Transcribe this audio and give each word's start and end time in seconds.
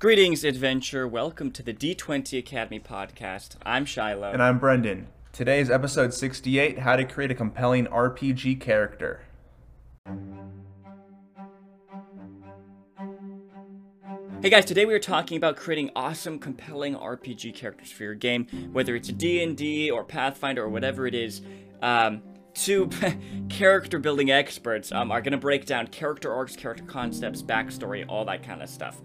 Greetings, 0.00 0.44
adventure. 0.44 1.08
Welcome 1.08 1.50
to 1.50 1.60
the 1.60 1.74
D20 1.74 2.38
Academy 2.38 2.78
podcast. 2.78 3.56
I'm 3.66 3.84
Shiloh. 3.84 4.30
And 4.30 4.40
I'm 4.40 4.60
Brendan. 4.60 5.08
Today 5.32 5.58
is 5.58 5.72
episode 5.72 6.14
68 6.14 6.78
How 6.78 6.94
to 6.94 7.04
Create 7.04 7.32
a 7.32 7.34
Compelling 7.34 7.86
RPG 7.86 8.60
Character. 8.60 9.22
Hey 14.40 14.50
guys, 14.50 14.64
today 14.64 14.86
we 14.86 14.94
are 14.94 15.00
talking 15.00 15.36
about 15.36 15.56
creating 15.56 15.90
awesome, 15.96 16.38
compelling 16.38 16.94
RPG 16.94 17.56
characters 17.56 17.90
for 17.90 18.04
your 18.04 18.14
game, 18.14 18.46
whether 18.70 18.94
it's 18.94 19.08
D&D 19.08 19.90
or 19.90 20.04
Pathfinder 20.04 20.62
or 20.62 20.68
whatever 20.68 21.08
it 21.08 21.14
is. 21.16 21.42
Um, 21.82 22.22
two 22.54 22.88
character 23.48 23.98
building 23.98 24.30
experts 24.30 24.92
um, 24.92 25.10
are 25.10 25.20
going 25.20 25.32
to 25.32 25.38
break 25.38 25.66
down 25.66 25.88
character 25.88 26.32
arcs, 26.32 26.54
character 26.54 26.84
concepts, 26.84 27.42
backstory, 27.42 28.04
all 28.08 28.24
that 28.26 28.44
kind 28.44 28.62
of 28.62 28.68
stuff. 28.68 29.00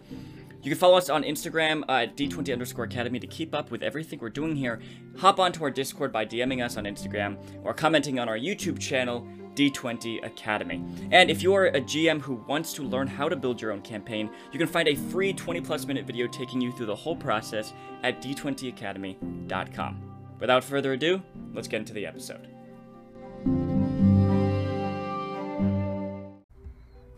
You 0.63 0.69
can 0.69 0.79
follow 0.79 0.97
us 0.97 1.09
on 1.09 1.23
Instagram 1.23 1.83
at 1.89 2.15
d20 2.15 2.53
underscore 2.53 2.85
academy 2.85 3.19
to 3.19 3.27
keep 3.27 3.53
up 3.53 3.69
with 3.69 3.83
everything 3.83 4.19
we're 4.19 4.29
doing 4.29 4.55
here. 4.55 4.79
Hop 5.17 5.37
onto 5.37 5.61
our 5.61 5.69
Discord 5.69 6.13
by 6.13 6.25
DMing 6.25 6.63
us 6.63 6.77
on 6.77 6.85
Instagram 6.85 7.37
or 7.65 7.73
commenting 7.73 8.17
on 8.17 8.29
our 8.29 8.37
YouTube 8.37 8.79
channel, 8.79 9.27
D20 9.55 10.25
Academy. 10.25 10.81
And 11.11 11.29
if 11.29 11.43
you 11.43 11.53
are 11.53 11.65
a 11.67 11.81
GM 11.81 12.21
who 12.21 12.35
wants 12.47 12.71
to 12.75 12.83
learn 12.83 13.07
how 13.07 13.27
to 13.27 13.35
build 13.35 13.61
your 13.61 13.73
own 13.73 13.81
campaign, 13.81 14.29
you 14.53 14.57
can 14.57 14.69
find 14.69 14.87
a 14.87 14.95
free 14.95 15.33
20 15.33 15.59
plus 15.59 15.85
minute 15.85 16.05
video 16.07 16.27
taking 16.27 16.61
you 16.61 16.71
through 16.71 16.85
the 16.85 16.95
whole 16.95 17.17
process 17.17 17.73
at 18.03 18.21
d20academy.com. 18.21 20.01
Without 20.39 20.63
further 20.63 20.93
ado, 20.93 21.21
let's 21.53 21.67
get 21.67 21.79
into 21.79 21.93
the 21.93 22.05
episode. 22.05 22.47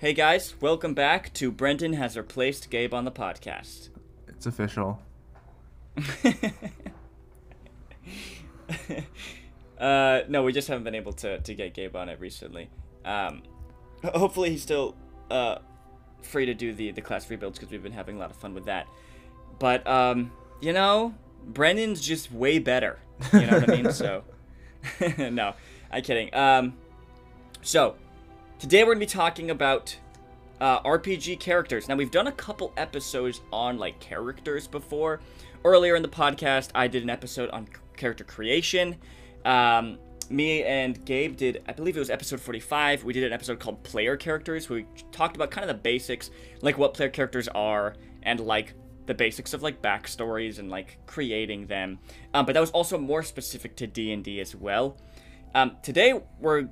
Hey 0.06 0.14
guys, 0.14 0.54
welcome 0.62 0.94
back 0.94 1.34
to 1.34 1.52
Brendan 1.52 1.94
has 1.94 2.16
replaced 2.16 2.70
Gabe 2.70 2.94
on 2.94 3.06
the 3.06 3.12
podcast. 3.12 3.90
It's 4.28 4.46
official. 4.46 5.02
uh, 9.80 10.22
no, 10.28 10.44
we 10.44 10.54
just 10.54 10.68
haven't 10.68 10.84
been 10.84 10.94
able 10.94 11.14
to, 11.14 11.40
to 11.40 11.56
get 11.56 11.74
Gabe 11.74 11.96
on 11.96 12.10
it 12.10 12.20
recently. 12.20 12.70
Um, 13.04 13.42
hopefully 14.04 14.52
he's 14.52 14.62
still 14.62 14.96
uh, 15.32 15.58
free 16.22 16.46
to 16.46 16.54
do 16.54 16.72
the, 16.72 16.92
the 16.92 17.02
class 17.02 17.28
rebuilds 17.28 17.58
because 17.58 17.72
we've 17.72 17.82
been 17.82 17.92
having 17.92 18.18
a 18.18 18.20
lot 18.20 18.30
of 18.30 18.36
fun 18.38 18.54
with 18.54 18.66
that. 18.66 18.86
But, 19.58 19.88
um, 19.88 20.32
you 20.62 20.72
know, 20.72 21.16
Brendan's 21.48 22.00
just 22.00 22.32
way 22.32 22.60
better. 22.60 23.00
You 23.34 23.48
know 23.48 23.60
what 23.60 23.72
I 23.72 23.76
mean? 23.82 23.92
So, 23.92 24.24
no, 25.18 25.56
I'm 25.92 26.04
kidding. 26.04 26.32
Um, 26.36 26.76
so, 27.64 27.96
Today 28.58 28.84
we're 28.84 28.96
going 28.96 29.06
to 29.06 29.06
be 29.06 29.20
talking 29.20 29.52
about 29.52 29.96
uh, 30.62 30.82
RPG 30.84 31.42
characters. 31.42 31.90
Now, 31.90 31.96
we've 31.96 32.10
done 32.10 32.28
a 32.28 32.32
couple 32.32 32.72
episodes 32.78 33.42
on, 33.52 33.78
like, 33.78 34.00
characters 34.00 34.66
before. 34.66 35.20
Earlier 35.66 35.98
in 35.98 36.02
the 36.02 36.08
podcast, 36.08 36.70
I 36.74 36.88
did 36.88 37.04
an 37.04 37.10
episode 37.10 37.50
on 37.50 37.68
character 37.98 38.24
creation. 38.24 38.96
Um, 39.44 40.00
me 40.30 40.64
and 40.64 41.04
Gabe 41.06 41.36
did, 41.36 41.64
I 41.68 41.74
believe 41.74 41.98
it 41.98 42.00
was 42.00 42.10
episode 42.10 42.40
45. 42.40 43.04
We 43.04 43.12
did 43.12 43.26
an 43.26 43.34
episode 43.34 43.60
called 43.60 43.84
Player 43.84 44.16
Characters, 44.16 44.70
where 44.70 44.80
we 44.80 45.04
talked 45.12 45.36
about 45.36 45.52
kind 45.52 45.70
of 45.70 45.76
the 45.76 45.82
basics, 45.82 46.32
like 46.62 46.78
what 46.78 46.94
player 46.94 47.10
characters 47.10 47.50
are, 47.50 47.96
and, 48.24 48.40
like, 48.40 48.74
the 49.06 49.14
basics 49.14 49.54
of 49.54 49.62
like 49.62 49.84
backstories 49.84 50.58
and 50.58 50.72
like 50.72 50.98
creating 51.06 51.68
them. 51.68 52.00
Um, 52.34 52.44
but 52.48 52.54
that 52.54 52.60
was 52.60 52.72
also 52.72 52.98
more 52.98 53.22
specific 53.22 53.76
to 53.76 53.86
D 53.86 54.12
and 54.12 54.24
D 54.24 54.40
as 54.40 54.56
well. 54.56 54.98
Um, 55.54 55.78
today 55.84 56.20
we're 56.40 56.68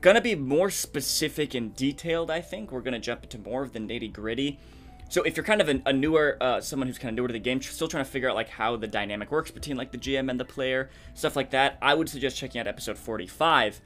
gonna 0.00 0.20
be 0.20 0.34
more 0.34 0.70
specific 0.70 1.54
and 1.54 1.74
detailed. 1.74 2.30
I 2.30 2.40
think 2.40 2.72
we're 2.72 2.80
gonna 2.80 2.98
jump 2.98 3.24
into 3.24 3.38
more 3.38 3.62
of 3.62 3.72
the 3.72 3.78
nitty 3.78 4.12
gritty. 4.12 4.58
So 5.10 5.22
if 5.22 5.36
you're 5.36 5.44
kind 5.44 5.62
of 5.62 5.68
a, 5.68 5.80
a 5.86 5.92
newer, 5.92 6.36
uh, 6.40 6.60
someone 6.60 6.86
who's 6.86 6.98
kind 6.98 7.10
of 7.10 7.16
newer 7.16 7.28
to 7.28 7.32
the 7.32 7.38
game, 7.38 7.62
still 7.62 7.88
trying 7.88 8.04
to 8.04 8.10
figure 8.10 8.28
out 8.28 8.34
like 8.34 8.50
how 8.50 8.76
the 8.76 8.86
dynamic 8.86 9.30
works 9.30 9.50
between 9.50 9.76
like 9.76 9.90
the 9.90 9.98
GM 9.98 10.30
and 10.30 10.38
the 10.38 10.44
player, 10.44 10.90
stuff 11.14 11.34
like 11.34 11.50
that, 11.50 11.78
I 11.80 11.94
would 11.94 12.08
suggest 12.08 12.36
checking 12.36 12.60
out 12.60 12.66
episode 12.66 12.98
45. 12.98 13.80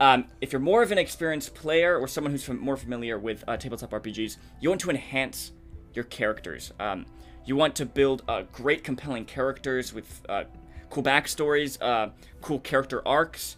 Um, 0.00 0.26
if 0.40 0.52
you're 0.52 0.60
more 0.60 0.82
of 0.82 0.92
an 0.92 0.98
experienced 0.98 1.54
player 1.54 1.98
or 1.98 2.08
someone 2.08 2.30
who's 2.30 2.48
more 2.48 2.76
familiar 2.76 3.18
with 3.18 3.44
uh, 3.46 3.56
tabletop 3.56 3.90
RPGs, 3.90 4.36
you 4.60 4.68
want 4.70 4.80
to 4.82 4.90
enhance 4.90 5.52
your 5.94 6.04
characters. 6.04 6.72
Um, 6.80 7.06
you 7.44 7.56
want 7.56 7.74
to 7.76 7.86
build 7.86 8.22
uh, 8.28 8.42
great, 8.52 8.82
compelling 8.82 9.24
characters 9.24 9.92
with 9.92 10.22
uh, 10.28 10.44
cool 10.90 11.02
backstories, 11.02 11.80
uh, 11.80 12.10
cool 12.40 12.60
character 12.60 13.06
arcs, 13.06 13.56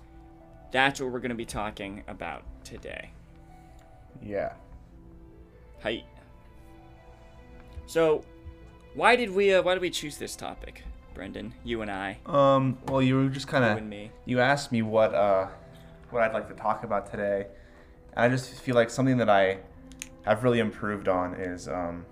that's 0.70 1.00
what 1.00 1.10
we're 1.10 1.20
going 1.20 1.30
to 1.30 1.34
be 1.34 1.44
talking 1.44 2.02
about 2.08 2.42
today. 2.64 3.10
Yeah. 4.22 4.52
Hi. 5.82 6.04
So, 7.86 8.24
why 8.94 9.16
did 9.16 9.30
we 9.30 9.54
uh, 9.54 9.62
why 9.62 9.74
did 9.74 9.80
we 9.80 9.90
choose 9.90 10.18
this 10.18 10.36
topic, 10.36 10.82
Brendan? 11.14 11.54
You 11.64 11.82
and 11.82 11.90
I. 11.90 12.18
Um. 12.26 12.78
Well, 12.86 13.00
you 13.00 13.16
were 13.16 13.28
just 13.28 13.48
kind 13.48 13.64
of. 13.64 13.72
You 13.72 13.78
and 13.78 13.90
me. 13.90 14.10
You 14.24 14.40
asked 14.40 14.72
me 14.72 14.82
what 14.82 15.14
uh, 15.14 15.46
what 16.10 16.22
I'd 16.22 16.34
like 16.34 16.48
to 16.48 16.54
talk 16.54 16.84
about 16.84 17.10
today, 17.10 17.46
and 18.14 18.24
I 18.24 18.28
just 18.28 18.52
feel 18.54 18.74
like 18.74 18.90
something 18.90 19.16
that 19.18 19.30
I 19.30 19.58
have 20.22 20.44
really 20.44 20.58
improved 20.58 21.08
on 21.08 21.34
is 21.34 21.68
um, 21.68 22.04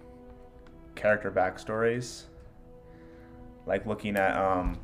character 0.94 1.30
backstories. 1.30 2.22
Like 3.66 3.84
looking 3.84 4.16
at 4.16 4.36
um, 4.36 4.78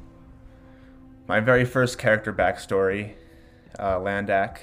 my 1.28 1.38
very 1.38 1.64
first 1.64 1.98
character 1.98 2.32
backstory, 2.32 3.14
uh, 3.78 3.96
Landak. 3.96 4.58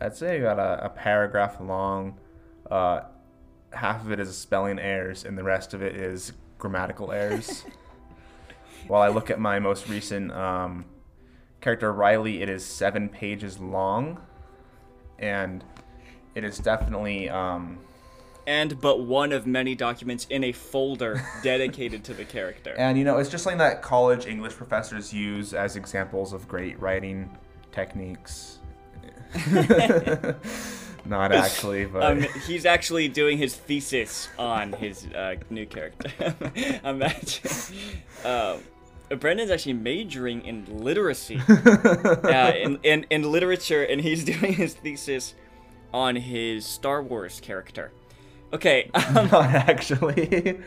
I'd 0.00 0.16
say 0.16 0.40
about 0.40 0.58
a, 0.58 0.86
a 0.86 0.88
paragraph 0.88 1.60
long. 1.60 2.18
Uh, 2.70 3.00
half 3.72 4.04
of 4.04 4.12
it 4.12 4.20
is 4.20 4.36
spelling 4.36 4.78
errors, 4.78 5.24
and 5.24 5.36
the 5.36 5.42
rest 5.42 5.74
of 5.74 5.82
it 5.82 5.94
is 5.96 6.32
grammatical 6.58 7.12
errors. 7.12 7.64
While 8.86 9.02
I 9.02 9.08
look 9.08 9.30
at 9.30 9.38
my 9.38 9.58
most 9.58 9.88
recent 9.88 10.32
um, 10.32 10.84
character, 11.60 11.92
Riley, 11.92 12.42
it 12.42 12.48
is 12.48 12.64
seven 12.64 13.08
pages 13.08 13.58
long, 13.58 14.20
and 15.18 15.62
it 16.34 16.44
is 16.44 16.58
definitely 16.58 17.28
um, 17.28 17.78
And 18.46 18.80
but 18.80 19.00
one 19.00 19.32
of 19.32 19.46
many 19.46 19.74
documents 19.74 20.26
in 20.30 20.44
a 20.44 20.52
folder 20.52 21.22
dedicated 21.42 22.04
to 22.04 22.14
the 22.14 22.24
character. 22.24 22.74
and 22.78 22.96
you 22.96 23.04
know 23.04 23.18
it's 23.18 23.28
just 23.28 23.44
something 23.44 23.58
that 23.58 23.82
college 23.82 24.26
English 24.26 24.54
professors 24.54 25.12
use 25.12 25.52
as 25.52 25.76
examples 25.76 26.32
of 26.32 26.48
great 26.48 26.80
writing 26.80 27.36
techniques. 27.72 28.58
Not 31.06 31.32
actually, 31.32 31.86
but 31.86 32.02
Um, 32.02 32.26
he's 32.46 32.66
actually 32.66 33.08
doing 33.08 33.38
his 33.38 33.54
thesis 33.56 34.28
on 34.38 34.72
his 34.74 35.06
uh, 35.06 35.36
new 35.48 35.66
character. 35.66 36.10
Imagine. 36.84 37.50
Um, 38.24 38.60
Brendan's 39.18 39.50
actually 39.50 39.72
majoring 39.72 40.44
in 40.44 40.66
literacy, 40.84 41.40
uh, 41.48 42.52
in, 42.52 42.78
in 42.84 43.06
in 43.10 43.22
literature, 43.32 43.82
and 43.82 44.00
he's 44.00 44.24
doing 44.24 44.52
his 44.52 44.74
thesis 44.74 45.34
on 45.92 46.14
his 46.16 46.64
Star 46.66 47.02
Wars 47.02 47.40
character. 47.40 47.90
Okay. 48.52 48.90
Um, 48.94 49.14
not 49.30 49.50
actually. 49.54 50.60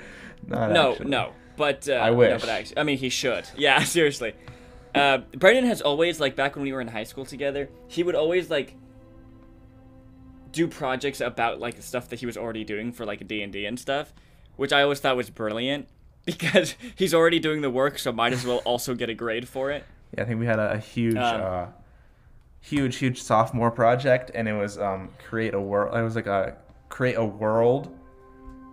Not 0.47 0.71
no, 0.71 0.91
actually. 0.91 1.09
no, 1.09 1.31
but 1.55 1.87
uh, 1.87 1.93
I 1.93 2.09
No, 2.09 2.15
wish. 2.15 2.41
but 2.41 2.49
actually, 2.49 2.77
I 2.79 2.83
mean, 2.83 2.97
he 2.97 3.07
should. 3.09 3.45
Yeah, 3.55 3.81
seriously. 3.83 4.33
Uh, 4.95 5.19
Brendan 5.37 5.65
has 5.65 5.81
always 5.81 6.19
like 6.19 6.35
back 6.35 6.55
when 6.55 6.63
we 6.63 6.71
were 6.71 6.81
in 6.81 6.87
high 6.87 7.03
school 7.03 7.25
together, 7.25 7.69
he 7.87 8.03
would 8.03 8.15
always 8.15 8.49
like 8.49 8.75
do 10.51 10.67
projects 10.67 11.19
about 11.19 11.59
like 11.59 11.81
stuff 11.81 12.09
that 12.09 12.19
he 12.19 12.25
was 12.25 12.37
already 12.37 12.63
doing 12.63 12.91
for 12.91 13.05
like 13.05 13.27
D 13.27 13.41
and 13.41 13.51
D 13.51 13.65
and 13.65 13.79
stuff, 13.79 14.13
which 14.55 14.71
I 14.71 14.83
always 14.83 14.99
thought 14.99 15.17
was 15.17 15.29
brilliant 15.29 15.87
because 16.25 16.75
he's 16.95 17.13
already 17.13 17.39
doing 17.39 17.61
the 17.61 17.69
work, 17.69 17.97
so 17.99 18.11
might 18.11 18.33
as 18.33 18.45
well 18.45 18.57
also 18.65 18.93
get 18.95 19.09
a 19.09 19.13
grade 19.13 19.47
for 19.47 19.71
it. 19.71 19.83
Yeah, 20.15 20.23
I 20.23 20.25
think 20.25 20.39
we 20.39 20.45
had 20.45 20.59
a, 20.59 20.73
a 20.73 20.77
huge, 20.77 21.17
Um, 21.17 21.41
uh, 21.41 21.65
huge, 22.61 22.97
huge 22.97 23.21
sophomore 23.21 23.71
project, 23.71 24.31
and 24.35 24.47
it 24.47 24.53
was 24.53 24.77
um, 24.77 25.09
create 25.27 25.53
a 25.55 25.59
world. 25.59 25.97
It 25.97 26.03
was 26.03 26.15
like 26.15 26.27
a 26.27 26.55
create 26.89 27.15
a 27.15 27.25
world 27.25 27.91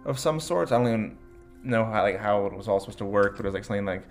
of 0.05 0.19
some 0.19 0.39
sorts. 0.39 0.71
I 0.71 0.77
don't 0.77 0.87
even 0.87 1.19
know 1.63 1.85
how 1.85 2.03
like 2.03 2.19
how 2.19 2.47
it 2.47 2.55
was 2.55 2.69
all 2.69 2.79
supposed 2.79 2.99
to 2.99 3.07
work, 3.07 3.37
but 3.37 3.47
it 3.47 3.49
was 3.49 3.55
like 3.55 3.65
something 3.65 3.87
like 3.87 4.03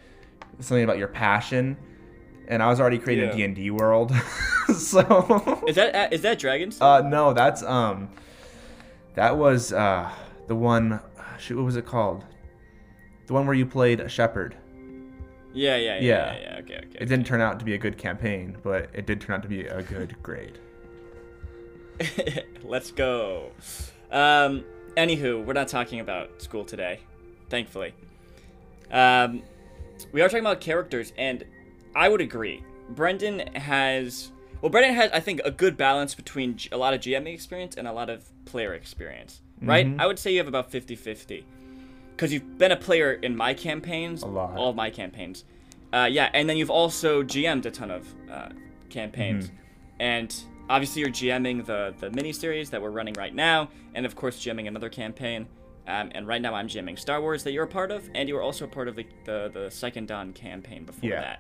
something 0.60 0.84
about 0.84 0.98
your 0.98 1.08
passion. 1.08 1.78
And 2.50 2.64
I 2.64 2.68
was 2.68 2.80
already 2.80 2.98
creating 2.98 3.26
Yeah. 3.26 3.32
a 3.34 3.36
D 3.38 3.44
and 3.44 3.56
D 3.56 3.70
world, 3.72 4.12
so 4.76 5.64
Is 5.68 5.76
that 5.76 6.14
uh, 6.14 6.18
that 6.18 6.40
Dragons? 6.40 6.82
uh, 6.82 7.02
no, 7.02 7.32
that's 7.34 7.62
um, 7.64 8.10
that 9.16 9.38
was 9.38 9.72
uh 9.72 10.10
the 10.48 10.56
one. 10.56 11.00
Shoot, 11.38 11.56
what 11.58 11.66
was 11.66 11.76
it 11.78 11.86
called? 11.86 12.26
The 13.28 13.34
one 13.34 13.46
where 13.46 13.56
you 13.56 13.66
played 13.68 14.00
a 14.00 14.10
shepherd. 14.10 14.56
yeah, 15.54 15.76
yeah, 15.78 15.96
yeah, 15.96 16.00
yeah, 16.00 16.00
yeah. 16.02 16.40
yeah. 16.42 16.60
Okay, 16.62 16.76
okay. 16.88 16.98
It 17.00 17.06
didn't 17.06 17.26
turn 17.28 17.40
out 17.40 17.60
to 17.60 17.66
be 17.66 17.76
a 17.76 17.78
good 17.78 17.98
campaign, 17.98 18.58
but 18.64 18.90
it 18.94 19.06
did 19.06 19.22
turn 19.22 19.36
out 19.36 19.44
to 19.44 19.48
be 19.48 19.62
a 19.68 19.84
good 19.84 20.16
grade. 20.24 20.58
Let's 22.64 22.92
go. 22.92 23.52
Um, 24.12 24.64
anywho, 24.98 25.46
we're 25.46 25.54
not 25.54 25.68
talking 25.68 26.00
about 26.00 26.42
school 26.42 26.66
today, 26.66 27.00
thankfully. 27.50 27.94
Um, 28.92 29.44
we 30.12 30.22
are 30.22 30.28
talking 30.30 30.40
about 30.46 30.62
characters, 30.62 31.14
and 31.18 31.44
I 32.00 32.08
would 32.10 32.22
agree. 32.22 32.64
Brendan 32.92 33.40
has, 33.56 34.32
well, 34.62 34.70
Brendan 34.70 34.94
has, 34.96 35.12
I 35.12 35.20
think, 35.20 35.42
a 35.46 35.52
good 35.52 35.76
balance 35.78 36.16
between 36.16 36.58
a 36.72 36.78
lot 36.78 36.94
of 36.94 37.02
GMing 37.02 37.34
experience 37.34 37.76
and 37.76 37.88
a 37.88 37.94
lot 37.94 38.10
of 38.10 38.24
player 38.46 38.74
experience, 38.74 39.42
right? 39.62 39.86
Mhm. 39.86 40.00
I 40.02 40.08
would 40.08 40.18
say 40.18 40.32
you 40.32 40.38
have 40.40 40.48
about 40.48 40.72
50 40.72 40.96
50. 40.96 41.46
because 42.16 42.34
you've 42.34 42.58
been 42.58 42.72
a 42.74 42.76
player 42.76 43.14
in 43.14 43.34
my 43.34 43.54
campaigns, 43.54 44.24
A 44.24 44.28
lot. 44.28 44.58
all 44.58 44.70
of 44.72 44.76
my 44.76 44.90
campaigns. 44.90 45.46
Uh, 45.94 46.08
yeah, 46.12 46.30
and 46.34 46.50
then 46.50 46.58
you've 46.58 46.70
also 46.70 47.24
GM'd 47.24 47.66
a 47.66 47.72
ton 47.72 47.90
of 47.92 48.04
uh, 48.30 48.50
campaigns, 48.90 49.46
Mm-hmm. 49.48 50.02
and 50.02 50.44
obviously 50.70 51.00
you're 51.02 51.12
GMing 51.12 51.66
the 51.66 51.94
the 52.02 52.10
mini 52.12 52.34
series 52.34 52.70
that 52.72 52.82
we're 52.82 52.90
running 52.92 53.14
right 53.14 53.34
now, 53.34 53.70
and 53.96 54.06
of 54.06 54.16
course 54.18 54.38
GMing 54.46 54.68
another 54.68 54.90
campaign. 54.90 55.48
Um, 55.88 56.12
and 56.14 56.28
right 56.28 56.42
now 56.42 56.54
I'm 56.54 56.68
GMing 56.68 57.00
Star 57.00 57.22
Wars 57.22 57.42
that 57.46 57.54
you're 57.54 57.64
a 57.64 57.68
part 57.80 57.90
of, 57.90 58.10
and 58.14 58.28
you 58.28 58.36
were 58.36 58.44
also 58.44 58.66
a 58.66 58.68
part 58.68 58.88
of 58.90 58.96
the 58.98 59.06
the, 59.26 59.50
the 59.54 59.72
Second 59.72 60.08
Dawn 60.10 60.34
campaign 60.34 60.84
before 60.84 61.10
Yeah. 61.10 61.22
that, 61.22 61.40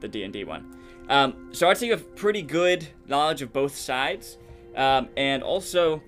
the 0.00 0.08
D 0.08 0.24
and 0.24 0.32
D 0.32 0.44
one. 0.44 0.76
Um, 1.08 1.48
so 1.52 1.70
I'd 1.70 1.78
say 1.78 1.86
you 1.86 1.92
have 1.92 2.14
pretty 2.16 2.42
good 2.42 2.86
knowledge 3.06 3.42
of 3.42 3.52
both 3.52 3.74
sides, 3.74 4.38
um, 4.76 5.08
and 5.16 5.42
also 5.42 6.02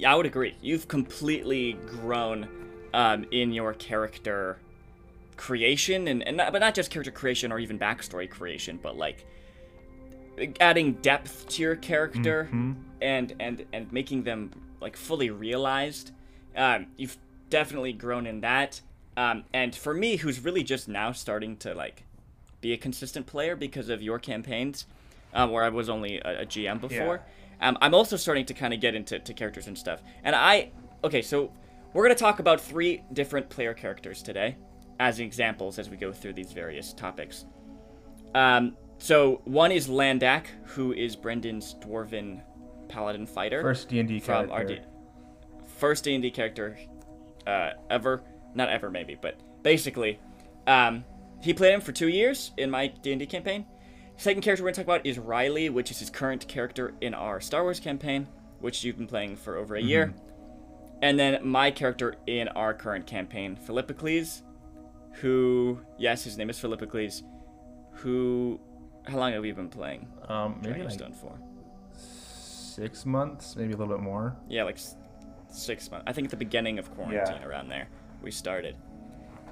yeah, 0.00 0.12
I 0.12 0.16
would 0.16 0.26
agree. 0.26 0.56
You've 0.62 0.88
completely 0.88 1.74
grown 1.74 2.48
um, 2.94 3.26
in 3.32 3.52
your 3.52 3.74
character 3.74 4.58
creation, 5.36 6.08
and, 6.08 6.26
and 6.26 6.38
not, 6.38 6.52
but 6.52 6.60
not 6.60 6.74
just 6.74 6.90
character 6.90 7.10
creation 7.10 7.52
or 7.52 7.58
even 7.58 7.78
backstory 7.78 8.28
creation, 8.28 8.78
but 8.82 8.96
like 8.96 9.26
adding 10.58 10.94
depth 10.94 11.46
to 11.48 11.62
your 11.62 11.76
character 11.76 12.48
and 13.02 13.34
and 13.40 13.66
and 13.74 13.92
making 13.92 14.22
them 14.22 14.50
like 14.80 14.96
fully 14.96 15.30
realized. 15.30 16.12
Um, 16.56 16.86
you've 16.96 17.18
definitely 17.50 17.92
grown 17.92 18.26
in 18.26 18.40
that. 18.40 18.80
Um, 19.16 19.44
and 19.52 19.74
for 19.74 19.92
me, 19.92 20.16
who's 20.16 20.42
really 20.42 20.62
just 20.62 20.88
now 20.88 21.12
starting 21.12 21.56
to 21.58 21.74
like 21.74 22.04
be 22.60 22.72
a 22.72 22.76
consistent 22.76 23.26
player 23.26 23.56
because 23.56 23.88
of 23.88 24.02
your 24.02 24.18
campaigns, 24.18 24.86
um, 25.34 25.50
where 25.50 25.64
I 25.64 25.68
was 25.68 25.88
only 25.88 26.18
a, 26.18 26.42
a 26.42 26.46
GM 26.46 26.80
before. 26.80 27.22
Um, 27.60 27.76
I'm 27.80 27.94
also 27.94 28.16
starting 28.16 28.46
to 28.46 28.54
kind 28.54 28.72
of 28.72 28.80
get 28.80 28.94
into 28.94 29.18
to 29.18 29.34
characters 29.34 29.66
and 29.66 29.76
stuff. 29.76 30.02
And 30.24 30.34
I, 30.34 30.70
okay, 31.04 31.22
so 31.22 31.52
we're 31.92 32.04
gonna 32.04 32.14
talk 32.14 32.38
about 32.38 32.60
three 32.60 33.02
different 33.12 33.48
player 33.50 33.74
characters 33.74 34.22
today, 34.22 34.56
as 34.98 35.20
examples 35.20 35.78
as 35.78 35.88
we 35.90 35.96
go 35.96 36.12
through 36.12 36.34
these 36.34 36.52
various 36.52 36.92
topics. 36.92 37.44
Um, 38.34 38.76
so 38.98 39.40
one 39.44 39.72
is 39.72 39.88
Landak, 39.88 40.46
who 40.64 40.92
is 40.92 41.16
Brendan's 41.16 41.74
dwarven 41.80 42.42
paladin 42.88 43.26
fighter 43.26 43.62
First 43.62 43.88
D 43.88 44.00
and 44.00 44.08
D 44.08 44.20
from 44.20 44.48
character. 44.48 44.52
our 44.54 44.64
D- 44.64 44.80
first 45.78 46.04
D 46.04 46.14
and 46.14 46.22
D 46.22 46.30
character 46.30 46.78
uh, 47.46 47.70
ever, 47.88 48.22
not 48.54 48.68
ever 48.68 48.90
maybe, 48.90 49.16
but 49.20 49.38
basically, 49.62 50.18
um, 50.66 51.04
he 51.42 51.54
played 51.54 51.72
him 51.74 51.80
for 51.80 51.92
two 51.92 52.08
years 52.08 52.52
in 52.56 52.70
my 52.70 52.88
D 52.88 53.12
and 53.12 53.20
D 53.20 53.26
campaign. 53.26 53.66
Second 54.16 54.42
character 54.42 54.62
we're 54.62 54.68
gonna 54.70 54.76
talk 54.76 54.84
about 54.84 55.06
is 55.06 55.18
Riley, 55.18 55.70
which 55.70 55.90
is 55.90 55.98
his 55.98 56.10
current 56.10 56.46
character 56.46 56.92
in 57.00 57.14
our 57.14 57.40
Star 57.40 57.62
Wars 57.62 57.80
campaign, 57.80 58.26
which 58.60 58.84
you've 58.84 58.98
been 58.98 59.06
playing 59.06 59.36
for 59.36 59.56
over 59.56 59.76
a 59.76 59.80
year. 59.82 60.12
And 61.02 61.18
then 61.18 61.46
my 61.46 61.70
character 61.70 62.16
in 62.26 62.48
our 62.48 62.74
current 62.74 63.06
campaign, 63.06 63.56
Philippocles, 63.56 64.42
who 65.14 65.80
yes, 65.98 66.24
his 66.24 66.36
name 66.36 66.50
is 66.50 66.58
Philippocles, 66.58 67.22
who 67.92 68.60
how 69.06 69.16
long 69.16 69.32
have 69.32 69.40
we 69.42 69.50
been 69.52 69.70
playing 69.70 70.06
Um, 70.28 70.60
maybe 70.62 70.82
like 70.82 70.92
Dragonstone 70.98 71.14
for? 71.16 71.38
six 71.96 73.04
months, 73.06 73.56
maybe 73.56 73.72
a 73.72 73.76
little 73.76 73.94
bit 73.94 74.02
more. 74.02 74.36
Yeah, 74.48 74.64
like 74.64 74.78
six 75.48 75.90
months. 75.90 76.04
I 76.06 76.12
think 76.12 76.26
at 76.26 76.30
the 76.30 76.36
beginning 76.36 76.78
of 76.78 76.90
quarantine, 76.94 77.36
Yeah. 77.40 77.46
around 77.46 77.68
there, 77.68 77.88
we 78.22 78.30
started. 78.30 78.76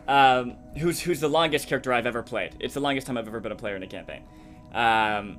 Um, 0.08 0.56
who's 0.78 1.00
who's 1.00 1.20
the 1.20 1.28
longest 1.28 1.68
character 1.68 1.92
I've 1.92 2.06
ever 2.06 2.22
played? 2.22 2.56
It's 2.60 2.74
the 2.74 2.80
longest 2.80 3.06
time 3.06 3.16
I've 3.16 3.28
ever 3.28 3.40
been 3.40 3.52
a 3.52 3.56
player 3.56 3.76
in 3.76 3.82
a 3.82 3.86
campaign. 3.86 4.22
Um, 4.72 5.38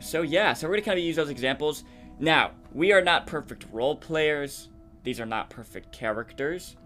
so 0.00 0.22
yeah, 0.22 0.52
so 0.52 0.68
we're 0.68 0.74
gonna 0.74 0.84
kind 0.84 0.98
of 0.98 1.04
use 1.04 1.16
those 1.16 1.30
examples. 1.30 1.84
Now, 2.18 2.52
we 2.72 2.92
are 2.92 3.00
not 3.00 3.26
perfect 3.26 3.66
role 3.72 3.96
players. 3.96 4.68
These 5.02 5.18
are 5.18 5.26
not 5.26 5.50
perfect 5.50 5.92
characters. 5.92 6.76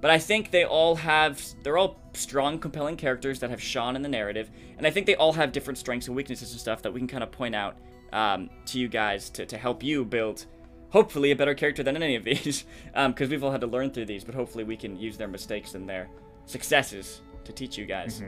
But 0.00 0.10
I 0.10 0.18
think 0.18 0.50
they 0.50 0.64
all 0.64 0.96
have, 0.96 1.40
they're 1.62 1.78
all 1.78 2.00
strong, 2.12 2.58
compelling 2.58 2.96
characters 2.96 3.38
that 3.38 3.50
have 3.50 3.62
shone 3.62 3.94
in 3.94 4.02
the 4.02 4.08
narrative. 4.08 4.50
And 4.76 4.84
I 4.84 4.90
think 4.90 5.06
they 5.06 5.14
all 5.14 5.32
have 5.32 5.52
different 5.52 5.78
strengths 5.78 6.08
and 6.08 6.16
weaknesses 6.16 6.50
and 6.50 6.60
stuff 6.60 6.82
that 6.82 6.92
we 6.92 6.98
can 6.98 7.06
kind 7.06 7.22
of 7.22 7.30
point 7.30 7.54
out 7.54 7.76
um, 8.12 8.50
to 8.66 8.80
you 8.80 8.88
guys 8.88 9.30
to, 9.30 9.46
to 9.46 9.56
help 9.56 9.80
you 9.80 10.04
build, 10.04 10.46
hopefully, 10.92 11.30
a 11.30 11.36
better 11.36 11.54
character 11.54 11.82
than 11.82 11.96
any 11.96 12.16
of 12.16 12.24
these. 12.24 12.64
Because 12.94 13.28
we've 13.28 13.42
all 13.42 13.50
had 13.50 13.62
to 13.62 13.66
learn 13.66 13.90
through 13.90 14.06
these, 14.06 14.22
but 14.22 14.34
hopefully 14.34 14.64
we 14.64 14.76
can 14.76 14.96
use 14.96 15.16
their 15.16 15.28
mistakes 15.28 15.74
and 15.74 15.88
their 15.88 16.08
successes 16.46 17.22
to 17.44 17.52
teach 17.52 17.76
you 17.76 17.86
guys. 17.86 18.22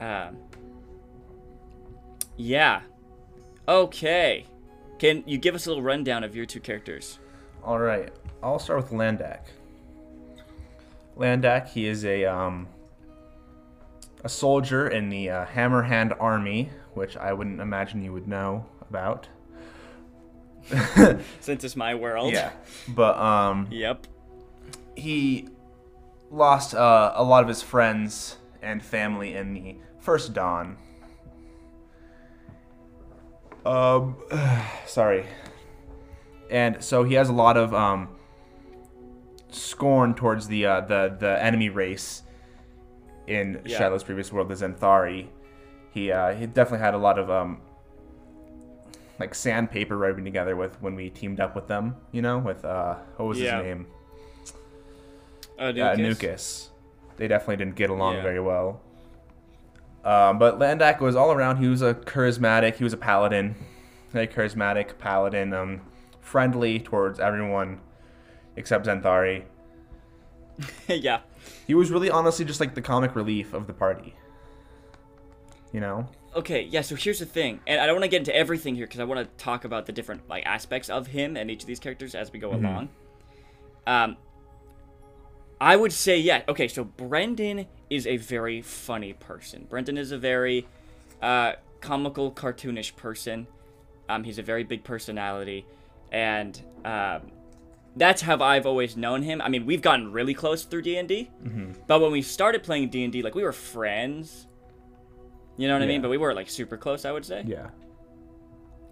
Um, 0.00 0.36
yeah. 2.36 2.82
Okay. 3.66 4.46
Can 4.98 5.22
you 5.26 5.38
give 5.38 5.54
us 5.54 5.66
a 5.66 5.70
little 5.70 5.82
rundown 5.82 6.24
of 6.24 6.34
your 6.34 6.46
two 6.46 6.60
characters? 6.60 7.18
All 7.62 7.78
right, 7.78 8.12
I'll 8.42 8.58
start 8.58 8.82
with 8.82 8.92
Landak. 8.92 9.40
Landak, 11.16 11.68
he 11.68 11.86
is 11.86 12.04
a 12.04 12.24
um, 12.24 12.68
a 14.24 14.28
soldier 14.28 14.88
in 14.88 15.08
the 15.08 15.30
uh, 15.30 15.46
Hammerhand 15.46 16.16
Army, 16.20 16.70
which 16.94 17.16
I 17.16 17.32
wouldn't 17.32 17.60
imagine 17.60 18.02
you 18.02 18.12
would 18.12 18.28
know 18.28 18.66
about. 18.88 19.28
Since 21.40 21.64
it's 21.64 21.76
my 21.76 21.94
world. 21.94 22.32
Yeah, 22.32 22.52
but 22.88 23.16
um, 23.18 23.66
Yep. 23.70 24.06
he 24.96 25.48
lost 26.30 26.74
uh, 26.74 27.12
a 27.14 27.22
lot 27.24 27.42
of 27.42 27.48
his 27.48 27.62
friends 27.62 28.36
and 28.62 28.82
family 28.82 29.34
in 29.34 29.54
the 29.54 29.76
first 30.00 30.32
dawn. 30.34 30.76
Um, 33.64 34.16
sorry. 34.86 35.26
And 36.50 36.82
so 36.82 37.04
he 37.04 37.14
has 37.14 37.28
a 37.28 37.32
lot 37.32 37.56
of 37.56 37.74
um, 37.74 38.08
scorn 39.50 40.14
towards 40.14 40.48
the 40.48 40.66
uh, 40.66 40.80
the 40.82 41.16
the 41.18 41.42
enemy 41.42 41.68
race 41.68 42.22
in 43.26 43.60
Yeah. 43.64 43.78
Shiloh's 43.78 44.02
previous 44.02 44.32
world, 44.32 44.48
the 44.48 44.54
Zenthari. 44.54 45.26
He 45.90 46.10
uh, 46.10 46.34
he 46.34 46.46
definitely 46.46 46.84
had 46.84 46.94
a 46.94 46.98
lot 46.98 47.18
of 47.18 47.30
um, 47.30 47.60
like 49.18 49.34
sandpaper 49.34 49.96
rubbing 49.96 50.24
together 50.24 50.54
with 50.56 50.80
when 50.80 50.94
we 50.94 51.10
teamed 51.10 51.40
up 51.40 51.54
with 51.54 51.66
them. 51.68 51.96
You 52.12 52.22
know, 52.22 52.38
with 52.38 52.64
uh, 52.64 52.96
what 53.16 53.26
was 53.28 53.40
Yeah. 53.40 53.56
his 53.58 53.64
name? 53.64 53.86
Uh, 55.58 55.72
Yeah, 55.74 55.94
Nukas? 55.96 56.16
Nukas. 56.18 56.68
They 57.16 57.26
definitely 57.28 57.56
didn't 57.56 57.74
get 57.76 57.90
along 57.90 58.16
Yeah. 58.16 58.22
very 58.22 58.40
well. 58.40 58.80
Um, 60.04 60.38
but 60.38 60.58
Landak 60.58 61.00
was 61.00 61.16
all 61.16 61.32
around. 61.32 61.56
He 61.56 61.66
was 61.66 61.82
a 61.82 61.94
charismatic. 61.94 62.76
He 62.76 62.84
was 62.84 62.92
a 62.92 62.96
paladin, 62.96 63.56
very 64.10 64.28
charismatic 64.28 64.98
paladin. 64.98 65.52
Um, 65.52 65.80
friendly 66.20 66.78
towards 66.78 67.18
everyone 67.18 67.80
except 68.56 68.86
Zenthari. 68.86 69.44
yeah. 70.88 71.20
He 71.66 71.74
was 71.74 71.90
really 71.90 72.10
honestly 72.10 72.44
just 72.44 72.60
like 72.60 72.74
the 72.74 72.82
comic 72.82 73.16
relief 73.16 73.52
of 73.54 73.66
the 73.66 73.72
party. 73.72 74.14
You 75.72 75.80
know? 75.80 76.08
Okay, 76.36 76.62
yeah, 76.70 76.82
so 76.82 76.94
here's 76.94 77.18
the 77.18 77.26
thing. 77.26 77.60
And 77.66 77.80
I 77.80 77.86
don't 77.86 77.94
want 77.96 78.04
to 78.04 78.08
get 78.08 78.18
into 78.18 78.36
everything 78.36 78.74
here 78.74 78.86
because 78.86 79.00
I 79.00 79.04
want 79.04 79.20
to 79.20 79.42
talk 79.44 79.64
about 79.64 79.86
the 79.86 79.92
different 79.92 80.28
like 80.28 80.44
aspects 80.46 80.88
of 80.90 81.06
him 81.06 81.36
and 81.36 81.50
each 81.50 81.62
of 81.62 81.66
these 81.66 81.80
characters 81.80 82.14
as 82.14 82.32
we 82.32 82.38
go 82.38 82.52
along. 82.52 82.88
Um 83.86 84.16
I 85.60 85.74
would 85.74 85.92
say 85.92 86.18
yeah. 86.18 86.42
Okay, 86.48 86.68
so 86.68 86.84
Brendan 86.84 87.66
is 87.90 88.06
a 88.06 88.16
very 88.18 88.60
funny 88.62 89.14
person. 89.14 89.66
Brendan 89.68 89.96
is 89.98 90.12
a 90.12 90.18
very 90.18 90.66
uh 91.22 91.52
comical 91.80 92.30
cartoonish 92.30 92.94
person. 92.94 93.46
Um 94.08 94.22
he's 94.22 94.38
a 94.38 94.42
very 94.42 94.64
big 94.64 94.84
personality 94.84 95.66
and 96.12 96.60
um 96.84 97.22
that's 97.96 98.22
how 98.22 98.40
I've 98.40 98.66
always 98.66 98.96
known 98.96 99.22
him. 99.22 99.40
I 99.40 99.48
mean, 99.48 99.66
we've 99.66 99.82
gotten 99.82 100.12
really 100.12 100.34
close 100.34 100.62
through 100.64 100.82
D&D. 100.82 101.30
But 101.88 102.00
when 102.00 102.12
we 102.12 102.22
started 102.22 102.62
playing 102.62 102.90
D&D, 102.90 103.22
like 103.22 103.34
we 103.34 103.42
were 103.42 103.50
friends. 103.52 104.46
You 105.58 105.68
know 105.68 105.74
what 105.74 105.82
I 105.82 105.86
mean? 105.86 106.00
But 106.00 106.08
we 106.08 106.16
were 106.16 106.32
like 106.32 106.48
super 106.48 106.76
close, 106.78 107.04
I 107.04 107.12
would 107.12 107.24
say. 107.26 107.44
Yeah. 107.46 107.66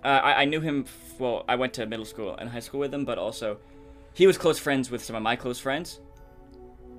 Uh, 0.04 0.08
I, 0.08 0.42
I 0.42 0.44
knew 0.44 0.60
him. 0.60 0.84
F- 0.86 1.18
well, 1.18 1.44
I 1.48 1.56
went 1.56 1.72
to 1.74 1.86
middle 1.86 2.04
school 2.04 2.36
and 2.36 2.50
high 2.50 2.60
school 2.60 2.80
with 2.80 2.92
him, 2.92 3.04
but 3.04 3.16
also 3.18 3.58
he 4.12 4.26
was 4.26 4.36
close 4.36 4.58
friends 4.58 4.90
with 4.90 5.02
some 5.02 5.16
of 5.16 5.22
my 5.22 5.36
close 5.36 5.58
friends. 5.58 6.00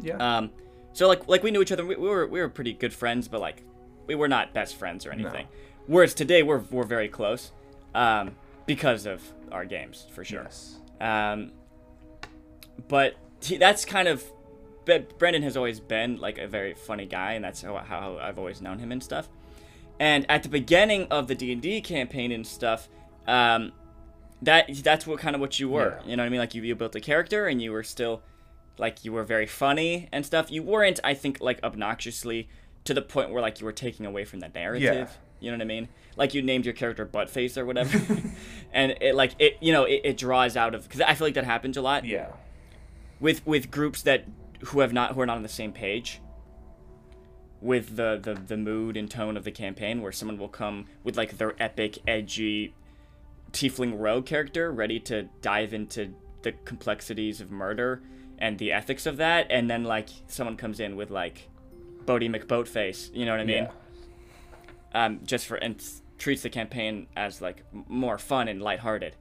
Yeah. 0.02 0.18
Um, 0.18 0.52
so 0.94 1.08
like 1.08 1.28
like 1.28 1.44
we 1.44 1.52
knew 1.52 1.62
each 1.62 1.72
other. 1.72 1.86
We, 1.86 1.96
we 1.96 2.08
were 2.10 2.26
we 2.28 2.40
were 2.40 2.50
pretty 2.50 2.74
good 2.74 2.94
friends, 2.94 3.28
but 3.28 3.40
like 3.42 3.64
we 4.08 4.16
were 4.16 4.28
not 4.28 4.54
best 4.54 4.76
friends 4.78 5.06
or 5.06 5.12
anything. 5.12 5.48
Whereas 5.86 6.14
today 6.14 6.44
we're 6.44 6.64
we're 6.72 6.84
very 6.86 7.08
close, 7.10 7.52
um, 7.94 8.36
because 8.66 9.06
of 9.06 9.22
our 9.52 9.66
games 9.66 10.08
for 10.12 10.24
sure. 10.24 10.44
yes. 10.44 10.80
Um, 11.00 11.52
but 12.88 13.16
he, 13.42 13.58
that's 13.58 13.86
kind 13.86 14.08
of 14.08 14.24
Bre- 14.86 15.08
Brendan 15.18 15.44
has 15.44 15.56
always 15.58 15.80
been 15.80 16.18
like 16.18 16.38
a 16.38 16.48
very 16.48 16.74
funny 16.74 17.06
guy, 17.06 17.34
and 17.34 17.44
that's 17.44 17.62
how, 17.62 17.78
how 17.78 18.18
I've 18.22 18.40
always 18.40 18.62
known 18.62 18.80
him 18.80 18.92
and 18.92 19.04
stuff. 19.04 19.30
And 20.00 20.26
at 20.30 20.44
the 20.44 20.50
beginning 20.50 21.08
of 21.10 21.28
the 21.28 21.36
D 21.36 21.52
and 21.52 21.62
D 21.62 21.82
campaign 21.82 22.32
and 22.32 22.46
stuff, 22.46 22.88
um, 23.28 23.72
that 24.42 24.70
that's 24.84 25.08
what 25.08 25.20
kind 25.20 25.36
of 25.36 25.42
what 25.42 25.60
you 25.60 25.70
were. 25.70 26.00
Yeah. 26.04 26.10
You 26.12 26.16
know 26.18 26.24
what 26.24 26.28
I 26.28 26.30
mean? 26.30 26.40
Like 26.40 26.54
you, 26.54 26.62
you 26.62 26.76
built 26.76 26.96
a 26.96 27.00
character, 27.02 27.48
and 27.48 27.62
you 27.62 27.72
were 27.72 27.84
still 27.84 28.22
like 28.78 29.04
you 29.04 29.12
were 29.12 29.24
very 29.24 29.48
funny 29.48 30.08
and 30.12 30.26
stuff. 30.26 30.52
You 30.52 30.62
weren't, 30.62 31.00
I 31.04 31.14
think, 31.16 31.40
like 31.42 31.60
obnoxiously 31.64 32.48
to 32.84 32.94
the 32.94 33.02
point 33.02 33.32
where 33.32 33.42
like 33.42 33.60
you 33.60 33.66
were 33.66 33.72
taking 33.74 34.06
away 34.06 34.24
from 34.26 34.40
the 34.40 34.50
narrative. 34.50 34.84
Yeah. 34.84 35.08
You 35.40 35.52
know 35.52 35.58
what 35.58 35.64
I 35.64 35.66
mean? 35.66 35.88
Like 36.16 36.34
you 36.34 36.42
named 36.42 36.66
your 36.66 36.74
character 36.74 37.06
Buttface 37.06 37.58
or 37.58 37.66
whatever, 37.66 38.00
and 38.74 38.96
it 39.02 39.16
like 39.16 39.34
it 39.40 39.58
you 39.62 39.74
know 39.74 39.84
it, 39.86 40.02
it 40.04 40.18
draws 40.18 40.56
out 40.56 40.76
of 40.76 40.84
because 40.84 41.02
I 41.02 41.14
feel 41.16 41.28
like 41.28 41.34
that 41.36 41.44
happens 41.46 41.78
a 41.78 41.82
lot 41.82 42.06
Yeah. 42.06 42.28
with 43.20 43.46
with 43.48 43.70
groups 43.72 44.04
that 44.04 44.26
who 44.66 44.80
have 44.80 44.94
not 44.94 45.14
who 45.14 45.22
are 45.22 45.26
not 45.26 45.38
on 45.38 45.44
the 45.44 45.50
same 45.50 45.72
page 45.72 46.20
with 47.62 47.96
the, 47.96 48.20
the 48.22 48.34
the 48.36 48.58
mood 48.58 48.96
and 48.98 49.10
tone 49.10 49.36
of 49.36 49.44
the 49.44 49.52
campaign 49.52 50.02
where 50.02 50.12
someone 50.12 50.38
will 50.38 50.48
come 50.48 50.86
with 51.04 51.18
like 51.18 51.38
their 51.38 51.56
epic 51.62 51.98
edgy 52.08 52.74
tiefling 53.52 53.98
rogue 53.98 54.26
character 54.26 54.72
ready 54.72 55.00
to 55.00 55.24
dive 55.42 55.74
into 55.74 56.14
the 56.44 56.52
complexities 56.66 57.42
of 57.42 57.50
murder 57.52 58.02
and 58.38 58.60
the 58.60 58.72
ethics 58.72 59.06
of 59.06 59.18
that 59.18 59.48
and 59.50 59.70
then 59.70 59.84
like 59.84 60.10
someone 60.28 60.56
comes 60.56 60.80
in 60.80 60.96
with 60.96 61.10
like 61.10 61.50
Bodie 62.06 62.30
McBoatface 62.30 63.10
you 63.16 63.26
know 63.26 63.32
what 63.32 63.42
I 63.42 63.46
mean 63.46 63.68
Yeah. 64.94 65.06
um 65.06 65.20
just 65.26 65.48
for 65.48 65.56
and 65.56 65.84
treats 66.20 66.44
the 66.44 66.50
campaign 66.50 67.08
as 67.16 67.42
like 67.42 67.64
more 67.88 68.18
fun 68.18 68.48
and 68.48 68.62
lighthearted 68.62 69.16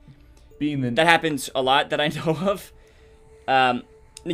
Being 0.59 0.81
the 0.83 0.91
that 0.91 1.07
happens 1.07 1.49
a 1.55 1.63
lot 1.63 1.91
that 1.91 2.01
I 2.01 2.09
know 2.17 2.37
of. 2.41 2.73
Um, 3.49 3.85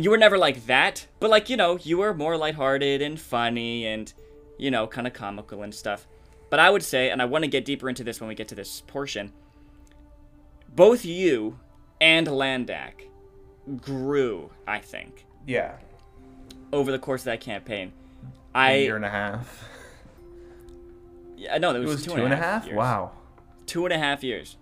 you 0.01 0.09
were 0.09 0.17
never 0.17 0.37
like 0.37 0.65
that, 0.67 1.07
but 1.19 1.29
like 1.29 1.49
you 1.49 1.57
know, 1.57 1.77
you 1.81 1.97
were 1.97 2.13
more 2.13 2.37
lighthearted 2.37 3.01
and 3.01 3.19
funny 3.19 3.85
and 3.85 4.11
you 4.57 4.69
know, 4.71 4.87
kind 4.87 5.07
of 5.07 5.13
comical 5.13 5.63
and 5.63 5.73
stuff. 5.73 6.07
But 6.49 6.59
I 6.59 6.69
would 6.69 6.83
say, 6.83 7.09
and 7.09 7.21
I 7.21 7.25
want 7.25 7.43
to 7.43 7.49
get 7.49 7.65
deeper 7.65 7.89
into 7.89 8.03
this 8.03 8.19
when 8.21 8.27
we 8.27 8.35
get 8.35 8.47
to 8.49 8.55
this 8.55 8.81
portion. 8.81 9.33
Both 10.75 11.03
you 11.05 11.59
and 11.99 12.27
Landak 12.27 13.07
grew, 13.81 14.51
I 14.67 14.79
think, 14.79 15.25
yeah, 15.47 15.73
over 16.71 16.91
the 16.91 16.99
course 16.99 17.21
of 17.21 17.25
that 17.25 17.41
campaign. 17.41 17.91
a 18.53 18.57
I 18.57 18.75
year 18.77 18.95
and 18.95 19.05
a 19.05 19.09
half. 19.09 19.67
yeah, 21.37 21.57
no, 21.57 21.71
it 21.71 21.77
It 21.77 21.79
was, 21.79 21.89
was 21.95 22.03
two 22.03 22.15
two 22.15 22.23
and 22.23 22.33
a 22.33 22.37
half. 22.37 22.65
years. 22.65 22.77
Wow. 22.77 23.11
two 23.65 23.85
and 23.85 23.93
a 23.93 23.97
half 23.97 24.23
years. 24.23 24.57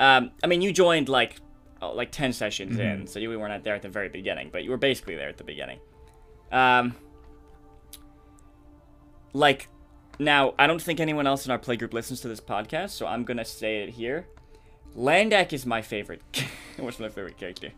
Um, 0.00 0.30
I 0.42 0.46
mean, 0.46 0.62
you 0.62 0.72
joined 0.72 1.08
like 1.08 1.36
oh, 1.82 1.92
like 1.92 2.10
ten 2.10 2.32
sessions 2.32 2.78
in, 2.78 3.06
so 3.06 3.18
you 3.18 3.38
weren't 3.38 3.62
there 3.64 3.74
at 3.74 3.82
the 3.82 3.88
very 3.90 4.08
beginning, 4.08 4.48
but 4.50 4.64
you 4.64 4.70
were 4.70 4.76
basically 4.78 5.16
there 5.16 5.28
at 5.28 5.36
the 5.36 5.44
beginning. 5.44 5.78
Um, 6.50 6.94
like 9.32 9.68
now, 10.18 10.54
I 10.58 10.66
don't 10.66 10.80
think 10.80 11.00
anyone 11.00 11.26
else 11.26 11.46
in 11.46 11.50
our 11.52 11.58
playgroup 11.58 11.92
listens 11.92 12.20
to 12.20 12.28
this 12.28 12.40
podcast, 12.40 12.90
so 12.90 13.06
I'm 13.06 13.24
gonna 13.24 13.44
say 13.44 13.82
it 13.82 13.90
here. 13.90 14.26
Landak 14.96 15.52
is 15.52 15.64
my 15.64 15.80
favorite. 15.82 16.20
What's 16.76 16.98
my 16.98 17.08
favorite 17.08 17.38
character? 17.38 17.70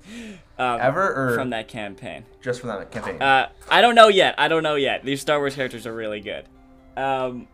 Um, 0.59 0.81
Ever 0.81 1.35
from 1.37 1.51
that 1.51 1.69
campaign? 1.69 2.25
just 2.43 2.61
from 2.61 2.71
that 2.71 2.91
campaign? 2.91 3.21
Uh, 3.23 3.49
I 3.71 3.81
don't 3.81 3.95
know 3.95 4.09
yet. 4.09 4.35
I 4.39 4.49
don't 4.49 4.63
know 4.65 4.75
yet. 4.75 5.05
These 5.05 5.21
Star 5.21 5.39
Wars 5.39 5.55
characters 5.55 5.87
are 5.87 5.95
really 5.95 6.21
good. 6.21 6.45
Um, 6.97 7.47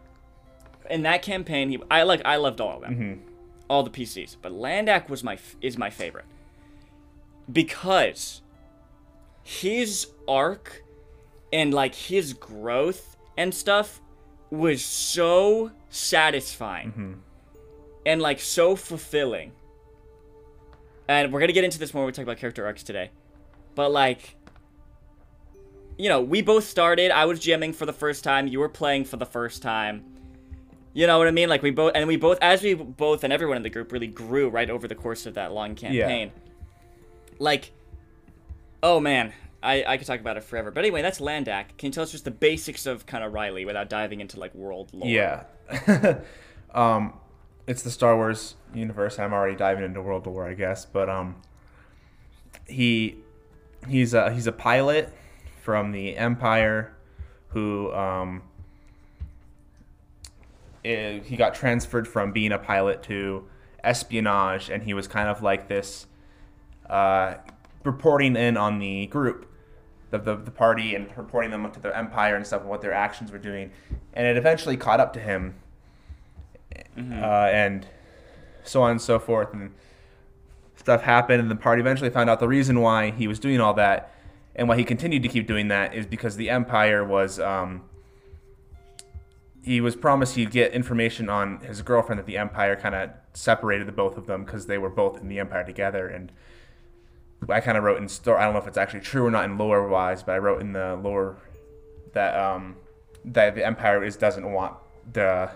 in 0.89 1.03
that 1.03 1.23
campaign, 1.23 1.69
he, 1.71 1.79
I 1.91 2.03
like 2.05 2.23
I 2.25 2.37
loved 2.37 2.61
all 2.61 2.77
of 2.77 2.81
them, 2.83 2.95
Mhm. 2.97 3.19
all 3.69 3.83
the 3.83 3.91
PCs. 3.91 4.37
But 4.41 4.53
Landak 4.53 5.09
was 5.11 5.23
my 5.23 5.39
is 5.61 5.77
my 5.77 5.91
favorite 5.91 6.25
because 7.53 8.43
his 9.43 10.07
arc 10.29 10.83
and 11.53 11.73
like 11.75 11.95
his 11.95 12.33
growth 12.35 13.17
and 13.37 13.55
stuff 13.55 14.01
was 14.51 14.85
so 14.85 15.71
satisfying 15.89 16.93
Mhm. 16.93 17.15
and 18.07 18.21
like 18.23 18.41
so 18.41 18.77
fulfilling. 18.77 19.53
And 21.09 21.33
we're 21.33 21.41
gonna 21.41 21.53
get 21.53 21.65
into 21.65 21.79
this 21.79 21.93
more 21.93 22.05
when 22.05 22.09
we 22.09 22.13
talk 22.13 22.23
about 22.25 22.37
character 22.39 22.65
arcs 22.67 22.83
today. 22.83 23.11
But 23.75 23.91
like 23.91 24.37
you 25.99 26.09
know, 26.09 26.23
we 26.23 26.41
both 26.41 26.65
started, 26.65 27.11
I 27.11 27.27
was 27.27 27.39
GMing 27.41 27.75
for 27.75 27.85
the 27.85 27.93
first 27.93 28.25
time, 28.25 28.47
you 28.47 28.59
were 28.59 28.71
playing 28.71 29.05
for 29.05 29.19
the 29.19 29.27
first 29.27 29.61
time. 29.61 30.03
You 30.95 31.07
know 31.07 31.19
what 31.19 31.29
I 31.29 31.31
mean? 31.31 31.51
Like 31.51 31.63
we 31.63 31.71
both 31.71 31.93
and 31.95 32.09
we 32.09 32.17
both 32.17 32.39
as 32.41 32.63
we 32.63 32.73
both 32.75 33.23
and 33.23 33.33
everyone 33.33 33.57
in 33.59 33.63
the 33.63 33.71
group 33.71 33.93
really 33.93 34.07
grew 34.07 34.49
right 34.49 34.71
over 34.71 34.89
the 34.89 34.95
course 34.95 35.27
of 35.27 35.35
that 35.35 35.53
long 35.53 35.75
campaign. 35.75 36.33
Like 37.41 37.73
oh 38.83 39.01
man, 39.01 39.33
I, 39.63 39.85
I 39.85 39.97
could 39.97 40.07
talk 40.07 40.21
about 40.21 40.37
it 40.37 40.45
forever. 40.45 40.71
But 40.71 40.85
anyway, 40.85 41.03
that's 41.03 41.21
Landak. 41.21 41.77
Can 41.79 41.89
you 41.89 41.93
tell 41.93 42.05
us 42.05 42.13
just 42.13 42.25
the 42.25 42.31
basics 42.31 42.87
of 42.87 43.07
kind 43.07 43.25
of 43.25 43.33
Riley 43.33 43.65
without 43.65 43.89
diving 43.89 44.21
into 44.21 44.39
like 44.39 44.55
world 44.55 44.91
lore? 44.93 45.09
Yeah. 45.09 45.45
um, 46.75 47.15
it's 47.67 47.83
the 47.83 47.91
Star 47.91 48.17
Wars 48.17 48.57
universe. 48.75 49.19
I'm 49.19 49.33
already 49.33 49.57
diving 49.57 49.85
into 49.85 50.01
world 50.03 50.27
lore, 50.27 50.49
I 50.49 50.55
guess, 50.55 50.85
but 50.85 51.09
um, 51.09 51.37
he 52.67 53.17
he's 53.89 54.15
a 54.15 54.33
he's 54.33 54.47
a 54.47 54.53
pilot 54.53 55.13
from 55.63 55.93
the 55.93 56.17
Empire 56.17 56.95
who 57.49 57.93
um 57.93 58.43
eh, 60.85 61.21
he 61.21 61.37
got 61.37 61.55
transferred 61.55 62.09
from 62.09 62.33
being 62.33 62.53
a 62.53 62.59
pilot 62.59 63.03
to 63.05 63.45
espionage, 63.85 64.71
and 64.71 64.83
he 64.83 64.95
was 64.95 65.07
kind 65.07 65.29
of 65.29 65.43
like 65.43 65.69
this 65.69 66.07
uh, 66.91 67.39
reporting 67.85 68.37
in 68.37 68.57
on 68.57 68.79
the 68.79 69.07
group 69.07 69.47
the, 70.11 70.19
the, 70.19 70.37
the 70.37 70.51
party 70.51 70.95
and 70.95 71.07
reporting 71.17 71.51
them 71.51 71.71
to 71.71 71.81
the 71.81 71.97
empire 71.97 72.35
and 72.37 72.47
stuff 72.47 72.63
and 72.63 72.71
what 72.71 72.81
their 72.81 72.93
actions 72.93 73.31
were 73.31 73.39
doing. 73.39 73.71
And 74.13 74.27
it 74.27 74.37
eventually 74.37 74.77
caught 74.77 75.01
up 75.01 75.13
to 75.15 75.21
him 75.21 75.55
uh, 76.97 77.01
and 77.01 77.87
so 78.65 78.83
on 78.83 78.93
and 78.93 79.01
so 79.01 79.19
forth. 79.19 79.53
And 79.53 79.73
stuff 80.77 81.03
happened 81.03 81.41
and 81.41 81.51
the 81.51 81.57
party 81.57 81.81
eventually 81.81 82.11
found 82.11 82.29
out 82.29 82.41
the 82.41 82.49
reason 82.49 82.81
why 82.81 83.11
he 83.11 83.29
was 83.29 83.39
doing 83.39 83.61
all 83.61 83.75
that 83.75 84.13
and 84.57 84.69
why 84.69 84.77
he 84.77 84.85
continued 84.85 85.23
to 85.23 85.29
keep 85.29 85.47
doing 85.47 85.69
that 85.69 85.95
is 85.95 86.07
because 86.07 86.37
the 86.37 86.51
empire 86.51 87.05
was 87.05 87.39
um, 87.39 87.83
he 89.63 89.81
was 89.81 89.95
promised 89.95 90.35
he'd 90.35 90.51
get 90.51 90.73
information 90.73 91.29
on 91.29 91.61
his 91.61 91.83
girlfriend 91.83 92.19
that 92.19 92.27
the 92.27 92.39
empire 92.39 92.75
kind 92.77 92.95
of 92.95 93.11
separated 93.33 93.87
the 93.87 93.93
both 93.93 94.17
of 94.17 94.27
them 94.27 94.45
because 94.45 94.67
they 94.67 94.79
were 94.79 94.91
both 94.91 95.21
in 95.21 95.29
the 95.29 95.39
empire 95.39 95.65
together. 95.65 96.09
And 96.09 96.33
I 97.49 97.61
kind 97.61 97.79
of 97.79 97.85
wrote 97.85 97.99
in 97.99 98.09
story. 98.09 98.39
I 98.39 98.45
don't 98.45 98.53
know 98.53 98.61
if 98.61 98.67
it's 98.67 98.79
actually 98.79 99.01
true 99.01 99.27
or 99.27 99.31
not 99.31 99.45
in 99.45 99.57
lore 99.57 99.89
wise, 99.89 100.23
but 100.23 100.33
I 100.33 100.39
wrote 100.39 100.61
in 100.61 100.73
the 100.73 100.97
lore 100.97 101.37
that 102.13 102.39
um 102.39 102.77
that 103.25 103.55
the 103.55 103.65
Empire 103.65 104.03
is 104.05 104.17
doesn't 104.17 104.51
want 104.51 104.75
the 105.13 105.51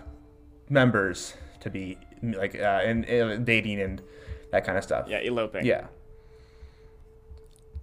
members 0.69 1.35
to 1.61 1.71
be 1.71 1.99
like 2.23 2.59
uh, 2.59 2.81
in, 2.85 3.05
in 3.05 3.45
dating 3.45 3.81
and 3.81 4.03
that 4.51 4.65
kind 4.65 4.79
of 4.79 4.85
stuff. 4.85 5.07
Yeah, 5.09 5.19
eloping. 5.19 5.65
Yeah. 5.65 5.87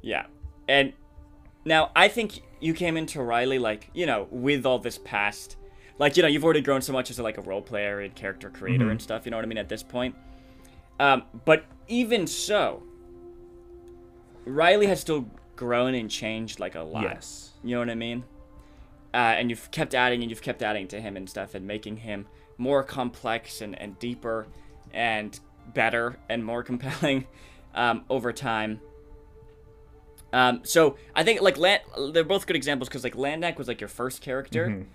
Yeah. 0.01 0.25
And 0.67 0.93
now 1.65 1.91
I 1.95 2.07
think 2.07 2.41
you 2.59 2.73
came 2.73 2.97
into 2.97 3.21
Riley 3.21 3.59
like, 3.59 3.89
you 3.93 4.05
know, 4.05 4.27
with 4.31 4.65
all 4.65 4.79
this 4.79 4.97
past 4.97 5.57
like, 6.01 6.17
you 6.17 6.23
know, 6.23 6.29
you've 6.29 6.43
already 6.43 6.61
grown 6.61 6.81
so 6.81 6.93
much 6.93 7.11
as 7.11 7.19
like 7.19 7.37
a 7.37 7.41
role 7.41 7.61
player 7.61 7.99
and 7.99 8.15
character 8.15 8.49
creator 8.49 8.89
and 8.89 8.99
stuff, 8.99 9.23
you 9.23 9.29
know 9.29 9.37
what 9.37 9.45
I 9.45 9.47
mean, 9.47 9.59
at 9.59 9.69
this 9.69 9.83
point. 9.83 10.15
Um, 10.99 11.21
but 11.45 11.65
even 11.87 12.25
so, 12.25 12.81
Riley 14.45 14.87
has 14.87 14.99
still 14.99 15.29
grown 15.55 15.93
and 15.93 16.09
changed 16.09 16.59
like 16.59 16.75
a 16.75 16.81
lot. 16.81 17.03
Yes. 17.03 17.51
You 17.63 17.75
know 17.75 17.79
what 17.79 17.89
I 17.89 17.95
mean? 17.95 18.23
Uh, 19.13 19.17
and 19.17 19.49
you've 19.49 19.69
kept 19.71 19.93
adding 19.93 20.21
and 20.21 20.29
you've 20.29 20.41
kept 20.41 20.61
adding 20.61 20.87
to 20.89 21.01
him 21.01 21.17
and 21.17 21.29
stuff 21.29 21.53
and 21.53 21.67
making 21.67 21.97
him 21.97 22.27
more 22.57 22.83
complex 22.83 23.61
and, 23.61 23.79
and 23.79 23.99
deeper 23.99 24.47
and 24.93 25.39
better 25.73 26.17
and 26.29 26.43
more 26.43 26.63
compelling 26.71 27.27
um, 27.75 28.03
over 28.09 28.31
time. 28.31 28.79
Um, 30.33 30.61
so 30.63 30.95
I 31.13 31.23
think 31.23 31.41
like 31.41 31.57
Land, 31.57 31.81
they're 32.13 32.23
both 32.23 32.47
good 32.47 32.55
examples 32.55 32.87
because 32.87 33.03
like 33.03 33.15
Landak 33.15 33.57
was 33.57 33.67
like 33.67 33.81
your 33.81 33.89
first 33.89 34.21
character, 34.21 34.85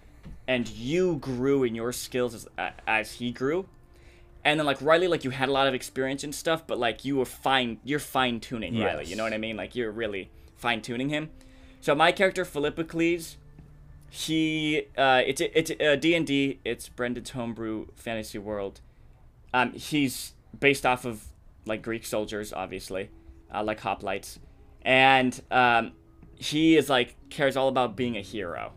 and 0.49 0.69
you 0.71 1.17
grew 1.17 1.63
in 1.65 1.75
your 1.75 1.93
skills 1.93 2.35
as 2.35 2.49
as 2.87 3.13
he 3.13 3.33
grew, 3.33 3.69
and 4.47 4.61
then 4.61 4.65
like 4.65 4.81
Riley, 4.81 5.09
like 5.09 5.25
you 5.25 5.31
had 5.31 5.49
a 5.49 5.53
lot 5.53 5.67
of 5.67 5.75
experience 5.75 6.23
and 6.23 6.33
stuff, 6.33 6.69
but 6.69 6.79
like 6.79 7.05
you 7.05 7.17
were 7.17 7.25
fine, 7.25 7.81
you're 7.83 7.99
fine 7.99 8.39
tuning 8.39 8.81
Riley. 8.81 9.05
You 9.07 9.17
know 9.17 9.25
what 9.25 9.33
I 9.33 9.39
mean? 9.39 9.57
Like 9.57 9.75
you're 9.75 9.91
really 9.91 10.31
fine 10.57 10.81
tuning 10.83 11.09
him. 11.09 11.31
So 11.81 11.97
my 11.97 12.13
character 12.13 12.45
Philippocles, 12.45 13.39
he 14.09 14.87
uh, 14.97 15.23
it's 15.27 15.41
it's 15.41 15.73
uh, 15.81 15.97
D 15.97 16.15
and 16.15 16.25
D. 16.25 16.61
It's 16.65 16.89
Brendan's 16.89 17.31
homebrew 17.31 17.87
fantasy 17.97 18.39
world. 18.39 18.81
Um, 19.53 19.73
he's 19.73 20.35
based 20.59 20.87
off 20.87 21.05
of 21.05 21.25
like 21.65 21.83
Greek 21.83 22.07
soldiers, 22.07 22.53
obviously, 22.53 23.11
uh, 23.53 23.65
like 23.65 23.81
hoplites, 23.81 24.39
and 24.83 25.43
um, 25.51 25.91
he 26.37 26.77
is 26.77 26.89
like 26.89 27.17
cares 27.31 27.57
all 27.57 27.67
about 27.67 27.97
being 27.97 28.17
a 28.17 28.23
hero. 28.23 28.75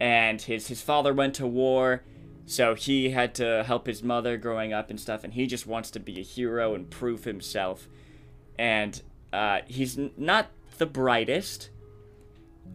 And 0.00 0.40
his 0.40 0.68
his 0.68 0.80
father 0.80 1.12
went 1.12 1.34
to 1.34 1.46
war, 1.46 2.02
so 2.46 2.74
he 2.74 3.10
had 3.10 3.34
to 3.36 3.64
help 3.64 3.86
his 3.86 4.02
mother 4.02 4.36
growing 4.36 4.72
up 4.72 4.90
and 4.90 5.00
stuff, 5.00 5.24
and 5.24 5.32
he 5.32 5.46
just 5.46 5.66
wants 5.66 5.90
to 5.92 6.00
be 6.00 6.18
a 6.20 6.22
hero 6.22 6.74
and 6.74 6.90
prove 6.90 7.24
himself. 7.24 7.88
And 8.58 9.00
uh, 9.32 9.60
he's 9.66 9.98
n- 9.98 10.12
not 10.16 10.50
the 10.78 10.86
brightest. 10.86 11.70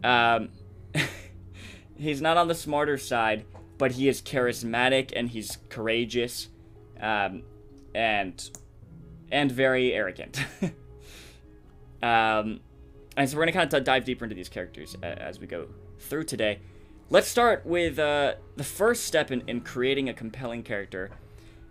Um, 0.02 0.50
he's 1.96 2.20
not 2.20 2.36
on 2.36 2.48
the 2.48 2.54
smarter 2.54 2.98
side, 2.98 3.44
but 3.78 3.92
he 3.92 4.08
is 4.08 4.20
charismatic 4.20 5.12
and 5.14 5.28
he's 5.28 5.58
courageous, 5.68 6.48
um, 7.00 7.42
and 7.94 8.50
and 9.32 9.52
very 9.52 9.92
arrogant. 9.92 10.44
um, 12.02 12.60
and 13.16 13.28
so 13.28 13.36
we're 13.36 13.42
gonna 13.44 13.52
kind 13.52 13.72
of 13.72 13.84
dive 13.84 14.04
deeper 14.04 14.24
into 14.24 14.34
these 14.34 14.48
characters 14.48 14.96
a- 15.02 15.22
as 15.22 15.38
we 15.38 15.46
go 15.46 15.68
through 15.98 16.24
today. 16.24 16.58
Let's 17.12 17.26
start 17.26 17.66
with 17.66 17.98
uh, 17.98 18.34
the 18.56 18.62
first 18.62 19.04
step 19.04 19.32
in, 19.32 19.42
in 19.48 19.62
creating 19.62 20.08
a 20.08 20.14
compelling 20.14 20.62
character. 20.62 21.10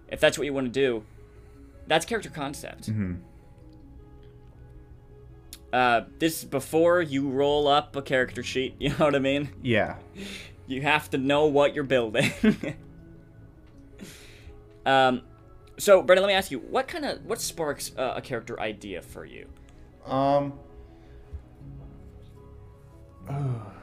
If 0.09 0.19
that's 0.19 0.37
what 0.37 0.43
you 0.43 0.53
want 0.53 0.65
to 0.65 0.71
do, 0.71 1.05
that's 1.87 2.05
character 2.05 2.29
concept. 2.29 2.89
Mm-hmm. 2.89 3.15
Uh, 5.71 6.01
this 6.17 6.39
is 6.39 6.45
before 6.45 7.01
you 7.01 7.29
roll 7.29 7.69
up 7.69 7.95
a 7.95 8.01
character 8.01 8.43
sheet. 8.43 8.75
You 8.79 8.89
know 8.89 9.05
what 9.05 9.15
I 9.15 9.19
mean? 9.19 9.49
Yeah. 9.63 9.95
You 10.67 10.81
have 10.81 11.09
to 11.11 11.17
know 11.17 11.45
what 11.45 11.73
you're 11.73 11.85
building. 11.85 12.33
um, 14.85 15.21
so 15.77 16.01
Brendan, 16.01 16.23
let 16.23 16.27
me 16.27 16.33
ask 16.33 16.51
you, 16.51 16.59
what 16.59 16.89
kind 16.89 17.05
of 17.05 17.25
what 17.25 17.39
sparks 17.39 17.93
uh, 17.97 18.15
a 18.17 18.21
character 18.21 18.59
idea 18.59 19.01
for 19.01 19.23
you? 19.23 19.47
Um. 20.05 20.53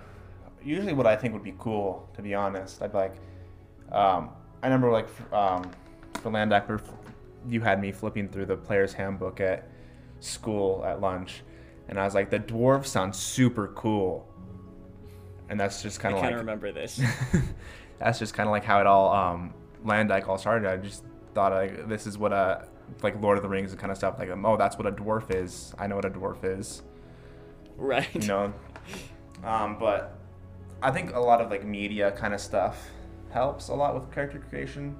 Usually, 0.66 0.92
what 0.92 1.06
I 1.06 1.14
think 1.14 1.32
would 1.32 1.44
be 1.44 1.54
cool, 1.58 2.08
to 2.16 2.23
be 2.23 2.35
honest, 2.35 2.82
I'd 2.82 2.90
be 2.90 2.99
like, 2.99 3.14
um, 3.92 4.30
I 4.62 4.66
remember 4.66 4.90
like 4.90 5.06
um, 5.32 5.70
for 6.14 6.30
Landak, 6.32 6.80
you 7.49 7.61
had 7.61 7.80
me 7.80 7.92
flipping 7.92 8.28
through 8.28 8.46
the 8.46 8.56
player's 8.56 8.92
handbook 8.92 9.40
at 9.40 9.70
school 10.18 10.85
at 10.85 11.00
lunch, 11.00 11.42
and 11.88 12.00
I 12.00 12.04
was 12.04 12.14
like, 12.14 12.30
the 12.30 12.40
dwarves 12.40 12.87
sound 12.87 13.14
super 13.14 13.68
cool, 13.68 14.26
and 15.49 15.61
that's 15.61 15.82
just 15.82 16.00
kind 16.00 16.16
I 16.16 16.18
of 16.18 16.25
like 16.25 16.32
of 16.32 16.40
remember 16.40 16.73
this. 16.73 17.00
that's 18.00 18.18
just 18.18 18.35
kind 18.35 18.49
of 18.49 18.50
like 18.50 18.64
how 18.64 18.80
it 18.80 18.88
all 18.88 19.14
um, 19.14 19.54
Landak 19.85 20.26
all 20.26 20.37
started. 20.37 20.68
I 20.68 20.78
just 20.78 21.04
thought 21.32 21.52
like 21.52 21.88
this 21.88 22.08
is 22.08 22.18
what 22.18 22.32
a 22.32 22.66
like 23.02 23.23
Lord 23.23 23.37
of 23.37 23.44
the 23.44 23.49
Rings 23.49 23.70
and 23.70 23.80
kind 23.80 23.92
of 23.92 23.99
stuff 23.99 24.18
like 24.18 24.30
oh 24.30 24.56
that's 24.56 24.76
what 24.76 24.88
a 24.88 24.92
dwarf 24.92 25.32
is. 25.32 25.75
I 25.78 25.87
know 25.87 25.94
what 25.94 26.04
a 26.04 26.11
dwarf 26.11 26.42
is. 26.42 26.82
right. 27.76 28.08
You 28.12 28.26
know, 28.26 28.52
um, 29.44 29.78
but 29.78 30.18
I 30.83 30.90
think 30.90 31.14
a 31.14 31.21
lot 31.21 31.40
of 31.40 31.50
like 31.50 31.64
media 31.64 32.12
kind 32.12 32.35
of 32.35 32.40
stuff 32.40 32.90
helps 33.30 33.68
a 33.68 33.75
lot 33.75 33.95
with 33.95 34.12
character 34.12 34.38
creation. 34.50 34.97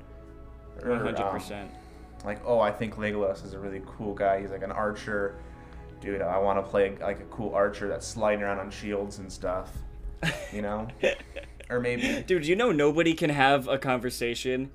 One 0.83 0.99
hundred 0.99 1.21
um, 1.21 1.30
percent. 1.33 1.71
like 2.25 2.40
oh 2.45 2.61
I 2.61 2.71
think 2.71 2.97
Legolas 2.97 3.45
is 3.45 3.54
a 3.54 3.59
really 3.59 3.83
cool 3.87 4.14
guy. 4.14 4.40
He's 4.40 4.50
like 4.50 4.62
an 4.62 4.73
archer. 4.73 5.37
Dude, 6.00 6.21
I 6.21 6.38
want 6.38 6.59
to 6.59 6.62
play 6.62 6.97
like 7.00 7.21
a 7.21 7.25
cool 7.25 7.54
archer 7.54 7.88
that's 7.88 8.06
sliding 8.06 8.42
around 8.42 8.59
on 8.59 8.71
shields 8.71 9.18
and 9.18 9.33
stuff. 9.33 9.73
You 10.52 10.62
know, 10.62 10.88
or 11.71 11.80
maybe 11.80 12.23
Dude, 12.26 12.47
you 12.47 12.56
know 12.56 12.73
nobody 12.73 13.14
can 13.14 13.30
have 13.30 13.68
a 13.68 13.78
conversation 13.78 14.71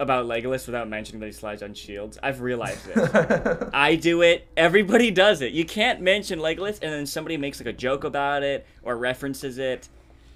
about 0.00 0.26
Legolas 0.26 0.66
without 0.66 0.88
mentioning 0.88 1.20
that 1.20 1.26
he 1.26 1.32
slides 1.32 1.62
on 1.62 1.74
shields. 1.74 2.18
I've 2.22 2.40
realized 2.40 2.86
this. 2.86 3.68
I 3.74 3.96
do 3.96 4.22
it. 4.22 4.46
Everybody 4.56 5.10
does 5.10 5.40
it. 5.40 5.52
You 5.52 5.64
can't 5.64 6.00
mention 6.00 6.38
Legolas 6.38 6.78
and 6.82 6.92
then 6.92 7.06
somebody 7.06 7.36
makes 7.36 7.58
like 7.60 7.66
a 7.66 7.72
joke 7.72 8.04
about 8.04 8.42
it 8.42 8.66
or 8.82 8.96
references 8.96 9.58
it. 9.58 9.88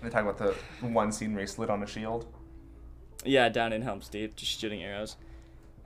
They 0.02 0.08
talk 0.10 0.22
about 0.22 0.38
the 0.38 0.54
one 0.86 1.12
scene 1.12 1.32
where 1.32 1.42
he 1.42 1.46
slid 1.46 1.70
on 1.70 1.82
a 1.82 1.86
shield. 1.86 2.26
Yeah, 3.24 3.48
down 3.48 3.72
in 3.72 3.82
Helm's 3.82 4.08
Deep, 4.08 4.34
just 4.36 4.58
shooting 4.60 4.82
arrows. 4.82 5.16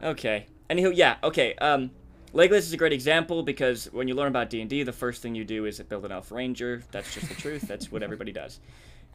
Okay. 0.02 0.46
Anywho, 0.70 0.92
yeah. 0.94 1.16
Okay. 1.22 1.54
Um, 1.56 1.90
Legolas 2.32 2.58
is 2.58 2.72
a 2.72 2.76
great 2.76 2.92
example 2.94 3.42
because 3.42 3.86
when 3.92 4.08
you 4.08 4.14
learn 4.14 4.28
about 4.28 4.48
D 4.50 4.60
and 4.60 4.70
D, 4.70 4.82
the 4.82 4.92
first 4.92 5.22
thing 5.22 5.34
you 5.34 5.44
do 5.44 5.64
is 5.66 5.78
build 5.80 6.04
an 6.06 6.12
elf 6.12 6.32
ranger. 6.32 6.82
That's 6.90 7.12
just 7.12 7.28
the 7.28 7.34
truth. 7.40 7.62
That's 7.68 7.92
what 7.92 8.02
everybody 8.02 8.32
does. 8.32 8.58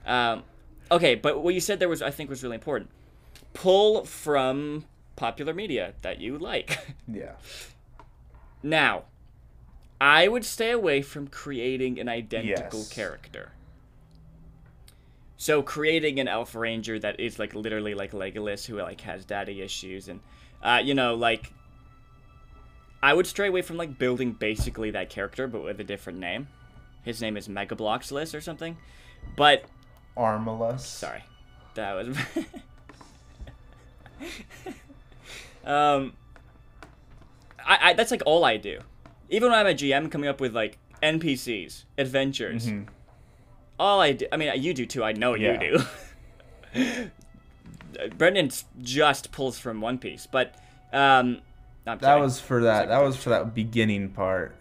Um, 0.06 0.44
okay, 0.92 1.16
but 1.16 1.42
what 1.44 1.54
you 1.54 1.60
said 1.60 1.80
there 1.80 1.90
was, 1.90 2.02
I 2.02 2.12
think, 2.12 2.30
was 2.30 2.44
really 2.44 2.56
important. 2.56 2.90
Pull 3.54 4.06
from 4.06 4.86
popular 5.16 5.54
media 5.54 5.94
that 6.04 6.20
you 6.20 6.38
like. 6.38 6.78
Yeah. 7.12 7.34
now, 8.64 9.04
I 10.00 10.28
would 10.28 10.46
stay 10.46 10.72
away 10.72 11.02
from 11.02 11.28
creating 11.28 12.00
an 12.00 12.08
identical 12.08 12.80
Yes. 12.80 12.90
character. 12.90 13.52
So 15.42 15.64
creating 15.64 16.20
an 16.20 16.28
elf 16.28 16.54
ranger 16.54 17.00
that 17.00 17.20
is 17.20 17.40
like 17.40 17.56
literally 17.56 17.96
like 17.96 18.12
Legolas, 18.12 18.64
who 18.64 18.78
like 18.78 19.02
has 19.02 19.26
daddy 19.26 19.64
issues, 19.64 20.08
and 20.08 20.20
uh, 20.62 20.80
you 20.84 20.94
know, 20.94 21.16
like 21.16 21.52
I 23.02 23.16
would 23.16 23.26
stray 23.26 23.48
away 23.48 23.64
from 23.64 23.76
like 23.76 23.98
building 23.98 24.34
basically 24.34 24.92
that 24.92 25.10
character, 25.10 25.48
but 25.48 25.64
with 25.64 25.80
a 25.80 25.84
different 25.84 26.20
name. 26.20 26.48
His 27.02 27.24
name 27.24 27.38
is 27.38 27.48
Megabloxless 27.48 28.38
or 28.38 28.42
something. 28.42 28.78
But 29.36 29.66
Armalus. 30.16 30.82
sorry, 30.82 31.24
that 31.74 31.94
was. 31.94 32.16
um, 35.66 36.14
I, 37.66 37.80
I 37.82 37.94
that's 37.94 38.12
like 38.12 38.22
all 38.28 38.46
I 38.46 38.58
do. 38.58 38.82
Even 39.32 39.50
when 39.50 39.58
I'm 39.60 39.66
a 39.66 39.74
GM, 39.74 40.12
coming 40.12 40.30
up 40.30 40.40
with 40.40 40.54
like 40.54 40.78
NPCs, 41.02 41.86
adventures. 41.98 42.68
Mhm. 42.68 42.86
All 43.82 44.00
I 44.00 44.12
do, 44.12 44.28
I 44.32 44.38
mean, 44.38 44.62
you 44.62 44.76
do 44.76 44.86
too. 44.86 45.04
I 45.04 45.14
know 45.14 45.34
Yeah. 45.34 45.60
you 45.60 45.80
do. 46.76 47.10
Brendan 48.16 48.52
just 48.80 49.32
pulls 49.32 49.58
from 49.58 49.82
One 49.82 49.98
Piece, 49.98 50.28
but 50.28 50.54
um, 50.94 51.42
that 51.86 52.20
was 52.20 52.40
for 52.40 52.62
that. 52.62 52.90
That 52.90 53.02
was 53.02 53.18
for 53.18 53.30
that 53.30 53.56
beginning 53.56 54.10
part. 54.10 54.56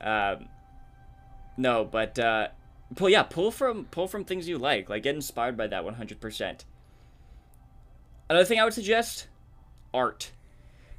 Um, 0.00 0.48
no, 1.56 1.84
but 1.84 2.16
uh, 2.16 2.48
pull 2.94 3.08
yeah, 3.08 3.24
pull 3.24 3.50
from 3.50 3.86
pull 3.86 4.06
from 4.06 4.24
things 4.24 4.48
you 4.48 4.56
like. 4.56 4.88
Like 4.88 5.02
get 5.02 5.16
inspired 5.16 5.56
by 5.56 5.66
that 5.66 5.84
100%. 5.84 6.60
Another 8.30 8.44
thing 8.44 8.60
I 8.60 8.64
would 8.64 8.72
suggest, 8.74 9.26
art. 9.92 10.30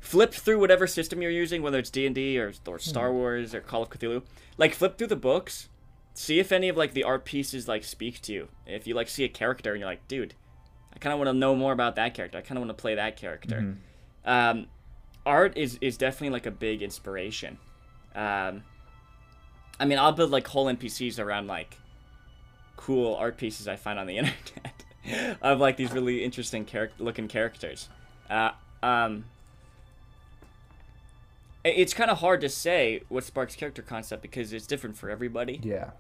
Flip 0.02 0.34
through 0.34 0.60
whatever 0.60 0.88
system 0.88 1.22
you're 1.22 1.32
using, 1.32 1.62
whether 1.62 1.80
it's 1.80 1.90
D&D 1.90 2.38
or, 2.38 2.52
or 2.68 2.80
Star 2.80 3.14
Wars 3.14 3.56
or 3.56 3.62
Call 3.62 3.84
of 3.84 3.90
Cthulhu. 3.90 4.24
Like 4.60 4.76
flip 4.76 4.98
through 4.98 5.08
the 5.08 5.16
books, 5.16 5.70
see 6.14 6.40
if 6.40 6.52
any 6.52 6.68
of 6.68 6.76
like 6.76 6.94
the 6.94 7.06
art 7.06 7.24
pieces 7.24 7.68
like 7.68 7.84
speak 7.84 8.22
to 8.24 8.34
you. 8.34 8.50
If 8.68 8.86
you 8.86 8.94
like 8.94 9.08
see 9.08 9.24
a 9.24 9.30
character 9.30 9.72
and 9.72 9.80
you're 9.80 9.90
like, 9.90 10.06
dude, 10.10 10.34
I 10.94 11.00
kind 11.00 11.14
of 11.14 11.20
want 11.20 11.30
to 11.30 11.34
know 11.34 11.56
more 11.56 11.72
about 11.72 11.96
that 11.96 12.14
character. 12.14 12.38
I 12.38 12.42
kind 12.42 12.58
of 12.58 12.66
want 12.66 12.78
to 12.78 12.82
play 12.82 12.96
that 12.96 13.16
character. 13.16 13.78
Um, 14.26 14.68
art 15.26 15.58
is 15.58 15.78
is 15.82 15.98
definitely 15.98 16.32
like 16.32 16.46
a 16.46 16.52
big 16.52 16.82
inspiration. 16.82 17.58
Um, 18.14 18.64
I 19.80 19.86
mean, 19.86 19.98
I'll 19.98 20.12
build 20.12 20.30
like 20.32 20.46
whole 20.48 20.66
NPCs 20.66 21.20
around 21.20 21.48
like 21.48 21.78
cool 22.76 23.16
art 23.16 23.38
pieces 23.38 23.68
I 23.68 23.78
find 23.78 23.98
on 23.98 24.08
the 24.08 24.18
internet 24.24 24.84
of 25.42 25.60
like 25.60 25.78
these 25.78 25.92
really 25.94 26.24
interesting 26.24 26.66
character 26.66 27.02
looking 27.02 27.30
characters. 27.30 27.88
Uh, 28.30 28.52
um, 28.84 29.26
it's 31.64 31.94
kind 31.94 32.10
of 32.10 32.20
hard 32.20 32.42
to 32.42 32.50
say 32.50 33.02
what 33.10 33.24
sparks 33.24 33.56
character 33.56 33.82
concept 33.82 34.22
because 34.22 34.54
it's 34.54 34.66
different 34.68 34.98
for 34.98 35.10
everybody. 35.10 35.60
Yeah. 35.64 35.92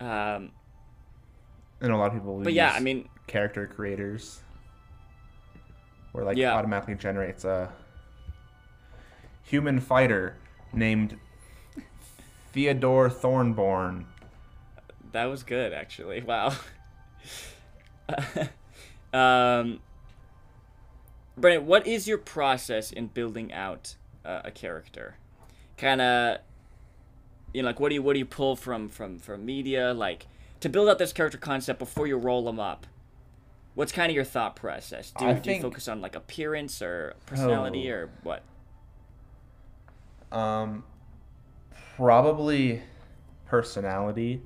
Um, 0.00 0.52
And 1.80 1.92
a 1.92 1.96
lot 1.96 2.08
of 2.08 2.12
people. 2.14 2.40
but 2.42 2.52
yeah, 2.52 2.72
I 2.72 2.80
mean, 2.80 3.08
character 3.26 3.66
creators, 3.66 4.40
where 6.12 6.24
like 6.24 6.36
Yeah. 6.36 6.54
automatically 6.54 6.94
generates 6.94 7.44
a 7.44 7.72
human 9.42 9.80
fighter 9.80 10.36
named 10.72 11.18
Theodore 12.52 13.08
Thornborn. 13.08 14.04
That 15.12 15.24
was 15.26 15.42
good, 15.42 15.72
actually. 15.72 16.22
Wow. 16.22 16.52
um, 19.12 19.80
Brendan, 21.40 21.66
what 21.66 21.86
is 21.86 22.06
your 22.08 22.18
process 22.18 22.90
in 22.92 23.06
building 23.08 23.52
out 23.52 23.96
uh, 24.24 24.42
a 24.44 24.50
character? 24.50 25.16
Kind 25.76 26.00
of, 26.00 26.38
you 27.54 27.62
know, 27.62 27.68
like 27.68 27.80
what 27.80 27.88
do 27.90 27.94
you 27.94 28.02
what 28.02 28.14
do 28.14 28.18
you 28.18 28.24
pull 28.26 28.56
from 28.56 28.88
from 28.88 29.18
from 29.18 29.44
media, 29.44 29.92
like 29.94 30.26
to 30.60 30.68
build 30.68 30.88
out 30.88 30.98
this 30.98 31.12
character 31.12 31.38
concept 31.38 31.78
before 31.78 32.06
you 32.06 32.16
roll 32.16 32.44
them 32.44 32.58
up? 32.58 32.86
What's 33.74 33.92
kind 33.92 34.10
of 34.10 34.16
your 34.16 34.24
thought 34.24 34.56
process? 34.56 35.12
Do, 35.16 35.32
do 35.34 35.52
you 35.52 35.62
focus 35.62 35.86
on 35.86 36.00
like 36.00 36.16
appearance 36.16 36.82
or 36.82 37.14
personality 37.26 37.88
Oh. 37.90 37.94
or 37.94 38.10
what? 38.24 38.42
Um, 40.32 40.82
probably 41.96 42.82
personality. 43.46 44.42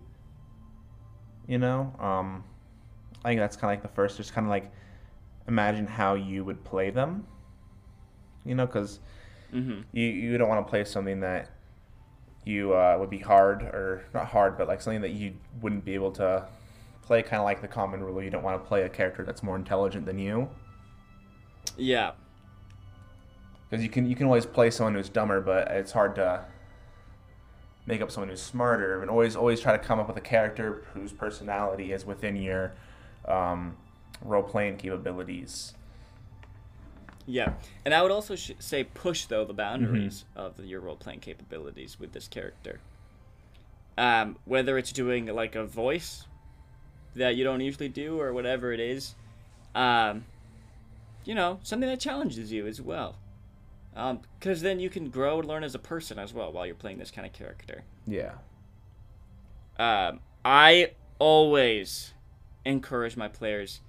You 1.46 1.58
know, 1.58 1.94
um, 1.98 2.44
I 3.24 3.30
think 3.30 3.40
that's 3.40 3.56
kind 3.56 3.72
of 3.72 3.78
like 3.78 3.82
the 3.82 3.94
first. 3.94 4.16
Just 4.18 4.34
kind 4.34 4.46
of 4.46 4.50
like 4.50 4.70
imagine 5.48 5.86
how 5.86 6.14
you 6.14 6.44
would 6.44 6.64
play 6.64 6.90
them. 6.90 7.26
You 8.44 8.54
know, 8.54 8.66
because 8.66 9.00
Mm-hmm. 9.54 9.82
you 9.92 10.06
you 10.06 10.38
don't 10.38 10.48
want 10.48 10.66
to 10.66 10.70
play 10.70 10.84
something 10.84 11.20
that 11.20 11.50
you 12.44 12.74
uh, 12.74 12.96
would 12.98 13.10
be 13.10 13.18
hard 13.18 13.62
or 13.62 14.04
not 14.14 14.26
hard, 14.28 14.56
but 14.58 14.66
like 14.68 14.80
something 14.80 15.02
that 15.02 15.12
you 15.12 15.34
wouldn't 15.60 15.84
be 15.84 15.94
able 15.94 16.10
to 16.12 16.46
play. 17.02 17.22
Kind 17.22 17.40
of 17.40 17.44
like 17.44 17.60
the 17.60 17.68
common 17.68 18.02
rule: 18.02 18.22
you 18.22 18.30
don't 18.30 18.42
want 18.42 18.62
to 18.62 18.66
play 18.68 18.82
a 18.82 18.88
character 18.88 19.24
that's 19.24 19.42
more 19.42 19.56
intelligent 19.56 20.06
than 20.06 20.18
you, 20.18 20.48
Yeah. 21.76 22.12
because 23.68 23.82
you 23.82 23.90
can 23.90 24.06
you 24.06 24.16
can 24.16 24.26
always 24.26 24.46
play 24.46 24.70
someone 24.70 24.94
who's 24.94 25.08
dumber, 25.08 25.40
but 25.40 25.68
it's 25.70 25.92
hard 25.92 26.14
to 26.16 26.44
make 27.86 28.00
up 28.00 28.10
someone 28.10 28.28
who's 28.28 28.42
smarter. 28.42 29.00
And 29.02 29.10
always 29.10 29.36
always 29.36 29.60
try 29.60 29.72
to 29.76 29.78
come 29.82 29.98
up 29.98 30.08
with 30.08 30.16
a 30.16 30.20
character 30.22 30.84
whose 30.94 31.12
personality 31.12 31.92
is 31.92 32.04
within 32.04 32.36
your 32.36 32.72
um, 33.26 33.76
role 34.24 34.42
playing 34.42 34.76
capabilities. 34.76 35.74
Yeah, 37.26 37.54
and 37.84 37.94
I 37.94 38.02
would 38.02 38.10
also 38.10 38.34
sh- 38.34 38.52
say 38.58 38.84
push 38.84 39.26
though 39.26 39.44
the 39.44 39.52
boundaries 39.54 40.24
of 40.34 40.58
your 40.64 40.80
role 40.80 40.96
playing 40.96 41.20
capabilities 41.20 41.98
with 42.00 42.12
this 42.12 42.26
character. 42.26 42.80
Um, 43.96 44.38
whether 44.44 44.78
it's 44.78 44.92
doing 44.92 45.26
like 45.26 45.54
a 45.54 45.64
voice 45.64 46.26
that 47.14 47.36
you 47.36 47.44
don't 47.44 47.60
usually 47.60 47.88
do 47.88 48.20
or 48.20 48.32
whatever 48.32 48.72
it 48.72 48.80
is, 48.80 49.14
um, 49.74 50.24
you 51.24 51.34
know, 51.34 51.60
something 51.62 51.88
that 51.88 52.00
challenges 52.00 52.50
you 52.50 52.66
as 52.66 52.80
well. 52.80 53.16
Because 54.38 54.62
then 54.62 54.80
you 54.80 54.88
can 54.88 55.10
grow 55.10 55.38
and 55.40 55.46
learn 55.46 55.62
as 55.62 55.74
a 55.74 55.78
person 55.78 56.18
as 56.18 56.32
well 56.32 56.50
while 56.50 56.64
you're 56.64 56.74
playing 56.74 56.98
this 56.98 57.10
kind 57.10 57.26
of 57.26 57.32
character. 57.34 57.84
Yeah. 58.06 58.32
Um, 59.78 60.20
I 60.44 60.92
always 61.18 62.14
encourage 62.64 63.16
my 63.16 63.28
players 63.28 63.80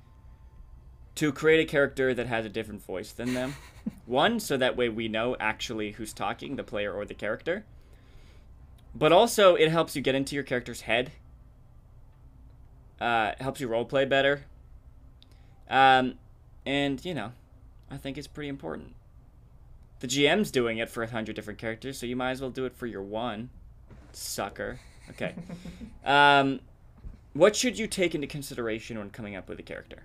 to 1.15 1.32
create 1.32 1.60
a 1.60 1.69
character 1.69 2.13
that 2.13 2.28
has 2.28 2.45
a 2.45 2.49
different 2.49 2.84
voice 2.84 3.12
than 3.12 3.34
them. 3.34 3.56
One, 4.06 4.39
so 4.39 4.58
that 4.58 4.76
way 4.76 4.89
we 4.89 5.08
know 5.08 5.36
actually 5.39 5.91
who's 5.91 6.13
talking, 6.13 6.56
the 6.56 6.63
player 6.63 6.93
or 6.93 7.06
the 7.06 7.13
character. 7.13 7.65
But 8.95 9.12
also, 9.12 9.56
it 9.56 9.69
helps 9.69 9.95
you 9.95 10.02
get 10.02 10.15
into 10.15 10.36
your 10.36 10.43
character's 10.43 10.82
head. 10.82 11.12
Uh, 12.99 13.34
helps 13.39 13.60
you 13.60 13.67
roleplay 13.67 14.08
better. 14.08 14.45
Um, 15.69 16.15
and, 16.65 17.04
you 17.04 17.13
know, 17.13 17.32
I 17.89 17.97
think 17.97 18.17
it's 18.17 18.28
pretty 18.28 18.49
important. 18.49 18.93
The 19.99 20.08
GM's 20.08 20.52
doing 20.52 20.78
it 20.78 20.89
for 20.89 21.04
a 21.04 21.10
hundred 21.10 21.36
different 21.36 21.60
characters, 21.60 21.97
so 21.97 22.06
you 22.06 22.15
might 22.15 22.32
as 22.32 22.41
well 22.41 22.49
do 22.49 22.65
it 22.65 22.76
for 22.76 22.86
your 22.86 23.02
one. 23.02 23.49
Sucker. 24.12 24.80
Okay. 25.10 25.34
um, 26.06 26.60
what 27.34 27.56
should 27.56 27.80
you 27.80 27.88
take 27.88 28.13
into 28.13 28.28
consideration 28.28 28.97
when 28.99 29.10
coming 29.10 29.36
up 29.36 29.49
with 29.49 29.60
a 29.60 29.63
character? 29.63 30.04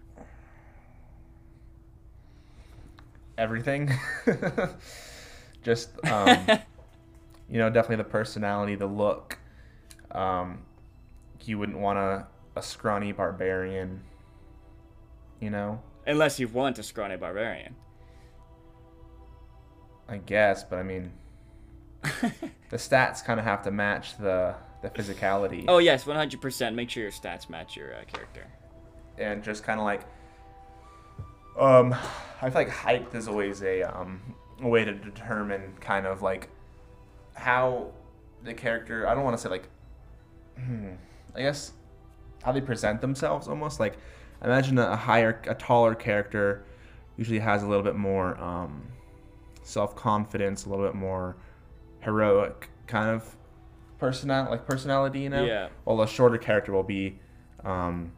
Everything. 3.38 3.90
Just, 5.62 5.90
um, 6.06 6.46
you 7.48 7.58
know, 7.58 7.70
definitely 7.70 7.96
the 7.96 8.04
personality, 8.04 8.74
the 8.74 8.86
look. 8.86 9.38
Um, 10.10 10.62
you 11.44 11.58
wouldn't 11.58 11.78
want 11.78 11.98
a, 11.98 12.26
a 12.56 12.62
scrawny 12.62 13.12
barbarian, 13.12 14.02
you 15.40 15.48
know? 15.48 15.80
Unless 16.06 16.38
you 16.38 16.48
want 16.48 16.78
a 16.78 16.82
scrawny 16.82 17.16
barbarian. 17.16 17.74
I 20.08 20.18
guess, 20.18 20.64
but 20.64 20.78
I 20.78 20.82
mean, 20.82 21.12
the 22.02 22.76
stats 22.76 23.24
kind 23.24 23.38
of 23.38 23.44
have 23.44 23.62
to 23.64 23.70
match 23.70 24.16
the 24.18 24.54
the 24.80 24.88
physicality. 24.88 25.64
Oh 25.68 25.78
yes, 25.78 26.06
one 26.06 26.16
hundred 26.16 26.40
percent. 26.40 26.74
Make 26.74 26.88
sure 26.88 27.02
your 27.02 27.12
stats 27.12 27.50
match 27.50 27.76
your 27.76 27.94
uh, 27.94 28.04
character. 28.10 28.46
And 29.18 29.42
just 29.42 29.64
kind 29.64 29.80
of 29.80 29.84
like, 29.84 30.02
um, 31.58 31.94
I 32.40 32.50
feel 32.50 32.54
like 32.54 32.70
height 32.70 33.14
is 33.14 33.28
always 33.28 33.62
a 33.62 33.82
um 33.82 34.20
a 34.60 34.68
way 34.68 34.84
to 34.84 34.92
determine 34.92 35.74
kind 35.80 36.06
of 36.06 36.22
like 36.22 36.48
how 37.34 37.92
the 38.44 38.54
character. 38.54 39.08
I 39.08 39.14
don't 39.14 39.24
want 39.24 39.36
to 39.36 39.42
say 39.42 39.48
like, 39.48 39.68
hmm, 40.56 40.90
I 41.34 41.42
guess 41.42 41.72
how 42.42 42.52
they 42.52 42.60
present 42.60 43.00
themselves 43.00 43.48
almost 43.48 43.80
like. 43.80 43.96
Imagine 44.40 44.78
a, 44.78 44.94
higher, 44.94 45.42
a 45.48 45.54
taller 45.56 45.96
character 45.96 46.64
usually 47.16 47.40
has 47.40 47.64
a 47.64 47.66
little 47.66 47.82
bit 47.82 47.96
more 47.96 48.38
um, 48.40 48.86
self 49.64 49.96
confidence, 49.96 50.64
a 50.64 50.68
little 50.68 50.86
bit 50.86 50.94
more 50.94 51.36
heroic 52.00 52.70
kind 52.86 53.10
of 53.10 53.36
personality, 53.98 54.52
like 54.52 54.64
personality, 54.64 55.20
you 55.20 55.28
know. 55.28 55.44
Yeah. 55.44 55.70
While 55.82 56.00
a 56.02 56.06
shorter 56.06 56.38
character 56.38 56.72
will 56.72 56.84
be 56.84 57.18
um, 57.64 58.12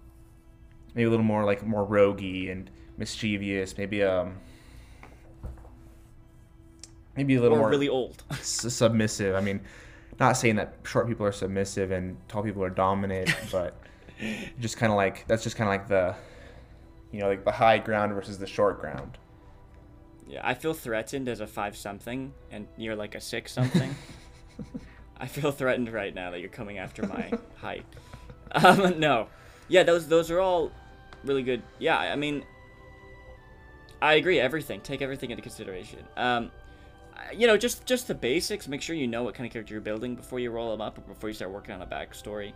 maybe 0.94 1.06
a 1.06 1.10
little 1.10 1.24
more 1.24 1.44
like 1.44 1.66
more 1.66 1.86
roguey 1.86 2.52
and 2.52 2.70
mischievous, 3.00 3.76
maybe 3.76 4.04
um 4.04 4.36
maybe 7.16 7.34
a 7.34 7.40
little 7.40 7.56
Or 7.56 7.62
more 7.62 7.70
really 7.70 7.88
old. 7.88 8.22
s- 8.30 8.72
submissive. 8.72 9.34
I 9.34 9.40
mean, 9.40 9.60
not 10.18 10.36
saying 10.36 10.56
that 10.56 10.74
short 10.84 11.08
people 11.08 11.26
are 11.26 11.32
submissive 11.32 11.90
and 11.90 12.16
tall 12.28 12.42
people 12.42 12.62
are 12.62 12.70
dominant, 12.70 13.34
but 13.52 13.76
just 14.60 14.76
kind 14.76 14.92
of 14.92 14.96
like 14.96 15.26
that's 15.26 15.42
just 15.42 15.56
kind 15.56 15.68
of 15.68 15.72
like 15.72 15.88
the 15.88 16.14
you 17.12 17.20
know 17.20 17.28
like 17.28 17.44
the 17.44 17.52
high 17.52 17.78
ground 17.78 18.12
versus 18.12 18.38
the 18.38 18.46
short 18.46 18.80
ground. 18.80 19.18
yeah, 20.28 20.40
I 20.44 20.54
feel 20.54 20.74
threatened 20.74 21.28
as 21.28 21.40
a 21.40 21.46
five 21.46 21.76
something, 21.76 22.32
and 22.52 22.68
you're 22.76 22.96
like 22.96 23.14
a 23.14 23.20
six 23.20 23.52
something. 23.52 23.94
I 25.18 25.26
feel 25.26 25.52
threatened 25.52 25.92
right 25.92 26.14
now 26.14 26.30
that 26.30 26.40
you're 26.40 26.48
coming 26.48 26.78
after 26.78 27.06
my 27.06 27.30
height. 27.56 27.84
Um, 28.52 28.98
no, 28.98 29.28
yeah, 29.68 29.82
those 29.82 30.06
those 30.08 30.30
are 30.30 30.40
all 30.40 30.70
really 31.24 31.42
good. 31.42 31.62
Yeah, 31.78 31.98
I 31.98 32.16
mean, 32.16 32.44
I 34.02 34.14
agree. 34.14 34.40
Everything, 34.40 34.80
take 34.80 35.02
everything 35.02 35.30
into 35.30 35.42
consideration. 35.42 36.00
Um, 36.16 36.50
you 37.34 37.46
know, 37.46 37.56
just 37.56 37.84
just 37.86 38.08
the 38.08 38.14
basics. 38.14 38.66
Make 38.68 38.82
sure 38.82 38.96
you 38.96 39.06
know 39.06 39.22
what 39.22 39.34
kind 39.34 39.46
of 39.46 39.52
character 39.52 39.74
you're 39.74 39.80
building 39.80 40.14
before 40.14 40.38
you 40.40 40.50
roll 40.50 40.70
them 40.70 40.80
up, 40.80 40.98
or 40.98 41.02
before 41.02 41.28
you 41.28 41.34
start 41.34 41.50
working 41.50 41.74
on 41.74 41.82
a 41.82 41.86
backstory. 41.86 42.52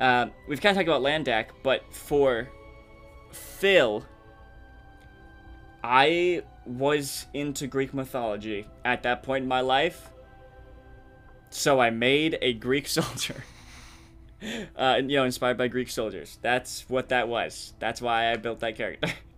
Um, 0.00 0.32
we've 0.48 0.60
kind 0.60 0.76
of 0.76 0.84
talked 0.84 0.88
about 0.88 1.02
Landak, 1.02 1.46
but 1.62 1.82
for 1.92 2.48
Phil, 3.32 4.04
I 5.82 6.42
was 6.64 7.26
into 7.34 7.66
Greek 7.66 7.92
mythology 7.92 8.66
at 8.84 9.02
that 9.02 9.22
point 9.22 9.42
in 9.42 9.48
my 9.48 9.60
life, 9.60 10.10
so 11.50 11.80
I 11.80 11.90
made 11.90 12.38
a 12.40 12.52
Greek 12.54 12.86
soldier. 12.88 13.44
Uh, 14.76 15.00
you 15.00 15.16
know, 15.16 15.24
inspired 15.24 15.56
by 15.56 15.68
Greek 15.68 15.88
soldiers. 15.88 16.38
That's 16.42 16.88
what 16.88 17.10
that 17.10 17.28
was. 17.28 17.74
That's 17.78 18.02
why 18.02 18.32
I 18.32 18.36
built 18.36 18.58
that 18.60 18.76
character. 18.76 19.12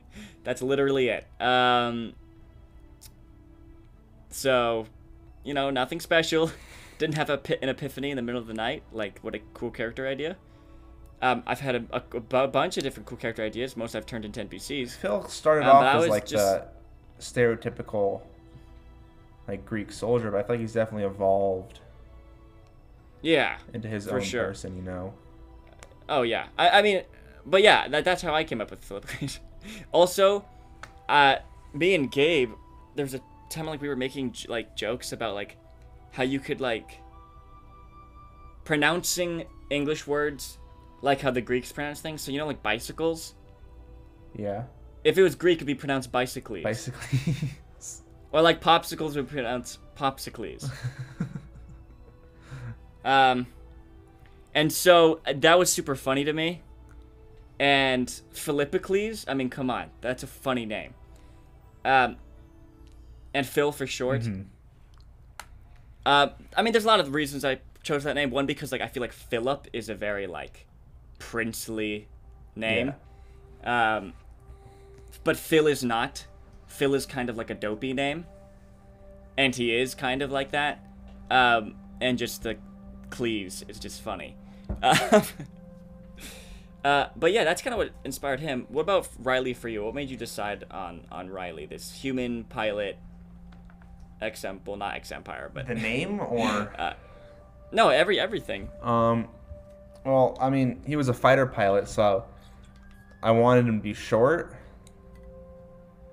That's 0.45 0.63
literally 0.63 1.09
it. 1.09 1.27
Um, 1.41 2.13
so, 4.31 4.87
you 5.43 5.55
know, 5.55 5.71
nothing 5.71 6.01
special. 6.01 6.51
Didn't 6.99 7.17
have 7.17 7.31
a 7.31 7.41
an 7.63 7.69
epiphany 7.69 8.11
in 8.11 8.17
the 8.17 8.23
middle 8.23 8.41
of 8.41 8.47
the 8.47 8.55
night. 8.55 8.83
Like, 8.93 9.19
what 9.21 9.35
a 9.35 9.41
cool 9.55 9.71
character 9.71 10.07
idea. 10.07 10.37
Um, 11.23 11.43
I've 11.47 11.61
had 11.61 11.75
a, 11.77 11.85
a, 11.93 12.03
a 12.45 12.49
bunch 12.49 12.77
of 12.77 12.83
different 12.85 13.07
cool 13.07 13.19
character 13.19 13.43
ideas. 13.43 13.77
Most 13.77 13.95
I've 13.97 14.07
turned 14.07 14.25
into 14.25 14.45
NPCs. 14.45 14.93
Phil 14.97 15.25
started 15.29 15.67
Um, 15.69 15.77
off 15.77 16.03
as 16.05 16.09
like 16.09 16.27
just- 16.27 16.45
the 16.45 16.67
stereotypical 17.21 18.21
like 19.49 19.65
Greek 19.65 19.93
soldier, 19.93 20.31
but 20.31 20.37
I 20.39 20.41
think 20.41 20.49
like 20.51 20.61
he's 20.61 20.73
definitely 20.73 21.05
evolved 21.07 21.81
Yeah. 23.23 23.59
into 23.73 23.89
his 23.89 24.07
own 24.09 24.23
sure. 24.23 24.45
person. 24.47 24.77
You 24.77 24.83
know. 24.83 25.15
Oh 26.09 26.23
yeah. 26.23 26.47
I, 26.59 26.69
I 26.79 26.83
mean, 26.83 27.03
but 27.47 27.63
yeah, 27.63 27.89
that, 27.89 28.05
that's 28.05 28.23
how 28.23 28.35
I 28.35 28.45
came 28.45 28.61
up 28.61 28.71
with 28.71 28.85
Philip. 28.85 29.07
also, 29.93 30.45
uh, 31.09 31.37
me 31.73 31.95
and 31.95 32.11
Gabe, 32.11 32.53
there 32.95 33.05
was 33.05 33.15
a 33.15 33.21
time 33.51 33.67
like 33.67 33.81
we 33.81 33.89
were 33.89 33.97
making 33.97 34.35
like 34.49 34.77
jokes 34.77 35.13
about 35.13 35.35
like 35.35 35.57
how 36.13 36.23
you 36.23 36.41
could 36.41 36.61
like 36.61 37.01
pronouncing 38.65 39.45
English 39.71 40.07
words 40.07 40.59
like 41.03 41.21
how 41.21 41.31
the 41.31 41.41
Greeks 41.41 41.73
pronounce 41.73 42.01
things. 42.01 42.23
So 42.23 42.33
you 42.33 42.39
know, 42.39 42.47
like 42.47 42.63
bicycles. 42.63 43.35
Yeah. 44.35 44.65
If 45.05 45.19
it 45.19 45.23
was 45.23 45.35
Greek, 45.35 45.59
it'd 45.59 45.67
be 45.67 45.75
pronounced 45.75 46.11
bicycles. 46.11 46.63
Basically. 46.63 47.35
Or 48.33 48.43
like 48.43 48.61
popsicles 48.61 49.15
would 49.15 49.29
pronounce 49.29 49.79
popsicles. 49.97 50.69
Um, 53.05 53.47
and 54.55 54.73
so 54.73 55.21
uh, 55.27 55.35
that 55.37 55.59
was 55.59 55.71
super 55.71 55.95
funny 55.95 56.25
to 56.25 56.33
me. 56.33 56.63
And 57.61 58.11
Philippocles, 58.33 59.25
I 59.29 59.35
mean, 59.35 59.49
come 59.49 59.71
on, 59.71 59.91
that's 60.01 60.23
a 60.23 60.27
funny 60.27 60.67
name. 60.67 60.95
Um, 61.85 62.17
and 63.33 63.47
Phil 63.47 63.71
for 63.73 63.87
short. 63.87 64.23
Mhm. 64.23 64.47
Uh, 66.07 66.29
I 66.57 66.63
mean, 66.63 66.73
there's 66.73 66.85
a 66.85 66.89
lot 66.89 67.01
of 67.01 67.15
reasons 67.15 67.45
I 67.45 67.61
chose 67.83 68.05
that 68.05 68.15
name. 68.15 68.31
One 68.31 68.47
because 68.47 68.73
like 68.73 68.81
I 68.81 68.89
feel 68.89 69.01
like 69.01 69.13
Philip 69.13 69.69
is 69.73 69.89
a 69.89 69.95
very 69.95 70.27
like 70.27 70.67
princely 71.19 72.09
name. 72.57 72.95
yeah. 73.63 73.97
Um, 73.97 74.13
but 75.23 75.37
Phil 75.37 75.67
is 75.67 75.83
not. 75.85 76.27
Phil 76.67 76.95
is 76.95 77.07
kind 77.07 77.31
of 77.31 77.37
like 77.37 77.51
a 77.51 77.55
dopey 77.55 77.93
name, 77.93 78.27
and 79.39 79.55
he 79.55 79.75
is 79.75 79.95
kind 79.95 80.23
of 80.23 80.31
like 80.33 80.51
that. 80.51 80.85
Um, 81.31 81.77
and 82.01 82.19
just 82.19 82.43
the 82.43 82.57
Cleves 83.11 83.65
is 83.69 83.79
just 83.79 84.03
funny. 84.03 84.37
Um, 84.83 85.23
uh, 86.85 87.07
but 87.17 87.33
yeah, 87.33 87.45
that's 87.45 87.63
kind 87.63 87.73
of 87.75 87.79
what 87.79 87.91
inspired 88.05 88.41
him. 88.41 88.67
What 88.69 88.83
about 88.83 89.09
Riley 89.19 89.55
for 89.55 89.69
you? 89.69 89.85
What 89.85 89.95
made 89.95 90.11
you 90.11 90.17
decide 90.17 90.65
on 90.71 91.07
on 91.11 91.31
Riley, 91.31 91.67
this 91.67 91.93
human 91.93 92.45
pilot? 92.45 92.99
XM, 94.23 94.61
well, 94.65 94.77
not 94.77 94.95
X 94.95 95.11
Empire, 95.13 95.51
but 95.53 95.67
The 95.67 95.75
name 95.75 96.21
or 96.21 96.71
no, 97.73 97.89
every 97.89 98.21
everything. 98.21 98.69
um, 98.83 99.29
well, 100.05 100.37
I 100.41 100.51
mean, 100.51 100.83
he 100.87 100.97
was 100.97 101.09
a 101.09 101.15
fighter 101.15 101.47
pilot, 101.47 101.89
so 101.89 102.25
I 103.23 103.31
wanted 103.33 103.67
him 103.67 103.79
to 103.79 103.83
be 103.83 103.95
short 103.95 104.55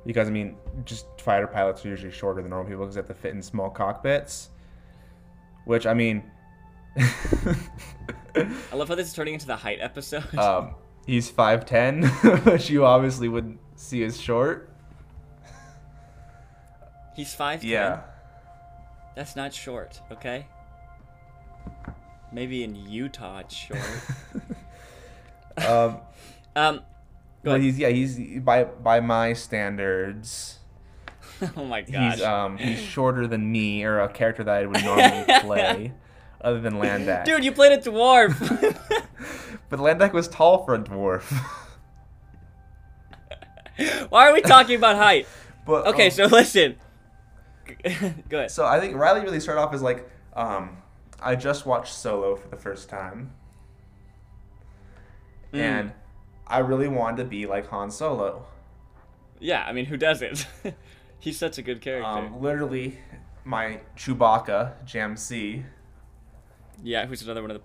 because 0.06 0.28
I 0.28 0.32
mean, 0.32 0.56
just 0.86 1.06
fighter 1.22 1.46
pilots 1.48 1.86
are 1.86 1.90
usually 1.90 2.12
shorter 2.12 2.42
than 2.42 2.50
normal 2.50 2.68
people 2.68 2.86
because 2.86 2.96
they 2.96 3.00
have 3.00 3.08
to 3.08 3.14
fit 3.14 3.34
in 3.34 3.42
small 3.42 3.70
cockpits. 3.70 4.50
Which 5.66 5.86
I 5.86 5.94
mean, 5.94 6.24
I 8.36 8.76
love 8.76 8.88
how 8.88 8.96
this 8.96 9.08
is 9.08 9.14
turning 9.14 9.34
into 9.34 9.48
the 9.48 9.56
height 9.56 9.80
episode. 9.82 10.36
um, 10.38 10.76
he's 11.06 11.30
five 11.30 11.66
ten, 11.66 12.04
which 12.44 12.70
you 12.70 12.86
obviously 12.86 13.28
wouldn't 13.28 13.60
see 13.76 14.04
as 14.04 14.20
short. 14.20 14.70
He's 17.16 17.34
five 17.34 17.62
ten. 17.62 17.70
Yeah. 17.70 18.02
That's 19.16 19.36
not 19.36 19.54
short, 19.54 20.00
okay? 20.12 20.48
Maybe 22.32 22.64
in 22.64 22.76
Utah 22.76 23.40
it's 23.40 23.54
short. 23.54 23.82
um, 25.68 25.98
um, 26.56 26.82
ahead. 27.44 27.62
he's 27.62 27.78
yeah 27.78 27.90
he's 27.90 28.18
by 28.40 28.64
by 28.64 29.02
my 29.02 29.34
standards. 29.34 30.60
oh 31.58 31.66
my 31.66 31.82
gosh. 31.82 32.16
He's 32.16 32.24
um 32.24 32.58
he's 32.58 32.80
shorter 32.80 33.28
than 33.28 33.52
me 33.52 33.84
or 33.84 34.00
a 34.00 34.08
character 34.08 34.46
that 34.46 34.56
I 34.56 34.66
would 34.66 34.84
normally 34.84 35.26
play, 35.42 35.94
other 36.42 36.60
than 36.60 36.74
Landak. 36.74 37.26
Dude, 37.26 37.44
you 37.44 37.52
played 37.52 37.72
a 37.72 37.78
dwarf. 37.78 38.78
But 39.72 39.80
Landak 39.80 40.12
was 40.12 40.28
tall 40.28 40.66
for 40.66 40.76
a 40.76 40.80
dwarf. 40.80 41.32
Why 44.10 44.28
are 44.28 44.34
we 44.34 44.42
talking 44.42 44.76
about 44.76 44.98
height? 44.98 45.28
but 45.66 45.88
Okay, 45.88 46.08
um, 46.08 46.12
so 46.12 46.26
listen. 46.26 46.76
Go 48.28 48.40
ahead. 48.40 48.52
so 48.52 48.66
I 48.66 48.82
think 48.82 48.98
Riley 48.98 49.22
really 49.22 49.40
started 49.40 49.62
off 49.62 49.74
as 49.74 49.82
like 49.82 50.12
um 50.34 50.76
I 51.22 51.36
just 51.36 51.66
watched 51.66 51.94
Solo 51.94 52.36
for 52.36 52.50
the 52.50 52.58
first 52.58 52.90
time. 52.90 53.32
Mm. 55.54 55.60
And 55.60 55.92
I 56.46 56.60
really 56.60 56.90
wanted 56.90 57.24
to 57.24 57.30
be 57.30 57.46
like 57.46 57.70
Han 57.70 57.92
Solo. 57.92 58.46
Yeah, 59.40 59.64
I 59.66 59.72
mean, 59.72 59.86
who 59.86 59.96
doesn't? 59.96 60.48
He's 61.20 61.38
such 61.38 61.58
a 61.58 61.62
good 61.62 61.80
character. 61.80 62.10
Um, 62.10 62.42
literally, 62.42 63.00
my 63.46 63.80
Chewbacca, 63.96 64.84
Jam 64.86 65.16
C. 65.16 65.64
yeah, 66.84 67.06
who's 67.06 67.22
another 67.22 67.42
one 67.42 67.52
of 67.52 67.58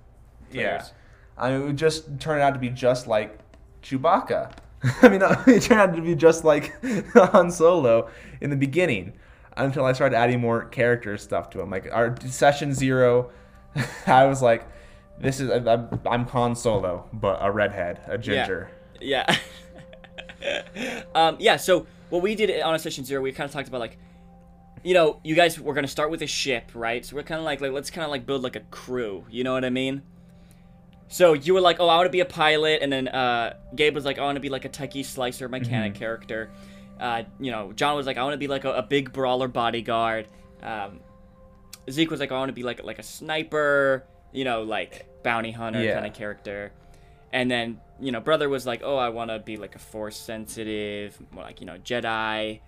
the 0.50 0.58
Yeah. 0.58 0.76
players. 0.78 0.92
I 1.38 1.50
mean, 1.50 1.60
it 1.62 1.64
would 1.66 1.76
just 1.76 2.18
turn 2.20 2.40
out 2.40 2.54
to 2.54 2.60
be 2.60 2.70
just 2.70 3.06
like 3.06 3.38
Chewbacca. 3.82 4.52
I 5.02 5.08
mean, 5.08 5.20
it 5.46 5.62
turned 5.62 5.80
out 5.80 5.94
to 5.96 6.02
be 6.02 6.14
just 6.14 6.44
like 6.44 6.74
Han 7.14 7.50
Solo 7.50 8.08
in 8.40 8.50
the 8.50 8.56
beginning 8.56 9.12
until 9.56 9.84
I 9.84 9.92
started 9.92 10.16
adding 10.16 10.40
more 10.40 10.64
character 10.66 11.16
stuff 11.16 11.50
to 11.50 11.60
him. 11.60 11.70
Like 11.70 11.88
our 11.92 12.14
session 12.26 12.72
zero, 12.74 13.30
I 14.06 14.24
was 14.26 14.42
like, 14.42 14.66
this 15.18 15.40
is, 15.40 15.50
I'm, 15.50 15.88
I'm 16.06 16.26
Han 16.26 16.54
Solo, 16.54 17.08
but 17.12 17.38
a 17.40 17.50
redhead, 17.50 18.00
a 18.06 18.18
ginger. 18.18 18.70
Yeah. 19.00 19.34
um, 21.14 21.36
yeah, 21.38 21.56
so 21.56 21.86
what 22.10 22.22
we 22.22 22.34
did 22.34 22.60
on 22.60 22.74
a 22.74 22.78
session 22.78 23.04
zero, 23.04 23.20
we 23.22 23.32
kind 23.32 23.46
of 23.48 23.52
talked 23.52 23.68
about 23.68 23.80
like, 23.80 23.98
you 24.86 24.94
know, 24.94 25.18
you 25.24 25.34
guys 25.34 25.58
were 25.58 25.74
gonna 25.74 25.88
start 25.88 26.10
with 26.10 26.22
a 26.22 26.26
ship, 26.28 26.70
right? 26.72 27.04
So 27.04 27.16
we're 27.16 27.24
kind 27.24 27.40
of 27.40 27.44
like, 27.44 27.60
like, 27.60 27.72
let's 27.72 27.90
kind 27.90 28.04
of 28.04 28.10
like 28.12 28.24
build 28.24 28.42
like 28.42 28.54
a 28.54 28.60
crew. 28.70 29.24
You 29.28 29.42
know 29.42 29.52
what 29.52 29.64
I 29.64 29.70
mean? 29.70 30.02
So 31.08 31.32
you 31.32 31.54
were 31.54 31.60
like, 31.60 31.80
oh, 31.80 31.88
I 31.88 31.96
want 31.96 32.06
to 32.06 32.10
be 32.10 32.20
a 32.20 32.24
pilot, 32.24 32.82
and 32.82 32.92
then 32.92 33.08
uh, 33.08 33.54
Gabe 33.74 33.94
was 33.94 34.04
like, 34.04 34.18
I 34.18 34.22
want 34.22 34.36
to 34.36 34.40
be 34.40 34.48
like 34.48 34.64
a 34.64 34.68
techie 34.68 35.04
slicer 35.04 35.48
mechanic 35.48 35.94
character. 35.94 36.50
Uh, 37.00 37.24
you 37.40 37.50
know, 37.50 37.72
John 37.72 37.96
was 37.96 38.06
like, 38.06 38.16
I 38.16 38.22
want 38.22 38.34
to 38.34 38.38
be 38.38 38.46
like 38.48 38.64
a, 38.64 38.74
a 38.74 38.82
big 38.82 39.12
brawler 39.12 39.48
bodyguard. 39.48 40.28
Um, 40.62 41.00
Zeke 41.90 42.10
was 42.10 42.20
like, 42.20 42.30
I 42.32 42.38
want 42.38 42.48
to 42.48 42.52
be 42.54 42.62
like 42.62 42.82
like 42.84 42.98
a 43.00 43.04
sniper, 43.04 44.04
you 44.32 44.44
know, 44.44 44.62
like 44.62 45.06
bounty 45.24 45.50
hunter 45.52 45.82
Yeah. 45.82 45.94
kind 45.94 46.06
of 46.06 46.14
character. 46.14 46.72
And 47.32 47.50
then, 47.50 47.80
you 48.00 48.12
know, 48.12 48.20
brother 48.20 48.48
was 48.48 48.66
like, 48.66 48.82
oh, 48.84 48.96
I 48.96 49.08
want 49.10 49.30
to 49.30 49.38
be 49.40 49.56
like 49.56 49.74
a 49.74 49.78
force 49.80 50.16
sensitive, 50.16 51.20
more 51.32 51.42
like, 51.44 51.60
you 51.60 51.66
know, 51.66 51.76
Jedi 51.78 52.60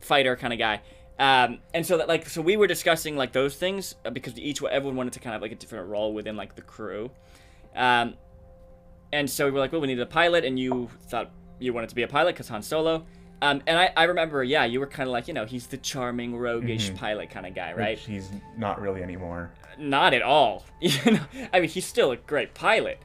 fighter 0.00 0.36
kind 0.36 0.52
of 0.52 0.58
guy. 0.58 0.80
Um, 1.18 1.60
and 1.72 1.86
so 1.86 1.96
that 1.98 2.08
like, 2.08 2.28
so 2.28 2.42
we 2.42 2.56
were 2.56 2.66
discussing 2.66 3.16
like 3.16 3.32
those 3.32 3.56
things 3.56 3.94
uh, 4.04 4.10
because 4.10 4.38
each 4.38 4.62
everyone 4.62 4.96
wanted 4.96 5.14
to 5.14 5.20
kind 5.20 5.34
of 5.34 5.42
like 5.42 5.52
a 5.52 5.54
different 5.54 5.88
role 5.88 6.12
within 6.12 6.36
like 6.36 6.54
the 6.54 6.62
crew. 6.62 7.10
Um, 7.74 8.14
and 9.12 9.28
so 9.30 9.46
we 9.46 9.52
were 9.52 9.60
like, 9.60 9.72
well, 9.72 9.80
we 9.80 9.86
need 9.86 10.00
a 10.00 10.06
pilot, 10.06 10.44
and 10.44 10.58
you 10.58 10.90
thought 11.08 11.30
you 11.58 11.72
wanted 11.72 11.88
to 11.88 11.94
be 11.94 12.02
a 12.02 12.08
pilot 12.08 12.34
because 12.34 12.48
Han 12.48 12.62
Solo. 12.62 13.06
Um, 13.42 13.62
and 13.66 13.78
I, 13.78 13.92
I 13.96 14.04
remember, 14.04 14.42
yeah, 14.42 14.64
you 14.64 14.80
were 14.80 14.86
kind 14.86 15.08
of 15.08 15.12
like, 15.12 15.28
you 15.28 15.34
know, 15.34 15.44
he's 15.44 15.66
the 15.66 15.76
charming, 15.76 16.36
roguish 16.36 16.94
pilot 16.94 17.30
kind 17.30 17.46
of 17.46 17.54
guy, 17.54 17.72
right? 17.74 17.96
Which 17.98 18.06
he's 18.06 18.30
not 18.56 18.80
really 18.80 19.02
anymore. 19.02 19.52
Not 19.78 20.14
at 20.14 20.22
all. 20.22 20.64
You 20.80 21.12
know, 21.12 21.20
I 21.52 21.60
mean, 21.60 21.68
he's 21.68 21.86
still 21.86 22.12
a 22.12 22.16
great 22.16 22.54
pilot, 22.54 22.98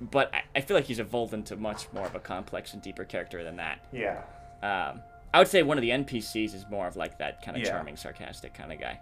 but 0.00 0.32
I, 0.34 0.42
I 0.56 0.60
feel 0.60 0.76
like 0.76 0.86
he's 0.86 0.98
evolved 0.98 1.34
into 1.34 1.56
much 1.56 1.86
more 1.92 2.06
of 2.06 2.14
a 2.14 2.20
complex 2.20 2.72
and 2.72 2.82
deeper 2.82 3.04
character 3.04 3.42
than 3.44 3.56
that. 3.56 3.86
Yeah. 3.92 4.22
Um, 4.62 5.00
I 5.36 5.38
would 5.38 5.48
say 5.48 5.62
one 5.62 5.76
of 5.76 5.82
the 5.82 5.90
NPCs 5.90 6.54
is 6.54 6.64
more 6.70 6.86
of 6.86 6.96
like 6.96 7.18
that 7.18 7.42
kind 7.42 7.58
of 7.58 7.62
Yeah. 7.62 7.68
charming, 7.68 7.98
sarcastic 7.98 8.54
kind 8.54 8.72
of 8.72 8.80
guy. 8.80 8.98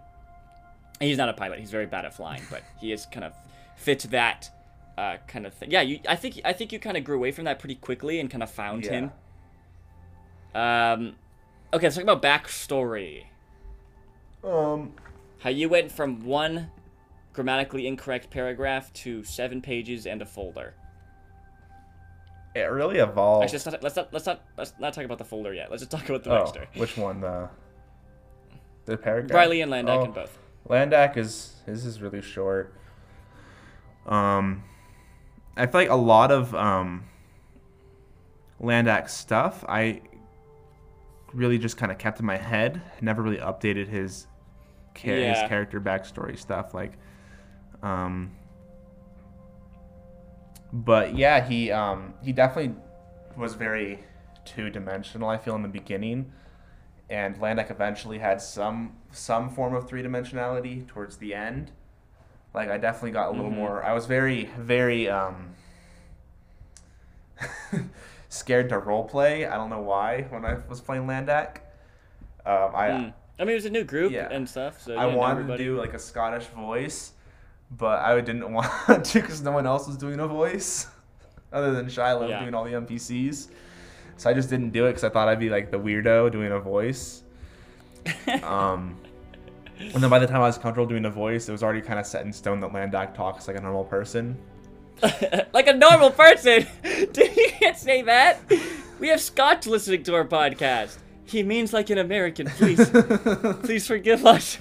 And 1.00 1.08
he's 1.08 1.16
not 1.16 1.28
a 1.28 1.32
pilot; 1.32 1.60
he's 1.60 1.70
very 1.70 1.86
bad 1.86 2.04
at 2.04 2.12
flying, 2.12 2.42
but 2.50 2.64
he 2.80 2.90
is 2.90 3.06
kind 3.06 3.22
of 3.22 3.34
fits 3.76 4.02
that 4.06 4.50
uh, 4.98 5.18
kind 5.28 5.46
of 5.46 5.54
thing. 5.54 5.70
Yeah, 5.70 5.82
you. 5.82 6.00
I 6.08 6.16
think 6.16 6.40
I 6.44 6.52
think 6.52 6.72
you 6.72 6.80
kind 6.80 6.96
of 6.96 7.04
grew 7.04 7.14
away 7.14 7.30
from 7.30 7.44
that 7.44 7.60
pretty 7.60 7.76
quickly 7.76 8.18
and 8.18 8.28
kind 8.28 8.42
of 8.42 8.50
found 8.50 8.84
Yeah. 8.84 8.90
him. 8.92 9.12
Um, 10.56 11.14
okay, 11.72 11.86
let's 11.86 11.94
talk 11.94 12.02
about 12.02 12.20
backstory. 12.20 13.26
Um, 14.42 14.92
How 15.38 15.50
you 15.50 15.68
went 15.68 15.92
from 15.92 16.24
one 16.24 16.70
grammatically 17.32 17.86
incorrect 17.86 18.30
paragraph 18.30 18.92
to 18.94 19.22
seven 19.22 19.62
pages 19.62 20.04
and 20.04 20.20
a 20.20 20.26
folder. 20.26 20.74
It 22.54 22.60
really 22.70 22.98
evolved. 22.98 23.44
Actually, 23.44 23.58
let's 23.58 23.66
not 23.66 23.82
let's 23.82 23.96
not 23.96 24.12
let's 24.12 24.26
not 24.26 24.42
let's 24.56 24.72
not 24.78 24.94
talk 24.94 25.04
about 25.04 25.18
the 25.18 25.24
folder 25.24 25.52
yet. 25.52 25.70
Let's 25.70 25.82
just 25.82 25.90
talk 25.90 26.08
about 26.08 26.24
the 26.24 26.30
oh, 26.32 26.66
which 26.76 26.96
one? 26.96 27.20
The 27.20 27.48
the 28.86 28.96
paragraph. 28.96 29.34
Riley 29.36 29.60
and 29.60 29.72
Landak 29.72 29.88
Oh. 29.88 30.04
and 30.04 30.14
both. 30.14 30.38
Landak 30.68 31.16
is 31.16 31.56
his 31.66 31.84
is 31.84 32.00
really 32.00 32.22
short. 32.22 32.74
Um, 34.06 34.62
I 35.56 35.66
feel 35.66 35.80
like 35.80 35.90
a 35.90 35.94
lot 35.96 36.30
of 36.30 36.54
um, 36.54 37.04
Landak 38.60 39.08
stuff 39.08 39.64
I 39.68 40.02
really 41.32 41.58
just 41.58 41.76
kind 41.76 41.90
of 41.90 41.98
kept 41.98 42.20
in 42.20 42.26
my 42.26 42.36
head. 42.36 42.80
Never 43.00 43.22
really 43.22 43.38
updated 43.38 43.88
his 43.88 44.26
cha- 44.94 45.08
Yeah. 45.10 45.40
his 45.40 45.48
character 45.48 45.80
backstory 45.80 46.38
stuff 46.38 46.72
like. 46.74 46.92
Um, 47.82 48.32
but 50.74 51.16
yeah, 51.16 51.46
he 51.46 51.70
um, 51.70 52.12
he 52.22 52.32
definitely 52.32 52.74
was 53.36 53.54
very 53.54 54.00
two 54.44 54.68
dimensional. 54.68 55.28
I 55.30 55.38
feel 55.38 55.54
in 55.54 55.62
the 55.62 55.68
beginning 55.68 56.32
and 57.10 57.36
Landak 57.36 57.70
eventually 57.70 58.18
had 58.18 58.40
some 58.42 58.96
some 59.12 59.48
form 59.50 59.74
of 59.74 59.88
three 59.88 60.02
dimensionality 60.02 60.86
towards 60.86 61.16
the 61.18 61.32
end. 61.34 61.70
Like 62.52 62.68
I 62.70 62.76
definitely 62.78 63.12
got 63.12 63.28
a 63.28 63.30
little 63.32 63.50
Mhm. 63.50 63.56
more. 63.56 63.84
I 63.84 63.92
was 63.92 64.06
very 64.06 64.50
very 64.58 65.08
um, 65.08 65.54
scared 68.28 68.68
to 68.70 68.78
role 68.78 69.04
play. 69.04 69.46
I 69.46 69.56
don't 69.56 69.70
know 69.70 69.80
why 69.82 70.22
when 70.30 70.44
I 70.44 70.58
was 70.68 70.80
playing 70.80 71.06
Landak. 71.06 71.58
Um, 72.46 72.74
I 72.74 72.88
Mm. 72.88 73.14
I 73.38 73.42
mean, 73.42 73.50
it 73.50 73.54
was 73.54 73.64
a 73.64 73.70
new 73.70 73.82
group 73.84 74.12
Yeah. 74.12 74.28
and 74.30 74.48
stuff, 74.48 74.80
so 74.80 74.94
I 74.96 75.06
wanted 75.06 75.40
everybody- 75.40 75.64
to 75.64 75.70
do 75.70 75.76
like 75.80 75.92
a 75.92 75.98
Scottish 75.98 76.46
voice, 76.46 77.13
but 77.70 78.00
I 78.00 78.20
didn't 78.20 78.52
want 78.52 78.70
to 79.04 79.20
because 79.20 79.42
no 79.42 79.52
one 79.52 79.66
else 79.66 79.86
was 79.86 79.96
doing 79.96 80.20
a 80.20 80.26
voice 80.26 80.86
other 81.52 81.72
than 81.72 81.88
Shiloh 81.88 82.28
Yeah. 82.28 82.40
doing 82.40 82.54
all 82.54 82.64
the 82.64 82.72
NPCs. 82.72 83.48
So 84.16 84.30
I 84.30 84.34
just 84.34 84.48
didn't 84.48 84.70
do 84.70 84.86
it 84.86 84.90
because 84.90 85.04
I 85.04 85.08
thought 85.08 85.28
I'd 85.28 85.40
be 85.40 85.50
like 85.50 85.70
the 85.72 85.78
weirdo 85.78 86.30
doing 86.30 86.52
a 86.52 86.60
voice. 86.60 87.22
Um, 88.42 88.96
and 89.78 89.94
then 90.02 90.08
by 90.08 90.18
the 90.20 90.26
time 90.26 90.36
I 90.36 90.46
was 90.46 90.56
comfortable 90.56 90.86
doing 90.86 91.04
a 91.06 91.10
voice, 91.10 91.48
it 91.48 91.52
was 91.52 91.62
already 91.64 91.80
kind 91.80 91.98
of 91.98 92.06
set 92.06 92.24
in 92.24 92.32
stone 92.32 92.60
that 92.60 92.70
Landak 92.72 93.12
talks 93.14 93.48
like 93.48 93.56
a 93.56 93.60
normal 93.60 93.82
person. 93.84 94.36
like 95.52 95.66
a 95.66 95.72
normal 95.72 96.10
person. 96.10 96.66
Dude, 97.12 97.36
you 97.36 97.48
can't 97.58 97.76
say 97.76 98.02
that. 98.02 98.38
We 99.00 99.08
have 99.08 99.20
Scott 99.20 99.66
listening 99.66 100.04
to 100.04 100.14
our 100.14 100.24
podcast. 100.24 100.98
He 101.24 101.42
means 101.42 101.72
like 101.72 101.90
an 101.90 101.98
American. 101.98 102.46
Please, 102.46 102.88
please 103.64 103.86
forgive 103.86 104.24
us. 104.24 104.58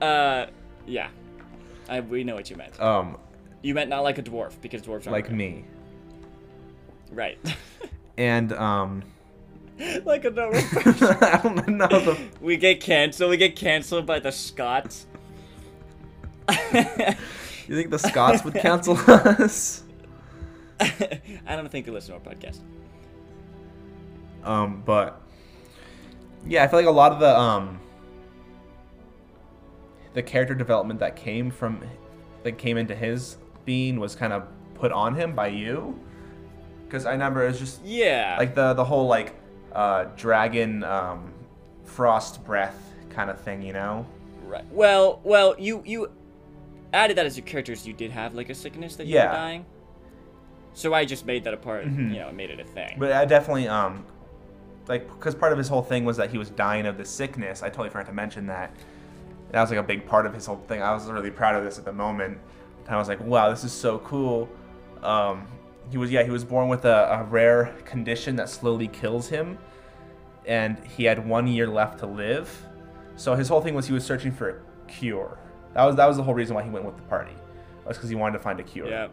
Uh, 0.00 0.46
yeah. 0.86 1.08
I, 1.88 2.00
we 2.00 2.24
know 2.24 2.34
what 2.34 2.48
you 2.50 2.56
meant. 2.56 2.80
um, 2.80 3.18
You 3.62 3.74
meant 3.74 3.90
not 3.90 4.02
like 4.02 4.18
a 4.18 4.22
dwarf 4.22 4.52
because 4.60 4.82
dwarves 4.82 5.06
aren't 5.06 5.12
like 5.12 5.28
real. 5.28 5.36
me. 5.36 5.64
Right. 7.12 7.38
And 8.16 8.52
um, 8.52 9.02
like 10.04 10.24
a 10.24 10.30
normal 10.30 10.62
person. 10.70 11.16
I 11.20 11.40
don't 11.42 11.66
know 11.66 11.88
the. 11.88 12.16
We 12.40 12.56
get 12.56 12.80
canceled. 12.80 13.28
We 13.30 13.36
get 13.36 13.56
canceled 13.56 14.06
by 14.06 14.20
the 14.20 14.30
Scots. 14.30 15.06
You 16.48 17.74
think 17.76 17.90
the 17.90 17.98
Scots 17.98 18.44
would 18.44 18.54
cancel 18.54 18.96
us? 19.08 19.82
I 20.78 21.56
don't 21.56 21.68
think 21.70 21.86
they 21.86 21.92
listen 21.92 22.14
to 22.20 22.20
our 22.28 22.34
podcast. 22.34 22.60
Um, 24.44 24.82
but 24.86 25.20
yeah, 26.46 26.62
I 26.62 26.68
feel 26.68 26.78
like 26.78 26.86
a 26.86 26.90
lot 26.92 27.10
of 27.12 27.18
the 27.18 27.36
um 27.36 27.80
the 30.14 30.22
character 30.22 30.54
development 30.54 31.00
that 31.00 31.16
came 31.16 31.50
from 31.50 31.82
that 32.42 32.58
came 32.58 32.76
into 32.76 32.94
his 32.94 33.36
being 33.64 33.98
was 34.00 34.14
kind 34.14 34.32
of 34.32 34.44
put 34.74 34.92
on 34.92 35.14
him 35.14 35.34
by 35.34 35.48
you. 35.48 35.98
Because 36.86 37.06
I 37.06 37.12
remember 37.12 37.44
it 37.44 37.48
was 37.48 37.58
just 37.58 37.84
Yeah. 37.84 38.36
like 38.38 38.54
the 38.54 38.74
the 38.74 38.84
whole 38.84 39.06
like 39.06 39.34
uh, 39.72 40.04
dragon 40.16 40.84
um, 40.84 41.32
frost 41.84 42.44
breath 42.44 42.92
kind 43.10 43.28
of 43.28 43.40
thing, 43.40 43.60
you 43.62 43.72
know? 43.72 44.06
Right. 44.46 44.64
Well, 44.70 45.20
well, 45.24 45.54
you 45.58 45.82
you 45.84 46.10
added 46.92 47.16
that 47.18 47.26
as 47.26 47.36
your 47.36 47.44
characters. 47.46 47.86
You 47.86 47.92
did 47.92 48.12
have 48.12 48.34
like 48.34 48.50
a 48.50 48.54
sickness 48.54 48.96
that 48.96 49.06
you 49.06 49.14
Yeah. 49.14 49.28
were 49.30 49.34
dying. 49.36 49.66
So 50.74 50.92
I 50.94 51.04
just 51.04 51.24
made 51.26 51.44
that 51.44 51.54
a 51.54 51.56
part. 51.56 51.86
Mhm. 51.86 52.10
You 52.12 52.20
know, 52.20 52.30
made 52.32 52.50
it 52.50 52.60
a 52.60 52.64
thing. 52.64 52.96
But 52.98 53.12
I 53.12 53.24
definitely 53.24 53.66
um 53.68 54.04
like 54.86 55.08
because 55.08 55.34
part 55.34 55.50
of 55.52 55.58
his 55.58 55.66
whole 55.68 55.82
thing 55.82 56.04
was 56.04 56.16
that 56.18 56.30
he 56.30 56.38
was 56.38 56.50
dying 56.50 56.86
of 56.86 56.98
the 56.98 57.04
sickness. 57.04 57.62
I 57.62 57.68
totally 57.68 57.88
forgot 57.90 58.06
to 58.06 58.12
mention 58.12 58.46
that. 58.46 58.70
That 59.54 59.60
was 59.60 59.70
like 59.70 59.78
a 59.78 59.82
big 59.84 60.04
part 60.06 60.26
of 60.26 60.34
his 60.34 60.46
whole 60.46 60.56
thing. 60.66 60.82
I 60.82 60.92
was 60.92 61.06
really 61.08 61.30
proud 61.30 61.54
of 61.54 61.62
this 61.64 61.78
at 61.78 61.84
the 61.84 61.92
moment. 61.92 62.38
And 62.86 62.94
I 62.94 62.98
was 62.98 63.06
like, 63.08 63.20
wow, 63.20 63.50
this 63.50 63.62
is 63.62 63.72
so 63.72 63.98
cool. 64.00 64.48
Um, 65.02 65.46
he 65.90 65.96
was 65.96 66.10
yeah, 66.10 66.22
he 66.24 66.30
was 66.30 66.44
born 66.44 66.68
with 66.68 66.84
a, 66.84 67.20
a 67.20 67.24
rare 67.24 67.74
condition 67.84 68.36
that 68.36 68.48
slowly 68.48 68.88
kills 68.88 69.28
him. 69.28 69.58
and 70.46 70.78
he 70.96 71.04
had 71.04 71.24
one 71.26 71.46
year 71.46 71.66
left 71.68 72.00
to 72.00 72.06
live. 72.06 72.48
So 73.16 73.34
his 73.36 73.48
whole 73.48 73.60
thing 73.60 73.74
was 73.74 73.86
he 73.86 73.92
was 73.94 74.04
searching 74.04 74.32
for 74.32 74.48
a 74.50 74.90
cure. 74.90 75.38
That 75.74 75.84
was 75.84 75.94
that 75.96 76.06
was 76.06 76.16
the 76.16 76.22
whole 76.24 76.34
reason 76.34 76.54
why 76.56 76.62
he 76.64 76.70
went 76.70 76.84
with 76.84 76.96
the 76.96 77.02
party. 77.02 77.32
Was 77.86 77.96
because 77.96 78.08
he 78.10 78.16
wanted 78.16 78.38
to 78.38 78.42
find 78.44 78.58
a 78.60 78.62
cure. 78.64 78.88
Yeah. 78.88 79.08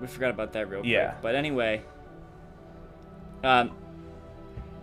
We 0.00 0.06
forgot 0.06 0.30
about 0.30 0.52
that 0.54 0.68
real 0.68 0.84
Yeah. 0.84 1.10
quick. 1.12 1.22
But 1.22 1.34
anyway. 1.36 1.82
Um. 3.44 3.70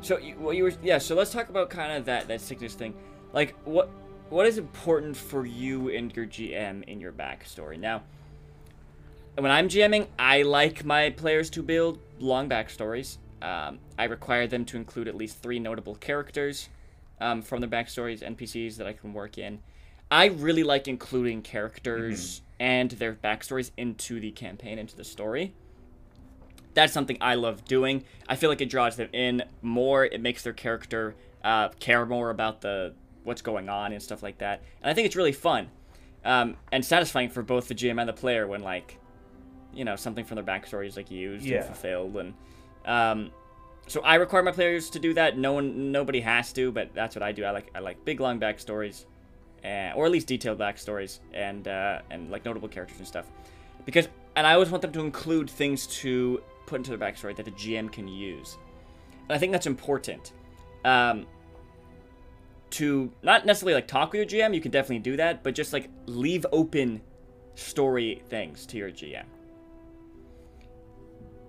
So 0.01 0.17
you, 0.19 0.35
what 0.35 0.55
you 0.55 0.63
were 0.63 0.73
yeah. 0.81 0.99
So 0.99 1.15
let's 1.15 1.31
talk 1.31 1.49
about 1.49 1.69
kind 1.69 1.91
of 1.91 2.05
that 2.05 2.27
that 2.29 2.39
sickness 2.41 2.73
thing. 2.75 2.93
Like 3.33 3.55
what 3.65 3.89
what 4.29 4.45
is 4.45 4.57
important 4.57 5.15
for 5.15 5.45
you 5.45 5.89
and 5.89 6.15
your 6.15 6.25
GM 6.25 6.83
in 6.83 6.99
your 6.99 7.11
backstory 7.11 7.79
now? 7.79 8.03
When 9.35 9.51
I'm 9.51 9.69
GMing, 9.69 10.07
I 10.17 10.41
like 10.41 10.83
my 10.83 11.11
players 11.11 11.49
to 11.51 11.63
build 11.63 11.99
long 12.19 12.49
backstories. 12.49 13.17
Um, 13.41 13.79
I 13.97 14.05
require 14.05 14.47
them 14.47 14.65
to 14.65 14.77
include 14.77 15.07
at 15.07 15.15
least 15.15 15.41
three 15.41 15.59
notable 15.59 15.95
characters 15.95 16.69
um, 17.21 17.41
from 17.41 17.61
their 17.61 17.69
backstories, 17.69 18.21
NPCs 18.21 18.77
that 18.77 18.87
I 18.87 18.93
can 18.93 19.13
work 19.13 19.37
in. 19.37 19.59
I 20.09 20.25
really 20.25 20.63
like 20.63 20.87
including 20.87 21.41
characters 21.41 22.41
and 22.59 22.91
their 22.91 23.13
backstories 23.13 23.71
into 23.77 24.19
the 24.19 24.31
campaign, 24.31 24.79
into 24.79 24.95
the 24.95 25.03
story. 25.03 25.53
That's 26.73 26.93
something 26.93 27.17
I 27.21 27.35
love 27.35 27.65
doing. 27.65 28.05
I 28.27 28.35
feel 28.35 28.49
like 28.49 28.61
it 28.61 28.69
draws 28.69 28.95
them 28.95 29.09
in 29.13 29.43
more. 29.61 30.05
It 30.05 30.21
makes 30.21 30.43
their 30.43 30.53
character 30.53 31.15
uh, 31.43 31.69
care 31.79 32.05
more 32.05 32.29
about 32.29 32.61
the 32.61 32.93
what's 33.27 33.41
going 33.41 33.69
on 33.69 33.91
and 33.93 34.01
stuff 34.01 34.23
like 34.23 34.37
that. 34.39 34.63
And 34.81 34.89
I 34.89 34.93
think 34.93 35.05
it's 35.05 35.15
really 35.15 35.31
fun 35.33 35.69
um, 36.25 36.55
and 36.71 36.83
satisfying 36.83 37.29
for 37.29 37.43
both 37.43 37.67
the 37.67 37.75
GM 37.75 37.99
and 37.99 38.07
the 38.09 38.13
player 38.13 38.47
when 38.47 38.61
like, 38.61 38.97
you 39.73 39.85
know, 39.85 39.95
something 39.95 40.25
from 40.25 40.35
their 40.35 40.43
backstory 40.45 40.87
is 40.87 40.95
like 40.97 41.11
used 41.11 41.45
Yeah. 41.45 41.57
and 41.57 41.65
fulfilled. 41.65 42.15
And 42.15 42.33
um, 42.85 43.31
so 43.87 44.01
I 44.01 44.15
require 44.15 44.43
my 44.43 44.51
players 44.51 44.89
to 44.91 44.99
do 44.99 45.13
that. 45.15 45.37
No 45.37 45.53
one, 45.53 45.91
nobody 45.91 46.21
has 46.21 46.51
to, 46.53 46.71
but 46.71 46.93
that's 46.93 47.15
what 47.15 47.23
I 47.23 47.31
do. 47.31 47.43
I 47.43 47.51
like 47.51 47.69
I 47.75 47.79
like 47.79 48.03
big 48.05 48.19
long 48.19 48.39
backstories, 48.39 49.05
uh, 49.63 49.91
or 49.95 50.05
at 50.05 50.11
least 50.11 50.27
detailed 50.27 50.57
backstories 50.57 51.19
and 51.33 51.67
uh, 51.67 51.99
and 52.09 52.31
like 52.31 52.43
notable 52.45 52.67
characters 52.69 52.97
and 52.97 53.07
stuff, 53.07 53.25
because 53.85 54.07
and 54.35 54.45
I 54.47 54.53
always 54.53 54.69
want 54.69 54.81
them 54.81 54.91
to 54.93 54.99
include 55.01 55.49
things 55.49 55.87
to 56.01 56.41
put 56.65 56.77
into 56.77 56.95
their 56.95 56.99
backstory 57.07 57.35
that 57.35 57.45
the 57.45 57.51
GM 57.51 57.91
can 57.91 58.07
use, 58.07 58.57
and 59.29 59.35
I 59.35 59.37
think 59.37 59.51
that's 59.53 59.67
important. 59.67 60.31
Um, 60.85 61.25
to 62.71 63.11
not 63.23 63.45
necessarily 63.45 63.75
like 63.75 63.87
talk 63.87 64.11
with 64.11 64.31
your 64.31 64.41
GM, 64.41 64.53
you 64.53 64.61
can 64.61 64.71
definitely 64.71 64.99
do 64.99 65.17
that, 65.17 65.43
but 65.43 65.55
just 65.55 65.73
like 65.73 65.89
leave 66.05 66.45
open 66.51 67.01
story 67.55 68.21
things 68.29 68.65
to 68.67 68.77
your 68.77 68.91
GM. 68.91 69.25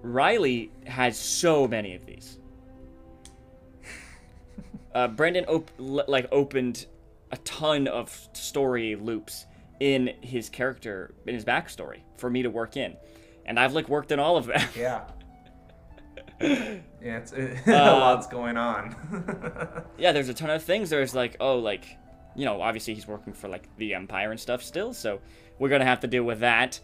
Riley 0.02 0.70
has 0.86 1.18
so 1.18 1.66
many 1.66 1.94
of 1.94 2.06
these. 2.06 2.38
Uh, 4.94 5.06
Brendan 5.06 5.44
op- 5.44 5.70
like 5.78 6.26
opened 6.32 6.86
a 7.30 7.36
ton 7.38 7.86
of 7.86 8.28
story 8.32 8.96
loops 8.96 9.44
in 9.80 10.14
his 10.22 10.48
character 10.48 11.14
in 11.26 11.34
his 11.34 11.44
backstory 11.44 12.00
for 12.16 12.30
me 12.30 12.42
to 12.42 12.48
work 12.48 12.76
in, 12.76 12.96
and 13.44 13.60
I've 13.60 13.74
like 13.74 13.88
worked 13.88 14.12
in 14.12 14.18
all 14.18 14.36
of 14.38 14.46
them. 14.46 14.60
Yeah. 14.76 15.04
yeah, 16.40 16.78
it's 17.00 17.32
it, 17.32 17.58
a 17.66 17.70
lot's 17.72 18.26
going 18.26 18.56
on. 18.56 18.94
yeah, 19.98 20.12
there's 20.12 20.28
a 20.28 20.34
ton 20.34 20.50
of 20.50 20.62
things. 20.62 20.90
There's 20.90 21.14
like, 21.14 21.36
oh, 21.40 21.58
like, 21.58 21.96
you 22.36 22.44
know, 22.44 22.60
obviously 22.60 22.94
he's 22.94 23.06
working 23.06 23.32
for 23.32 23.48
like 23.48 23.68
the 23.76 23.94
Empire 23.94 24.30
and 24.30 24.38
stuff 24.38 24.62
still, 24.62 24.92
so 24.92 25.20
we're 25.58 25.68
gonna 25.68 25.84
have 25.84 26.00
to 26.00 26.06
deal 26.06 26.24
with 26.24 26.40
that. 26.40 26.80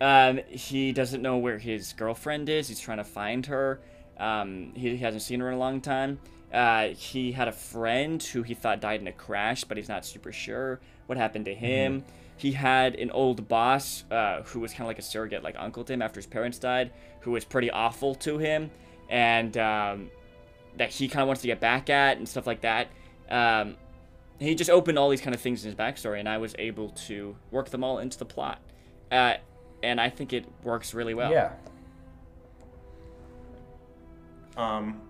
Um, 0.00 0.40
he 0.48 0.92
doesn't 0.92 1.22
know 1.22 1.38
where 1.38 1.58
his 1.58 1.92
girlfriend 1.92 2.48
is. 2.48 2.68
He's 2.68 2.80
trying 2.80 2.98
to 2.98 3.04
find 3.04 3.46
her. 3.46 3.80
Um, 4.18 4.72
he 4.74 4.96
hasn't 4.96 5.22
seen 5.22 5.40
her 5.40 5.48
in 5.48 5.54
a 5.54 5.58
long 5.58 5.80
time. 5.80 6.18
Uh, 6.52 6.88
he 6.88 7.32
had 7.32 7.48
a 7.48 7.52
friend 7.52 8.22
who 8.22 8.42
he 8.42 8.54
thought 8.54 8.80
died 8.80 9.00
in 9.00 9.06
a 9.06 9.12
crash, 9.12 9.64
but 9.64 9.76
he's 9.76 9.88
not 9.88 10.04
super 10.04 10.32
sure 10.32 10.80
what 11.06 11.16
happened 11.16 11.46
to 11.46 11.54
him. 11.54 12.04
He 12.36 12.52
had 12.52 12.96
an 12.96 13.10
old 13.10 13.46
boss 13.48 14.04
uh, 14.10 14.42
who 14.42 14.60
was 14.60 14.72
kind 14.72 14.82
of 14.82 14.88
like 14.88 14.98
a 14.98 15.02
surrogate, 15.02 15.42
like 15.42 15.54
uncle 15.58 15.84
to 15.84 15.92
him 15.92 16.02
after 16.02 16.18
his 16.18 16.26
parents 16.26 16.58
died, 16.58 16.90
who 17.20 17.30
was 17.30 17.44
pretty 17.44 17.70
awful 17.70 18.14
to 18.16 18.38
him, 18.38 18.70
and 19.08 19.56
um, 19.56 20.10
that 20.76 20.90
he 20.90 21.08
kind 21.08 21.22
of 21.22 21.26
wants 21.26 21.42
to 21.42 21.48
get 21.48 21.60
back 21.60 21.90
at 21.90 22.16
and 22.18 22.28
stuff 22.28 22.46
like 22.46 22.62
that. 22.62 22.88
Um, 23.30 23.76
he 24.38 24.54
just 24.54 24.70
opened 24.70 24.98
all 24.98 25.08
these 25.08 25.20
kind 25.20 25.34
of 25.34 25.40
things 25.40 25.64
in 25.64 25.70
his 25.70 25.78
backstory, 25.78 26.18
and 26.18 26.28
I 26.28 26.38
was 26.38 26.54
able 26.58 26.90
to 26.90 27.36
work 27.50 27.70
them 27.70 27.84
all 27.84 27.98
into 27.98 28.18
the 28.18 28.24
plot. 28.24 28.60
Uh, 29.10 29.34
and 29.82 30.00
I 30.00 30.10
think 30.10 30.32
it 30.32 30.46
works 30.62 30.94
really 30.94 31.14
well. 31.14 31.30
Yeah. 31.30 31.52
Um, 34.56 35.00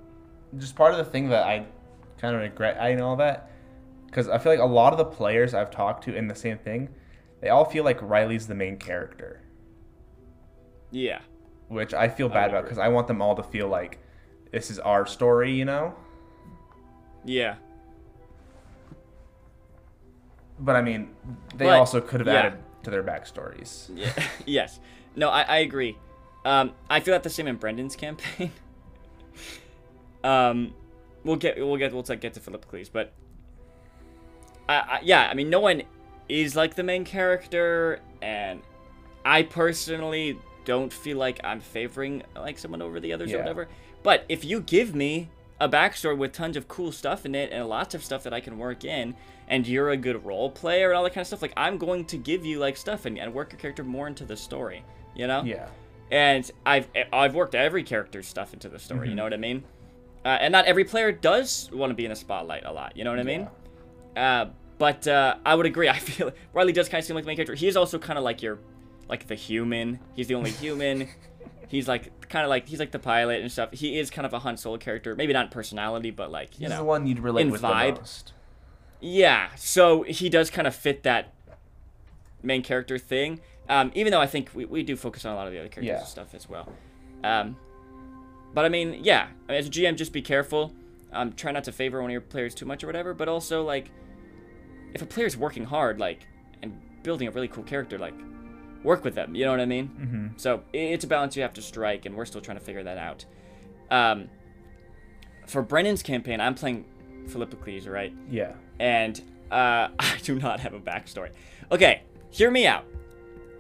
just 0.59 0.76
part 0.76 0.92
of 0.92 0.98
the 0.98 1.05
thing 1.11 1.28
that 1.31 1.44
I 1.44 1.66
kind 2.18 2.35
of 2.37 2.42
regret 2.42 2.76
adding 2.78 3.00
all 3.00 3.16
that, 3.16 3.50
because 4.07 4.28
I 4.28 4.38
feel 4.38 4.52
like 4.52 4.61
a 4.61 4.64
lot 4.64 4.92
of 4.92 4.98
the 4.98 5.05
players 5.05 5.55
I've 5.55 5.70
talked 5.70 6.05
to 6.05 6.14
in 6.14 6.28
the 6.28 6.35
same 6.35 6.59
thing, 6.59 6.88
they 7.40 7.48
all 7.48 7.64
feel 7.64 7.85
like 7.85 8.00
Riley's 8.02 8.46
the 8.46 8.55
main 8.55 8.76
character, 8.76 9.42
Yeah. 10.90 11.20
Which 11.72 11.94
I 11.94 12.08
feel 12.08 12.28
bad 12.28 12.50
would 12.50 12.58
about 12.58 12.64
because 12.64 12.78
I 12.78 12.88
want 12.88 13.08
them 13.08 13.22
all 13.22 13.35
to 13.35 13.42
feel 13.42 13.66
like 13.66 13.98
this 14.50 14.70
is 14.70 14.78
our 14.78 15.06
story, 15.06 15.52
you 15.54 15.64
know. 15.64 15.94
Yeah. 17.24 17.54
But 20.58 20.76
I 20.76 20.82
mean, 20.82 21.08
they 21.56 21.64
But, 21.64 21.78
also 21.78 22.02
could 22.02 22.20
have 22.20 22.26
yeah. 22.26 22.35
added 22.35 22.58
to 22.82 22.90
their 22.90 23.02
backstories. 23.02 23.88
Yeah. 23.96 24.12
yes. 24.44 24.80
No, 25.16 25.30
I, 25.30 25.42
I 25.42 25.56
agree. 25.58 25.96
Um, 26.44 26.72
I 26.90 27.00
feel 27.00 27.12
that 27.14 27.22
the 27.22 27.30
same 27.30 27.46
in 27.46 27.56
Brendan's 27.56 27.96
campaign. 27.96 28.52
um, 30.24 30.74
we'll 31.24 31.37
get 31.37 31.56
we'll 31.56 31.78
get 31.78 31.94
we'll 31.94 32.02
get 32.02 32.35
to 32.35 32.40
Philippocles, 32.40 32.90
but 32.90 33.14
I, 34.68 34.74
I, 34.74 35.00
yeah, 35.02 35.28
I 35.30 35.35
mean, 35.35 35.48
no 35.48 35.61
one 35.61 35.85
is 36.28 36.54
like 36.54 36.74
the 36.74 36.82
main 36.82 37.04
character, 37.04 38.00
and 38.20 38.61
I 39.24 39.44
personally 39.44 40.38
don't 40.64 40.92
feel 40.92 41.18
like 41.18 41.40
I'm 41.44 41.61
favoring 41.61 42.22
like 42.37 42.59
someone 42.59 42.83
over 42.83 43.01
the 43.01 43.12
others 43.12 43.33
or 43.33 43.38
whatever. 43.38 43.68
But 44.03 44.25
if 44.29 44.44
you 44.44 44.61
give 44.61 44.94
me 44.94 45.29
a 45.61 45.68
backstory 45.68 46.16
with 46.16 46.33
tons 46.33 46.57
of 46.57 46.66
cool 46.66 46.90
stuff 46.90 47.25
in 47.25 47.35
it 47.35 47.53
and 47.53 47.68
lots 47.68 47.94
of 47.94 48.03
stuff 48.05 48.25
that 48.25 48.35
I 48.35 48.40
can 48.40 48.59
work 48.59 48.85
in, 48.85 49.14
and 49.48 49.66
you're 49.66 49.90
a 49.90 49.96
good 49.96 50.25
role 50.25 50.51
player 50.51 50.88
and 50.88 50.96
all 50.96 51.05
that 51.05 51.11
kind 51.11 51.22
of 51.22 51.27
stuff, 51.29 51.42
like 51.42 51.53
I'm 51.57 51.79
going 51.79 52.05
to 52.07 52.16
give 52.16 52.44
you 52.44 52.59
like 52.59 52.77
stuff 52.77 53.07
and, 53.07 53.18
and 53.18 53.33
work 53.33 53.53
your 53.53 53.61
character 53.61 53.85
more 53.85 54.07
into 54.09 54.25
the 54.25 54.37
story, 54.37 54.85
you 55.14 55.27
know? 55.27 55.42
Yeah. 55.44 55.68
and 56.11 56.51
I've 56.66 56.88
I've 57.12 57.35
worked 57.35 57.55
every 57.55 57.83
character's 57.85 58.27
stuff 58.27 58.53
into 58.53 58.68
the 58.68 58.79
story. 58.79 59.01
Mm-hmm. 59.01 59.11
You 59.11 59.14
know 59.16 59.22
what 59.25 59.35
I 59.35 59.38
mean? 59.38 59.64
Uh, 60.25 60.38
and 60.40 60.53
not 60.53 60.64
every 60.66 60.85
player 60.85 61.11
does 61.12 61.68
want 61.72 61.90
to 61.90 61.94
be 61.94 62.05
in 62.05 62.11
the 62.11 62.16
spotlight 62.16 62.64
a 62.64 62.72
lot. 62.72 62.96
You 62.96 63.05
know 63.05 63.11
what 63.11 63.18
I 63.20 63.25
mean? 63.25 63.48
Uh, 64.16 64.46
but 64.79 65.07
uh, 65.09 65.37
I 65.44 65.55
would 65.55 65.66
agree. 65.66 65.88
I 65.96 65.98
feel 65.98 66.33
Riley 66.53 66.72
does 66.72 66.88
kind 66.88 67.01
of 67.01 67.07
seem 67.07 67.14
like 67.16 67.25
the 67.25 67.29
main 67.29 67.37
character. 67.37 67.55
He 67.55 67.66
is 67.68 67.77
also 67.77 67.98
kind 67.98 68.18
of 68.18 68.25
like 68.25 68.42
your, 68.42 68.59
like 69.08 69.26
the 69.26 69.34
human. 69.34 69.98
He's 70.14 70.26
the 70.28 70.34
only 70.34 70.50
human. 70.64 71.08
he's 71.68 71.88
like 71.88 72.28
kind 72.28 72.44
of 72.44 72.50
like 72.50 72.68
he's 72.68 72.78
like 72.80 72.90
the 72.92 72.98
pilot 72.98 73.40
and 73.42 73.50
stuff. 73.50 73.72
He 73.72 73.98
is 73.98 74.10
kind 74.10 74.24
of 74.26 74.32
a 74.32 74.38
Han 74.40 74.56
Solo 74.56 74.76
character. 74.78 75.14
Maybe 75.16 75.32
not 75.32 75.46
in 75.46 75.50
personality, 75.50 76.10
but 76.10 76.30
like 76.30 76.58
you 76.58 76.66
He's 76.66 76.70
know. 76.70 76.78
the 76.78 76.84
one 76.84 77.06
you'd 77.06 77.18
relate 77.20 77.46
in 77.46 77.50
with 77.52 77.62
vibe. 77.62 77.94
the 77.94 78.00
most. 78.00 78.32
Yeah, 79.00 79.48
so 79.56 80.02
he 80.02 80.28
does 80.28 80.48
kind 80.50 80.66
of 80.68 80.74
fit 80.74 81.02
that 81.02 81.32
main 82.42 82.62
character 82.62 82.98
thing. 82.98 83.40
Um, 83.68 83.90
even 83.94 84.10
though 84.12 84.20
I 84.20 84.26
think 84.26 84.50
we, 84.54 84.64
we 84.64 84.82
do 84.82 84.96
focus 84.96 85.24
on 85.24 85.32
a 85.32 85.36
lot 85.36 85.46
of 85.46 85.52
the 85.52 85.58
other 85.58 85.68
characters 85.68 85.86
Yeah. 85.86 85.98
and 85.98 86.06
stuff 86.06 86.34
as 86.34 86.48
well. 86.48 86.68
Um, 87.24 87.56
but 88.54 88.64
I 88.64 88.68
mean, 88.68 89.00
yeah, 89.02 89.28
I 89.48 89.52
mean, 89.52 89.58
as 89.58 89.66
a 89.66 89.70
GM, 89.70 89.96
just 89.96 90.12
be 90.12 90.22
careful. 90.22 90.72
Um, 91.12 91.32
try 91.32 91.52
not 91.52 91.64
to 91.64 91.72
favor 91.72 92.00
one 92.00 92.10
of 92.10 92.12
your 92.12 92.20
players 92.20 92.54
too 92.54 92.64
much 92.66 92.82
or 92.84 92.86
whatever. 92.86 93.12
But 93.14 93.28
also, 93.28 93.62
like, 93.64 93.90
if 94.94 95.02
a 95.02 95.06
player's 95.06 95.36
working 95.36 95.64
hard, 95.64 95.98
like, 95.98 96.26
and 96.62 96.78
building 97.02 97.28
a 97.28 97.30
really 97.30 97.48
cool 97.48 97.64
character, 97.64 97.98
like, 97.98 98.14
work 98.85 99.05
with 99.05 99.14
them. 99.14 99.35
You 99.35 99.45
know 99.45 99.51
what 99.53 99.61
I 99.61 99.66
mean? 99.66 99.88
Mm-hmm. 99.88 100.27
So 100.37 100.62
it's 100.73 101.05
a 101.05 101.07
balance 101.07 101.37
you 101.37 101.42
have 101.42 101.55
to 101.55 101.62
strike, 101.62 102.07
and 102.07 102.14
we're 102.16 102.25
still 102.25 102.40
trying 102.40 102.59
to 102.59 102.64
figure 102.64 102.83
that 102.83 102.99
out. 102.99 103.25
Um, 103.90 104.29
for 105.47 105.62
Brendan's 105.62 106.03
campaign, 106.03 106.41
I'm 106.41 106.55
playing 106.55 106.85
Philippocles, 107.28 107.87
right? 107.87 108.14
Yeah. 108.30 108.53
and 108.80 109.20
uh, 109.51 109.89
I 109.99 110.18
do 110.22 110.39
not 110.39 110.61
have 110.61 110.74
a 110.74 110.80
backstory. 110.80 111.30
Okay, 111.70 112.03
hear 112.30 112.51
me 112.51 112.66
out. 112.66 112.85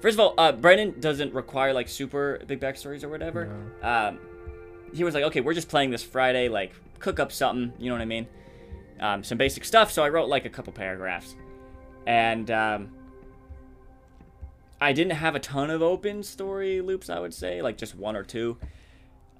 First 0.00 0.14
of 0.14 0.20
all, 0.20 0.34
uh, 0.36 0.52
Brendan 0.52 0.98
doesn't 1.00 1.32
require 1.32 1.72
like 1.72 1.88
super 1.88 2.40
big 2.46 2.60
backstories 2.60 3.04
or 3.04 3.08
whatever. 3.08 3.54
Um, 3.82 4.18
he 4.92 5.04
was 5.04 5.14
like, 5.14 5.24
okay, 5.24 5.40
we're 5.40 5.54
just 5.54 5.68
playing 5.68 5.90
this 5.90 6.02
Friday, 6.02 6.48
like 6.48 6.72
cook 6.98 7.20
up 7.20 7.30
something, 7.30 7.72
you 7.78 7.88
know 7.88 7.94
what 7.94 8.02
I 8.02 8.06
mean? 8.06 8.26
Um, 9.00 9.22
some 9.22 9.38
basic 9.38 9.64
stuff. 9.64 9.92
So 9.92 10.02
I 10.02 10.08
wrote 10.08 10.28
like 10.28 10.44
a 10.44 10.50
couple 10.50 10.72
paragraphs, 10.72 11.36
and 12.06 12.50
um, 12.50 12.90
I 14.82 14.92
didn't 14.92 15.12
have 15.12 15.36
a 15.36 15.38
ton 15.38 15.70
of 15.70 15.80
open 15.80 16.24
story 16.24 16.80
loops. 16.80 17.08
I 17.08 17.20
would 17.20 17.32
say 17.32 17.62
like 17.62 17.78
just 17.78 17.94
one 17.94 18.16
or 18.16 18.24
two. 18.24 18.58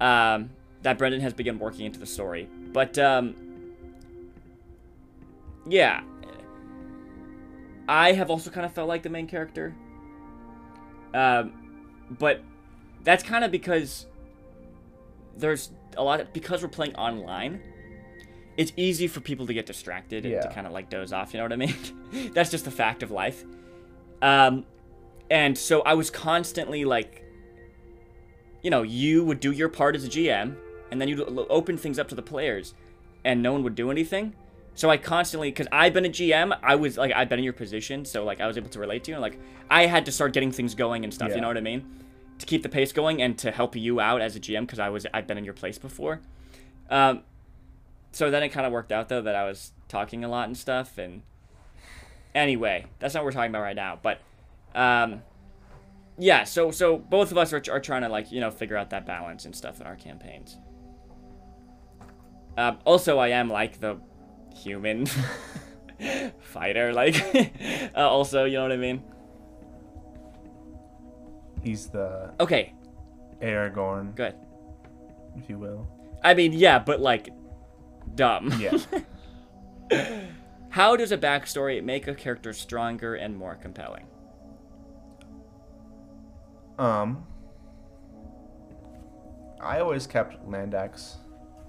Um, 0.00 0.50
that 0.82 0.98
Brendan 0.98 1.20
has 1.20 1.32
begun 1.32 1.58
working 1.58 1.86
into 1.86 1.98
the 1.98 2.06
story, 2.06 2.48
but 2.72 2.98
um, 2.98 3.34
yeah. 5.66 6.02
I 7.88 8.12
have 8.12 8.30
also 8.30 8.50
kind 8.50 8.64
of 8.64 8.72
felt 8.72 8.88
like 8.88 9.02
the 9.02 9.10
main 9.10 9.26
character. 9.26 9.74
Um, 11.12 11.52
but 12.18 12.42
that's 13.02 13.22
kind 13.22 13.44
of 13.44 13.50
because 13.50 14.06
there's 15.36 15.70
a 15.96 16.02
lot 16.02 16.20
of, 16.20 16.32
because 16.32 16.62
we're 16.62 16.68
playing 16.68 16.94
online. 16.94 17.60
it's 18.56 18.72
easy 18.76 19.08
for 19.08 19.20
people 19.20 19.46
to 19.46 19.54
get 19.54 19.66
distracted 19.66 20.24
and 20.24 20.40
to 20.42 20.48
kind 20.48 20.66
of 20.66 20.72
like 20.72 20.90
doze 20.90 21.12
off. 21.12 21.32
You 21.34 21.38
know 21.38 21.44
what 21.44 21.52
I 21.52 21.56
mean? 21.56 22.30
That's 22.34 22.50
just 22.50 22.64
the 22.64 22.70
fact 22.70 23.02
of 23.02 23.10
life. 23.10 23.44
Um, 24.20 24.64
and 25.32 25.56
so 25.56 25.80
I 25.80 25.94
was 25.94 26.10
constantly 26.10 26.84
like, 26.84 27.24
you 28.60 28.70
know, 28.70 28.82
you 28.82 29.24
would 29.24 29.40
do 29.40 29.50
your 29.50 29.70
part 29.70 29.96
as 29.96 30.04
a 30.04 30.08
GM, 30.08 30.56
and 30.90 31.00
then 31.00 31.08
you'd 31.08 31.22
open 31.48 31.78
things 31.78 31.98
up 31.98 32.06
to 32.08 32.14
the 32.14 32.22
players, 32.22 32.74
and 33.24 33.42
no 33.42 33.54
one 33.54 33.62
would 33.62 33.74
do 33.74 33.90
anything. 33.90 34.34
So 34.74 34.90
I 34.90 34.98
constantly, 34.98 35.48
because 35.48 35.68
I've 35.72 35.94
been 35.94 36.04
a 36.04 36.10
GM, 36.10 36.54
I 36.62 36.74
was 36.74 36.98
like, 36.98 37.12
I've 37.12 37.30
been 37.30 37.38
in 37.38 37.44
your 37.44 37.54
position, 37.54 38.04
so 38.04 38.24
like 38.24 38.42
I 38.42 38.46
was 38.46 38.58
able 38.58 38.68
to 38.68 38.78
relate 38.78 39.04
to 39.04 39.10
you, 39.10 39.14
and 39.14 39.22
like 39.22 39.38
I 39.70 39.86
had 39.86 40.04
to 40.04 40.12
start 40.12 40.34
getting 40.34 40.52
things 40.52 40.74
going 40.74 41.02
and 41.02 41.14
stuff. 41.14 41.30
Yeah. 41.30 41.36
You 41.36 41.40
know 41.40 41.48
what 41.48 41.56
I 41.56 41.62
mean? 41.62 42.04
To 42.38 42.44
keep 42.44 42.62
the 42.62 42.68
pace 42.68 42.92
going 42.92 43.22
and 43.22 43.38
to 43.38 43.50
help 43.50 43.74
you 43.74 44.00
out 44.00 44.20
as 44.20 44.36
a 44.36 44.40
GM, 44.40 44.60
because 44.60 44.80
I 44.80 44.90
was 44.90 45.06
I've 45.14 45.26
been 45.26 45.38
in 45.38 45.46
your 45.46 45.54
place 45.54 45.78
before. 45.78 46.20
Um, 46.90 47.22
so 48.10 48.30
then 48.30 48.42
it 48.42 48.50
kind 48.50 48.66
of 48.66 48.72
worked 48.72 48.92
out 48.92 49.08
though 49.08 49.22
that 49.22 49.34
I 49.34 49.44
was 49.44 49.72
talking 49.88 50.24
a 50.24 50.28
lot 50.28 50.48
and 50.48 50.58
stuff, 50.58 50.98
and 50.98 51.22
anyway, 52.34 52.84
that's 52.98 53.14
not 53.14 53.20
what 53.20 53.28
we're 53.28 53.32
talking 53.32 53.50
about 53.50 53.62
right 53.62 53.76
now, 53.76 53.98
but 54.02 54.20
um, 54.74 55.22
yeah. 56.18 56.44
So 56.44 56.70
so 56.70 56.98
both 56.98 57.30
of 57.30 57.38
us 57.38 57.52
are, 57.52 57.62
are 57.70 57.80
trying 57.80 58.02
to 58.02 58.08
like 58.08 58.30
you 58.32 58.40
know 58.40 58.50
figure 58.50 58.76
out 58.76 58.90
that 58.90 59.06
balance 59.06 59.44
and 59.44 59.54
stuff 59.54 59.80
in 59.80 59.86
our 59.86 59.96
campaigns. 59.96 60.58
Um, 62.56 62.78
also, 62.84 63.18
I 63.18 63.28
am 63.28 63.48
like 63.48 63.80
the 63.80 63.98
human 64.54 65.06
fighter, 66.40 66.92
like 66.92 67.16
uh, 67.96 68.08
also 68.08 68.44
you 68.44 68.56
know 68.58 68.62
what 68.64 68.72
I 68.72 68.76
mean. 68.76 69.02
He's 71.62 71.88
the 71.88 72.32
Okay, 72.40 72.74
Aragorn, 73.40 74.14
good. 74.16 74.34
if 75.36 75.48
you 75.48 75.58
will. 75.58 75.86
I 76.24 76.34
mean, 76.34 76.52
yeah, 76.52 76.78
but 76.78 77.00
like 77.00 77.30
dumb. 78.14 78.52
Yeah. 78.58 78.76
How 80.70 80.96
does 80.96 81.12
a 81.12 81.18
backstory 81.18 81.82
make 81.84 82.08
a 82.08 82.14
character 82.14 82.52
stronger 82.52 83.14
and 83.14 83.36
more 83.36 83.54
compelling? 83.54 84.06
Um. 86.82 87.26
I 89.60 89.78
always 89.78 90.06
kept 90.06 90.44
Landak's. 90.48 91.18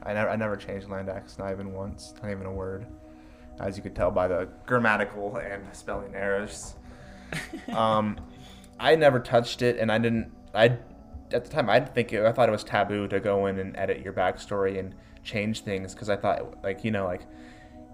I 0.01 0.13
never, 0.13 0.29
I 0.29 0.35
never 0.35 0.55
changed 0.55 0.87
Landak's, 0.87 1.37
not 1.37 1.51
even 1.51 1.71
once, 1.71 2.13
not 2.21 2.31
even 2.31 2.45
a 2.45 2.51
word, 2.51 2.87
as 3.59 3.77
you 3.77 3.83
could 3.83 3.95
tell 3.95 4.11
by 4.11 4.27
the 4.27 4.49
grammatical 4.65 5.37
and 5.37 5.63
spelling 5.73 6.15
errors. 6.15 6.73
um, 7.73 8.19
I 8.79 8.95
never 8.95 9.19
touched 9.19 9.61
it, 9.61 9.77
and 9.77 9.91
I 9.91 9.99
didn't. 9.99 10.31
I 10.53 10.77
at 11.31 11.45
the 11.45 11.51
time 11.51 11.69
I 11.69 11.79
didn't 11.79 11.93
think 11.93 12.13
it, 12.13 12.25
I 12.25 12.31
thought 12.31 12.49
it 12.49 12.51
was 12.51 12.63
taboo 12.63 13.07
to 13.07 13.19
go 13.19 13.45
in 13.45 13.59
and 13.59 13.75
edit 13.77 14.01
your 14.01 14.13
backstory 14.13 14.79
and 14.79 14.93
change 15.23 15.61
things 15.61 15.93
because 15.93 16.09
I 16.09 16.15
thought 16.15 16.63
like 16.63 16.83
you 16.83 16.91
know 16.91 17.05
like 17.05 17.21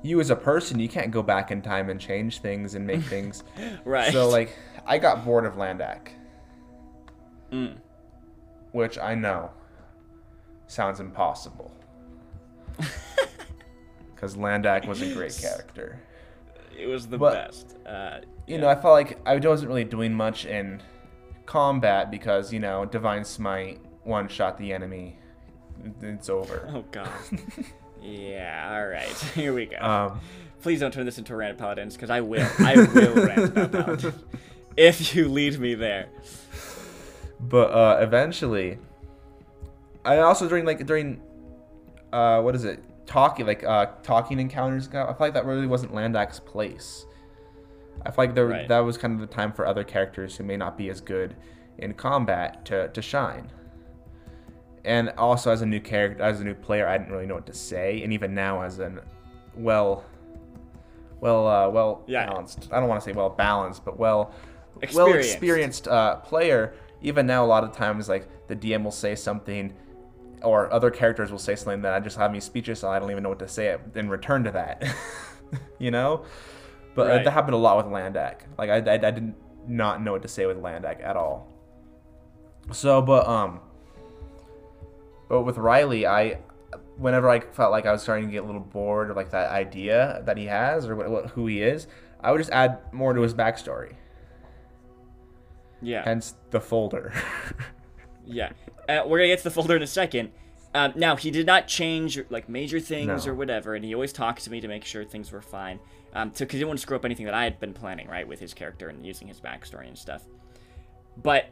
you 0.02 0.20
as 0.20 0.30
a 0.30 0.36
person 0.36 0.80
you 0.80 0.90
can't 0.90 1.12
go 1.12 1.22
back 1.22 1.52
in 1.52 1.62
time 1.62 1.90
and 1.90 2.00
change 2.00 2.40
things 2.40 2.76
and 2.76 2.88
make 2.88 3.02
things. 3.04 3.44
Right. 3.86 4.12
So 4.12 4.30
like 4.30 4.58
I 4.86 4.98
got 4.98 5.26
bored 5.26 5.46
of 5.46 5.54
Landak, 5.54 6.10
Mm. 7.52 7.78
which 8.72 8.98
I 9.00 9.16
know 9.16 9.52
sounds 10.68 11.00
impossible. 11.00 11.72
Because 14.16 14.36
Landak 14.36 14.86
was 14.86 15.02
a 15.02 15.14
great 15.14 15.38
character. 15.40 15.98
It 16.78 16.88
was 16.88 17.08
the 17.08 17.18
But- 17.18 17.34
best. 17.48 17.78
Uh, 17.86 18.20
you 18.48 18.58
know, 18.58 18.68
I 18.68 18.76
felt 18.76 18.94
like 18.94 19.18
I 19.26 19.38
wasn't 19.38 19.70
really 19.70 19.84
doing 19.86 20.14
much 20.14 20.46
in 20.46 20.82
combat 21.46 22.12
because, 22.12 22.52
you 22.52 22.60
know, 22.60 22.84
Divine 22.86 23.24
Smite 23.24 23.80
one 24.04 24.28
shot 24.28 24.58
the 24.58 24.74
enemy. 24.74 25.18
It's 26.02 26.30
over. 26.30 26.68
oh 26.74 26.84
god. 26.92 27.08
yeah. 28.02 28.76
All 28.76 28.88
right. 28.88 29.08
Here 29.36 29.54
we 29.54 29.68
go. 29.68 29.78
Um, 29.78 30.20
Please 30.62 30.82
don't 30.82 30.94
turn 30.94 31.06
this 31.06 31.18
into 31.18 31.32
a 31.34 31.38
rant 31.38 31.58
paladins, 31.58 31.96
because 31.96 32.10
I 32.10 32.20
will. 32.20 32.46
I 32.60 32.76
will 32.76 33.16
rant 33.26 33.46
about 33.58 33.72
paladins 33.72 34.14
if 34.76 35.16
you 35.16 35.30
lead 35.30 35.58
me 35.60 35.76
there. 35.76 36.10
But 37.40 37.72
uh, 37.72 37.98
eventually, 38.02 38.78
I 40.06 40.18
also 40.20 40.48
during 40.48 40.66
like 40.66 40.86
during, 40.86 41.22
uh, 42.12 42.42
what 42.42 42.56
is 42.56 42.66
it? 42.66 42.84
Talking 43.06 43.46
like 43.48 43.64
uh, 43.64 43.88
talking 44.04 44.40
encounters. 44.40 44.88
I 44.90 44.92
feel 45.08 45.16
like 45.20 45.34
that 45.34 45.46
really 45.46 45.68
wasn't 45.68 45.94
Landak's 45.94 46.40
place. 46.40 47.06
I 48.06 48.12
feel 48.12 48.26
like 48.26 48.36
there, 48.36 48.48
Right. 48.48 48.68
that 48.68 48.80
was 48.80 48.98
kind 48.98 49.14
of 49.14 49.20
the 49.20 49.34
time 49.34 49.52
for 49.52 49.66
other 49.68 49.84
characters 49.84 50.36
who 50.38 50.44
may 50.44 50.56
not 50.58 50.78
be 50.78 50.90
as 50.90 51.02
good 51.02 51.36
in 51.80 51.94
combat 51.94 52.64
to, 52.66 52.88
to 52.90 53.02
shine. 53.02 53.52
And 54.86 55.10
also 55.18 55.52
as 55.52 55.62
a 55.62 55.66
new 55.66 55.82
character, 55.82 56.24
as 56.24 56.40
a 56.40 56.44
new 56.46 56.54
player, 56.54 56.88
I 56.88 56.98
didn't 56.98 57.12
really 57.12 57.26
know 57.26 57.36
what 57.36 57.46
to 57.48 57.54
say. 57.54 58.02
And 58.04 58.14
even 58.14 58.34
now, 58.34 58.62
as 58.62 58.80
an 58.80 59.02
well, 59.56 60.06
well, 61.20 61.46
uh, 61.48 61.70
well 61.70 62.04
Yeah. 62.08 62.26
balanced. 62.28 62.70
I 62.72 62.80
don't 62.80 62.88
want 62.88 63.02
to 63.02 63.06
say 63.06 63.12
well 63.12 63.30
balanced, 63.30 63.84
but 63.84 64.00
well, 64.00 64.34
well 64.34 64.80
Experienced. 64.82 65.32
experienced 65.32 65.88
uh, 65.90 66.16
player. 66.18 66.74
Even 67.02 67.26
now, 67.26 67.46
a 67.46 67.48
lot 67.48 67.64
of 67.64 67.72
times, 67.72 68.10
like 68.10 68.28
the 68.48 68.56
DM 68.56 68.84
will 68.84 68.92
say 68.92 69.16
something, 69.16 69.74
or 70.44 70.72
other 70.72 70.92
characters 70.92 71.32
will 71.32 71.40
say 71.40 71.56
something 71.56 71.82
that 71.82 71.94
I 71.94 72.00
just 72.00 72.18
have 72.18 72.32
me 72.32 72.40
speechless, 72.40 72.84
and 72.84 72.92
I 72.92 73.00
don't 73.00 73.12
even 73.12 73.24
know 73.24 73.30
what 73.30 73.40
to 73.40 73.48
say 73.48 73.78
in 73.96 74.10
return 74.10 74.44
to 74.46 74.52
that. 74.52 74.84
you 75.80 75.92
know, 75.92 76.26
but 76.96 77.08
Right. 77.08 77.24
that 77.24 77.32
happened 77.32 77.56
a 77.56 77.58
lot 77.58 77.78
with 77.78 77.86
Landak. 77.86 78.42
Like 78.58 78.70
I, 78.70 78.78
I, 78.78 78.94
I 78.96 79.12
did 79.12 79.34
not 79.68 80.02
know 80.02 80.12
what 80.14 80.22
to 80.24 80.28
say 80.28 80.46
with 80.46 80.58
Landak 80.58 81.04
at 81.04 81.16
all. 81.16 81.48
So, 82.72 83.02
but 83.02 83.28
um, 83.28 83.62
but 85.28 85.44
with 85.44 85.58
Riley, 85.58 86.06
I, 86.06 86.40
whenever 86.98 87.30
I 87.30 87.40
felt 87.40 87.72
like 87.72 87.86
I 87.86 87.92
was 87.92 88.02
starting 88.02 88.26
to 88.26 88.32
get 88.32 88.44
a 88.44 88.46
little 88.46 88.62
bored 88.62 89.10
of 89.10 89.16
like 89.16 89.32
that 89.32 89.52
idea 89.52 90.22
that 90.26 90.38
he 90.38 90.46
has 90.46 90.88
or 90.88 90.96
what, 90.96 91.10
what 91.10 91.30
who 91.32 91.48
he 91.48 91.62
is, 91.62 91.88
I 92.20 92.32
would 92.32 92.40
just 92.40 92.52
add 92.52 92.80
more 92.92 93.14
to 93.14 93.22
his 93.22 93.34
backstory. 93.34 93.96
Yeah. 95.82 96.04
Hence 96.04 96.36
the 96.52 96.60
folder. 96.62 97.14
Yeah, 98.32 98.52
uh, 98.88 99.02
we're 99.08 99.18
gonna 99.18 99.30
get 99.30 99.40
to 99.40 99.44
the 99.46 99.50
folder 99.50 99.76
in 99.76 99.82
a 99.82 99.88
second. 99.88 100.30
Um, 100.76 100.94
now 100.96 101.16
he 101.16 101.32
did 101.32 101.48
not 101.48 101.68
change 101.68 102.20
like 102.30 102.48
major 102.48 102.80
things 102.80 103.26
No. 103.26 103.32
or 103.32 103.36
whatever, 103.36 103.74
and 103.74 103.84
he 103.84 103.96
always 103.96 104.14
talked 104.14 104.44
to 104.44 104.52
me 104.52 104.62
to 104.62 104.68
make 104.68 104.86
sure 104.86 105.04
things 105.04 105.32
were 105.32 105.42
fine. 105.42 105.80
Um, 106.14 106.30
because 106.30 106.40
he 106.52 106.60
didn't 106.60 106.68
want 106.68 106.78
to 106.78 106.82
screw 106.84 106.96
up 106.96 107.06
anything 107.06 107.26
that 107.26 107.34
I 107.34 107.44
had 107.44 107.60
been 107.60 107.74
planning, 107.74 108.08
right, 108.08 108.28
with 108.28 108.40
his 108.40 108.54
character 108.54 108.90
and 108.90 109.04
using 109.04 109.28
his 109.28 109.42
backstory 109.42 109.88
and 109.88 109.98
stuff. 109.98 110.22
But, 111.18 111.48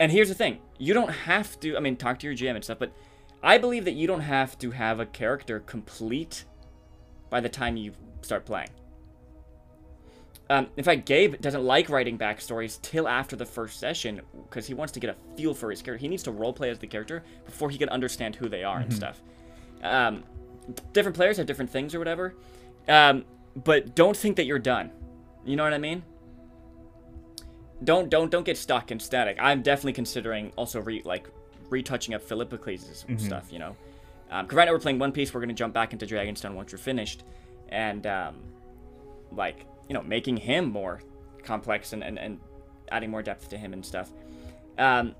and 0.00 0.10
here's 0.10 0.28
the 0.28 0.34
thing: 0.34 0.58
you 0.76 0.92
don't 0.92 1.10
have 1.12 1.60
to. 1.60 1.76
I 1.76 1.80
mean, 1.80 1.96
talk 1.96 2.18
to 2.18 2.26
your 2.26 2.34
GM 2.34 2.56
and 2.56 2.64
stuff, 2.64 2.80
but 2.80 2.92
I 3.40 3.58
believe 3.58 3.84
that 3.84 3.92
you 3.94 4.08
don't 4.08 4.22
have 4.22 4.58
to 4.58 4.72
have 4.72 4.98
a 4.98 5.06
character 5.06 5.60
complete 5.60 6.46
by 7.30 7.38
the 7.38 7.48
time 7.48 7.76
you 7.76 7.92
start 8.22 8.44
playing. 8.44 8.70
Um, 10.52 10.68
in 10.76 10.84
fact, 10.84 11.06
Gabe 11.06 11.40
doesn't 11.40 11.64
like 11.64 11.88
writing 11.88 12.18
backstories 12.18 12.78
till 12.82 13.08
after 13.08 13.36
the 13.36 13.46
first 13.46 13.80
session 13.80 14.20
because 14.34 14.66
he 14.66 14.74
wants 14.74 14.92
to 14.92 15.00
get 15.00 15.08
a 15.08 15.16
feel 15.34 15.54
for 15.54 15.70
his 15.70 15.80
character. 15.80 15.98
He 15.98 16.08
needs 16.08 16.22
to 16.24 16.30
roleplay 16.30 16.68
as 16.68 16.78
the 16.78 16.86
character 16.86 17.24
before 17.46 17.70
he 17.70 17.78
can 17.78 17.88
understand 17.88 18.36
who 18.36 18.50
they 18.50 18.62
are 18.62 18.80
and 18.80 18.92
stuff. 18.92 19.22
Um, 19.82 20.24
different 20.92 21.16
players 21.16 21.38
have 21.38 21.46
different 21.46 21.70
things 21.70 21.94
or 21.94 21.98
whatever, 21.98 22.34
um, 22.86 23.24
but 23.64 23.94
don't 23.94 24.14
think 24.14 24.36
that 24.36 24.44
you're 24.44 24.58
done. 24.58 24.90
You 25.46 25.56
know 25.56 25.64
what 25.64 25.72
I 25.72 25.78
mean? 25.78 26.02
Don't 27.84 28.10
don't 28.10 28.30
don't 28.30 28.44
get 28.44 28.58
stuck 28.58 28.90
and 28.90 29.00
static. 29.00 29.38
I'm 29.40 29.62
definitely 29.62 29.94
considering 29.94 30.52
also 30.56 30.82
re 30.82 31.00
like 31.06 31.30
retouching 31.70 32.14
up 32.14 32.20
Philippocles' 32.20 33.06
stuff. 33.16 33.50
You 33.50 33.58
know, 33.58 33.76
because 34.28 34.52
right 34.52 34.66
now 34.66 34.72
we're 34.72 34.80
playing 34.80 34.98
One 34.98 35.12
Piece. 35.12 35.32
We're 35.32 35.40
gonna 35.40 35.54
jump 35.54 35.72
back 35.72 35.94
into 35.94 36.04
Dragonstone 36.04 36.52
once 36.52 36.72
you're 36.72 36.78
finished, 36.78 37.24
and 37.70 38.06
um, 38.06 38.36
like 39.32 39.64
you 39.88 39.94
know 39.94 40.02
making 40.02 40.36
him 40.36 40.70
more 40.70 41.00
complex 41.42 41.92
and, 41.92 42.02
and, 42.04 42.18
and 42.18 42.38
adding 42.90 43.10
more 43.10 43.22
depth 43.22 43.48
to 43.50 43.56
him 43.58 43.72
and 43.72 43.84
stuff. 43.84 44.10
Um 44.78 45.14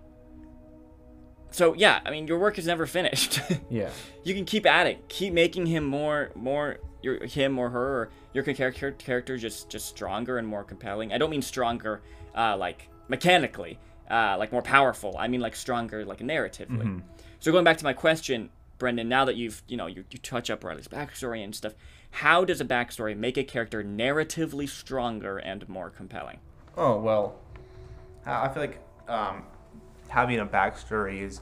so 1.51 1.75
yeah 1.75 2.01
i 2.07 2.11
mean 2.11 2.27
your 2.27 2.39
work 2.39 2.59
is 2.59 2.67
never 2.67 2.87
finished. 2.87 3.41
Yeah. 3.71 3.91
you 4.25 4.35
can 4.35 4.45
keep 4.45 4.65
adding 4.67 4.99
keep 5.09 5.33
making 5.35 5.67
him 5.67 5.85
more 5.85 6.31
more 6.35 6.79
your 7.03 7.25
him 7.27 7.59
or 7.59 7.69
her 7.71 7.81
or 8.03 8.11
your 8.33 8.45
character 8.45 8.93
character 8.93 9.37
just 9.37 9.69
just 9.69 9.87
stronger 9.89 10.39
and 10.39 10.47
more 10.49 10.65
compelling. 10.65 11.13
I 11.13 11.19
don't 11.19 11.31
mean 11.31 11.43
stronger 11.43 12.03
uh 12.35 12.57
like 12.57 12.89
mechanically 13.09 13.79
uh 14.11 14.37
like 14.39 14.53
more 14.53 14.63
powerful. 14.63 15.17
I 15.19 15.29
mean 15.29 15.41
like 15.41 15.57
stronger 15.57 16.05
like 16.05 16.21
narratively. 16.21 17.03
So 17.41 17.51
going 17.53 17.65
back 17.65 17.77
to 17.79 17.85
my 17.85 17.93
question 17.93 18.51
brendan 18.79 19.09
now 19.09 19.25
that 19.27 19.37
you've 19.37 19.63
you 19.69 19.77
know 19.77 19.87
you, 19.87 20.05
you 20.11 20.19
touch 20.19 20.51
up 20.51 20.65
riley's 20.65 20.89
backstory 20.89 21.45
and 21.45 21.55
stuff 21.55 21.75
how 22.13 22.45
does 22.45 22.61
a 22.61 22.65
backstory 22.65 23.17
make 23.17 23.37
a 23.39 23.43
character 23.43 23.83
narratively 23.83 24.69
stronger 24.69 25.39
and 25.39 25.69
more 25.69 25.91
compelling? 25.91 26.39
Oh 26.77 27.01
well, 27.01 27.37
I 28.25 28.49
feel 28.49 28.63
like 28.63 28.81
um, 29.09 29.45
having 30.09 30.39
a 30.39 30.47
backstory 30.47 31.23
is 31.23 31.41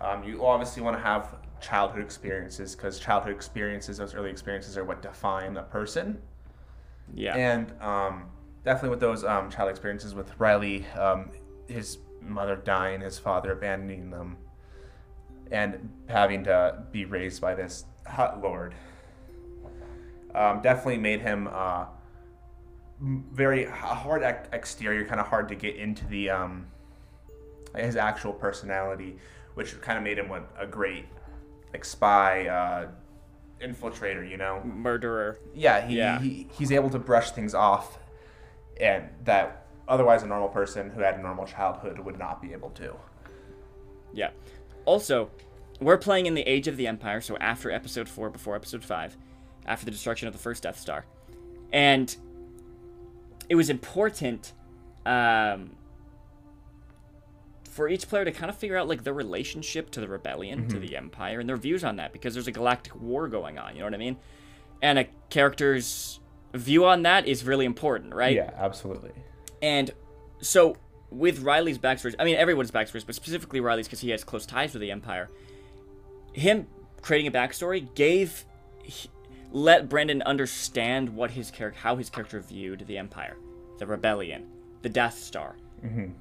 um, 0.00 0.24
you 0.24 0.44
obviously 0.44 0.82
want 0.82 0.96
to 0.96 1.02
have 1.02 1.36
childhood 1.60 2.02
experiences 2.02 2.74
because 2.74 2.98
childhood 2.98 3.32
experiences, 3.32 3.98
those 3.98 4.14
early 4.14 4.30
experiences, 4.30 4.76
are 4.76 4.84
what 4.84 5.00
define 5.00 5.56
a 5.56 5.62
person. 5.62 6.20
yeah. 7.14 7.36
And 7.36 7.72
um, 7.80 8.24
definitely 8.64 8.90
with 8.90 9.00
those 9.00 9.22
um, 9.24 9.50
child 9.50 9.70
experiences 9.70 10.14
with 10.14 10.32
Riley, 10.38 10.84
um, 10.98 11.30
his 11.68 11.98
mother 12.20 12.56
dying, 12.56 13.00
his 13.00 13.18
father 13.20 13.52
abandoning 13.52 14.10
them, 14.10 14.36
and 15.52 15.90
having 16.08 16.42
to 16.44 16.82
be 16.90 17.04
raised 17.04 17.40
by 17.40 17.54
this 17.54 17.84
Hutt 18.04 18.42
lord 18.42 18.74
um, 20.34 20.60
definitely 20.62 20.98
made 20.98 21.20
him 21.20 21.48
uh, 21.50 21.86
very 23.00 23.64
hard 23.64 24.22
ex- 24.22 24.48
exterior, 24.52 25.04
kind 25.04 25.20
of 25.20 25.26
hard 25.26 25.48
to 25.48 25.54
get 25.54 25.76
into 25.76 26.06
the 26.06 26.30
um, 26.30 26.66
his 27.76 27.96
actual 27.96 28.32
personality, 28.32 29.16
which 29.54 29.80
kind 29.80 29.98
of 29.98 30.04
made 30.04 30.18
him 30.18 30.28
what 30.28 30.50
a 30.58 30.66
great 30.66 31.06
like 31.72 31.84
spy 31.84 32.46
uh, 32.46 32.88
infiltrator. 33.62 34.28
You 34.28 34.36
know, 34.36 34.62
Murderer. 34.64 35.38
yeah, 35.54 35.86
he, 35.86 35.96
Yeah. 35.98 36.18
he 36.20 36.46
he's 36.52 36.70
able 36.72 36.90
to 36.90 36.98
brush 36.98 37.30
things 37.32 37.54
off, 37.54 37.98
and 38.80 39.08
that 39.24 39.66
otherwise 39.88 40.22
a 40.22 40.26
normal 40.26 40.48
person 40.48 40.90
who 40.90 41.00
had 41.00 41.16
a 41.16 41.22
normal 41.22 41.44
childhood 41.46 41.98
would 41.98 42.18
not 42.18 42.40
be 42.40 42.52
able 42.52 42.70
to. 42.70 42.94
Yeah. 44.12 44.30
Also, 44.84 45.30
we're 45.80 45.98
playing 45.98 46.26
in 46.26 46.34
the 46.34 46.42
Age 46.42 46.68
of 46.68 46.76
the 46.76 46.86
Empire, 46.86 47.20
so 47.20 47.36
after 47.38 47.70
Episode 47.70 48.08
4, 48.08 48.30
before 48.30 48.54
Episode 48.56 48.84
5, 48.84 49.16
after 49.66 49.84
the 49.84 49.90
destruction 49.90 50.28
of 50.28 50.34
the 50.34 50.40
first 50.40 50.62
Death 50.62 50.78
Star. 50.78 51.04
And 51.72 52.14
it 53.48 53.54
was 53.54 53.70
important 53.70 54.52
um, 55.06 55.70
for 57.70 57.88
each 57.88 58.08
player 58.08 58.24
to 58.24 58.32
kind 58.32 58.50
of 58.50 58.56
figure 58.56 58.76
out 58.76 58.88
like 58.88 59.04
their 59.04 59.14
relationship 59.14 59.90
to 59.90 60.00
the 60.00 60.08
rebellion, 60.08 60.68
to 60.68 60.78
the 60.78 60.96
Empire, 60.96 61.40
and 61.40 61.48
their 61.48 61.56
views 61.56 61.84
on 61.84 61.96
that, 61.96 62.12
because 62.12 62.34
there's 62.34 62.48
a 62.48 62.52
galactic 62.52 62.94
war 63.00 63.28
going 63.28 63.58
on, 63.58 63.74
you 63.74 63.80
know 63.80 63.86
what 63.86 63.94
I 63.94 63.98
mean? 63.98 64.16
And 64.82 64.98
a 64.98 65.06
character's 65.30 66.20
view 66.52 66.84
on 66.84 67.02
that 67.02 67.26
is 67.26 67.44
really 67.44 67.64
important, 67.64 68.14
right? 68.14 68.34
Yeah, 68.34 68.50
absolutely. 68.56 69.12
And 69.62 69.90
so 70.40 70.76
with 71.10 71.40
Riley's 71.40 71.78
backstory, 71.78 72.14
I 72.18 72.24
mean 72.24 72.36
everyone's 72.36 72.70
backstories, 72.70 73.06
but 73.06 73.14
specifically 73.14 73.60
Riley's 73.60 73.86
because 73.86 74.00
he 74.00 74.10
has 74.10 74.24
close 74.24 74.44
ties 74.44 74.72
with 74.72 74.82
the 74.82 74.90
Empire. 74.90 75.28
Him 76.32 76.66
creating 77.00 77.26
a 77.28 77.30
backstory 77.30 77.94
gave 77.94 78.44
let 79.52 79.88
Brendan 79.88 80.22
understand 80.22 81.14
what 81.14 81.30
his 81.32 81.50
character, 81.50 81.80
how 81.80 81.96
his 81.96 82.10
character 82.10 82.40
viewed 82.40 82.86
the 82.86 82.98
Empire, 82.98 83.36
the 83.78 83.86
rebellion, 83.86 84.46
the 84.82 84.88
Death 84.88 85.18
Star, 85.18 85.56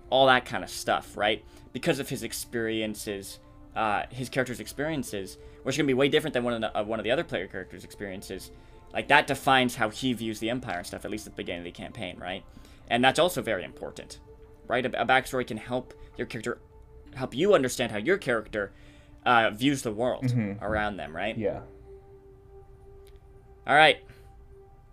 all 0.09 0.25
that 0.27 0.45
kind 0.45 0.63
of 0.63 0.69
stuff, 0.69 1.15
right? 1.15 1.43
Because 1.71 1.99
of 1.99 2.09
his 2.09 2.23
experiences, 2.23 3.39
uh, 3.75 4.03
his 4.09 4.27
character's 4.27 4.59
experiences, 4.59 5.37
which 5.63 5.75
can 5.75 5.85
be 5.85 5.93
way 5.93 6.09
different 6.09 6.33
than 6.33 6.43
one 6.43 6.53
of 6.53 6.61
the, 6.61 6.77
uh, 6.77 6.83
one 6.83 6.99
of 6.99 7.03
the 7.03 7.11
other 7.11 7.23
player 7.23 7.47
characters' 7.47 7.83
experiences. 7.83 8.51
Like 8.91 9.07
that 9.07 9.27
defines 9.27 9.75
how 9.75 9.89
he 9.89 10.13
views 10.13 10.39
the 10.39 10.49
Empire 10.49 10.79
and 10.79 10.87
stuff, 10.87 11.05
at 11.05 11.11
least 11.11 11.25
at 11.27 11.33
the 11.33 11.37
beginning 11.37 11.61
of 11.61 11.65
the 11.65 11.71
campaign, 11.71 12.17
right? 12.19 12.43
And 12.89 13.03
that's 13.03 13.19
also 13.19 13.41
very 13.41 13.63
important, 13.63 14.19
right? 14.67 14.85
A, 14.85 15.01
a 15.01 15.05
backstory 15.05 15.47
can 15.47 15.57
help 15.57 15.93
your 16.17 16.27
character, 16.27 16.57
help 17.15 17.33
you 17.33 17.53
understand 17.53 17.91
how 17.91 17.99
your 17.99 18.17
character 18.17 18.73
uh, 19.25 19.51
views 19.51 19.83
the 19.83 19.93
world 19.93 20.25
around 20.61 20.97
them, 20.97 21.15
right? 21.15 21.37
Yeah. 21.37 21.61
All 23.67 23.75
right, 23.75 24.03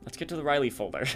let's 0.04 0.16
get 0.16 0.28
to 0.28 0.36
the 0.36 0.42
Riley 0.42 0.70
folder. 0.70 1.06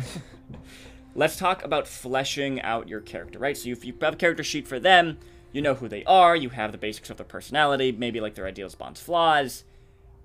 let's 1.14 1.36
talk 1.36 1.64
about 1.64 1.86
fleshing 1.86 2.60
out 2.62 2.88
your 2.88 3.00
character, 3.00 3.38
right? 3.38 3.56
So 3.56 3.68
if 3.70 3.84
you 3.84 3.94
have 4.00 4.14
a 4.14 4.16
character 4.16 4.42
sheet 4.42 4.66
for 4.66 4.80
them, 4.80 5.18
you 5.52 5.60
know 5.60 5.74
who 5.74 5.88
they 5.88 6.04
are, 6.04 6.34
you 6.34 6.48
have 6.50 6.72
the 6.72 6.78
basics 6.78 7.10
of 7.10 7.18
their 7.18 7.26
personality, 7.26 7.92
maybe 7.92 8.20
like 8.20 8.34
their 8.34 8.46
ideals, 8.46 8.74
bonds, 8.74 9.00
flaws, 9.00 9.64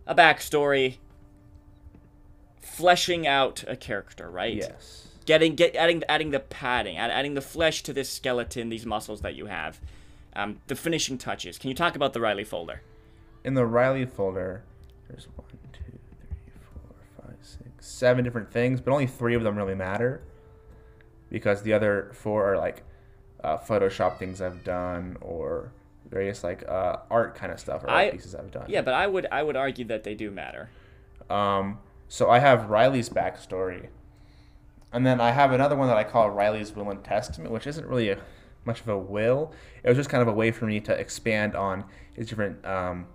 a 0.06 0.16
backstory, 0.16 0.98
fleshing 2.62 3.28
out 3.28 3.64
a 3.68 3.76
character, 3.76 4.30
right? 4.30 4.56
Yes. 4.56 5.08
Getting 5.26 5.56
get 5.56 5.76
adding 5.76 6.04
adding 6.08 6.32
the 6.32 6.40
padding, 6.40 6.98
add, 6.98 7.12
adding 7.12 7.34
the 7.34 7.42
flesh 7.42 7.84
to 7.84 7.94
this 7.94 8.10
skeleton, 8.10 8.70
these 8.70 8.86
muscles 8.86 9.22
that 9.22 9.36
you 9.36 9.48
have. 9.48 9.82
Um, 10.34 10.62
the 10.68 10.76
finishing 10.76 11.18
touches. 11.18 11.58
Can 11.58 11.70
you 11.70 11.76
talk 11.76 11.96
about 11.96 12.14
the 12.14 12.22
Riley 12.22 12.44
folder? 12.44 12.82
In 13.44 13.56
the 13.56 13.66
Riley 13.66 14.06
folder, 14.06 14.64
there's 15.08 15.28
one, 15.36 15.48
two, 15.74 15.80
three, 15.84 16.54
four, 16.62 17.26
five, 17.26 17.38
six, 17.42 17.77
seven 17.88 18.24
different 18.24 18.52
things, 18.52 18.82
but 18.82 18.92
only 18.92 19.08
three 19.08 19.34
of 19.36 19.44
them 19.44 19.56
really 19.56 19.76
matter 19.76 20.22
because 21.30 21.62
the 21.62 21.74
other 21.74 22.12
four 22.14 22.54
are 22.54 22.58
like 22.58 22.84
uh, 23.44 23.58
Photoshop 23.58 24.18
things 24.18 24.42
I've 24.42 24.64
done 24.64 25.18
or 25.22 25.72
various 26.10 26.44
like 26.44 26.68
uh, 26.68 26.98
art 27.10 27.36
kind 27.36 27.52
of 27.52 27.60
stuff 27.60 27.84
or 27.84 27.90
I- 27.90 28.12
pieces 28.12 28.36
I've 28.36 28.52
done. 28.52 28.66
Yeah, 28.68 28.82
but 28.82 28.94
I 28.94 29.08
would 29.08 29.28
I 29.32 29.44
would 29.44 29.56
argue 29.56 29.86
that 29.86 30.04
they 30.04 30.16
do 30.16 30.32
matter. 30.32 30.70
Um, 31.30 31.80
so 32.08 32.30
I 32.30 32.40
have 32.40 32.70
Riley's 32.70 33.10
backstory, 33.10 33.88
and 34.94 35.06
then 35.06 35.20
I 35.20 35.32
have 35.32 35.52
another 35.52 35.76
one 35.76 35.88
that 35.88 35.98
I 35.98 36.04
call 36.04 36.30
Riley's 36.30 36.74
Will 36.74 36.90
and 36.90 37.04
Testament, 37.04 37.52
which 37.52 37.68
isn't 37.68 37.86
really 37.86 38.10
a, 38.10 38.18
much 38.64 38.80
of 38.82 38.88
a 38.88 38.98
will. 38.98 39.52
It 39.84 39.90
was 39.90 39.98
just 39.98 40.10
kind 40.10 40.22
of 40.22 40.28
a 40.28 40.34
way 40.34 40.52
for 40.52 40.66
me 40.66 40.80
to 40.82 40.94
expand 40.94 41.56
on 41.56 41.84
his 42.14 42.28
different 42.28 42.66
um, 42.66 43.08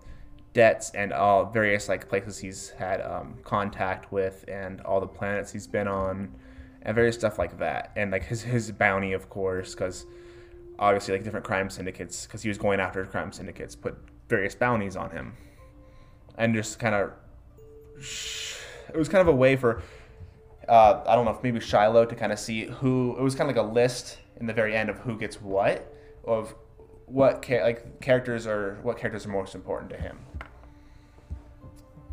debts 0.53 0.91
and 0.91 1.13
all 1.13 1.47
various 1.47 1.89
like 1.89 2.09
places 2.09 2.39
he's 2.39 2.71
had 2.71 3.01
um, 3.01 3.39
contact 3.45 4.13
with, 4.13 4.45
and 4.49 4.81
all 4.83 5.01
the 5.01 5.07
planets 5.07 5.53
he's 5.53 5.67
been 5.67 5.89
on, 5.89 6.35
and 6.83 6.95
various 6.95 7.17
stuff 7.17 7.39
like 7.39 7.59
that, 7.59 7.93
and 7.97 8.11
like 8.11 8.25
his 8.25 8.43
his 8.43 8.71
bounty, 8.71 9.13
of 9.13 9.29
course, 9.29 9.75
because 9.75 10.07
obviously 10.79 11.15
like 11.15 11.25
different 11.25 11.47
crime 11.47 11.71
syndicates, 11.71 12.27
because 12.27 12.43
he 12.43 12.49
was 12.49 12.59
going 12.59 12.81
after 12.81 13.05
crime 13.07 13.33
syndicates, 13.33 13.75
put 13.75 13.97
various 14.29 14.55
bounties 14.55 14.97
on 14.97 15.11
him, 15.11 15.35
and 16.37 16.55
just 16.55 16.79
kind 16.79 16.95
of 16.95 17.13
it 17.97 18.97
was 18.97 19.09
kind 19.09 19.21
of 19.21 19.29
a 19.29 19.37
way 19.37 19.57
for 19.57 19.83
uh, 20.69 21.03
I 21.07 21.15
don't 21.15 21.25
know 21.25 21.33
if 21.33 21.43
maybe 21.43 21.61
Shiloh 21.61 22.05
to 22.05 22.15
kind 22.15 22.33
of 22.33 22.39
see 22.39 22.67
who 22.67 23.17
it 23.19 23.23
was 23.23 23.35
kind 23.35 23.51
of 23.51 23.57
like 23.57 23.65
a 23.65 23.69
list 23.69 24.19
in 24.37 24.47
the 24.47 24.53
very 24.53 24.77
end 24.77 24.91
of 24.91 24.99
who 24.99 25.17
gets 25.19 25.41
what 25.41 25.93
of 26.25 26.55
what 27.07 27.49
like 27.49 28.01
characters 28.01 28.47
are 28.47 28.79
what 28.83 28.97
characters 28.97 29.27
are 29.27 29.31
most 29.31 29.55
important 29.55 29.91
to 29.91 29.97
him. 29.97 30.19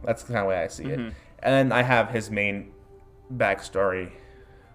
That's 0.03 0.23
the 0.23 0.33
kind 0.33 0.45
of 0.45 0.47
way 0.47 0.57
I 0.57 0.67
see 0.67 0.85
it. 0.85 0.99
And 0.99 1.53
then 1.53 1.71
I 1.71 1.83
have 1.83 2.09
his 2.09 2.29
main 2.29 2.71
backstory 3.35 4.11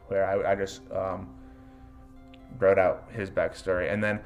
where 0.08 0.26
I, 0.26 0.52
I 0.52 0.54
just 0.54 0.82
um, 0.92 1.28
wrote 2.58 2.78
out 2.78 3.08
his 3.12 3.30
backstory, 3.30 3.92
and 3.92 4.02
then 4.02 4.20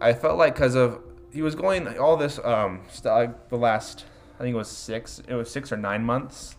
I 0.00 0.12
felt 0.12 0.38
like 0.38 0.54
because 0.54 0.74
of 0.74 1.00
he 1.32 1.42
was 1.42 1.54
going 1.54 1.98
all 1.98 2.16
this 2.16 2.38
um 2.44 2.82
stuff 2.88 3.30
the 3.50 3.56
last 3.56 4.04
I 4.36 4.42
think 4.42 4.54
it 4.54 4.56
was 4.56 4.68
six 4.68 5.20
it 5.28 5.34
was 5.34 5.50
six 5.50 5.72
or 5.72 5.76
nine 5.76 6.04
months 6.04 6.56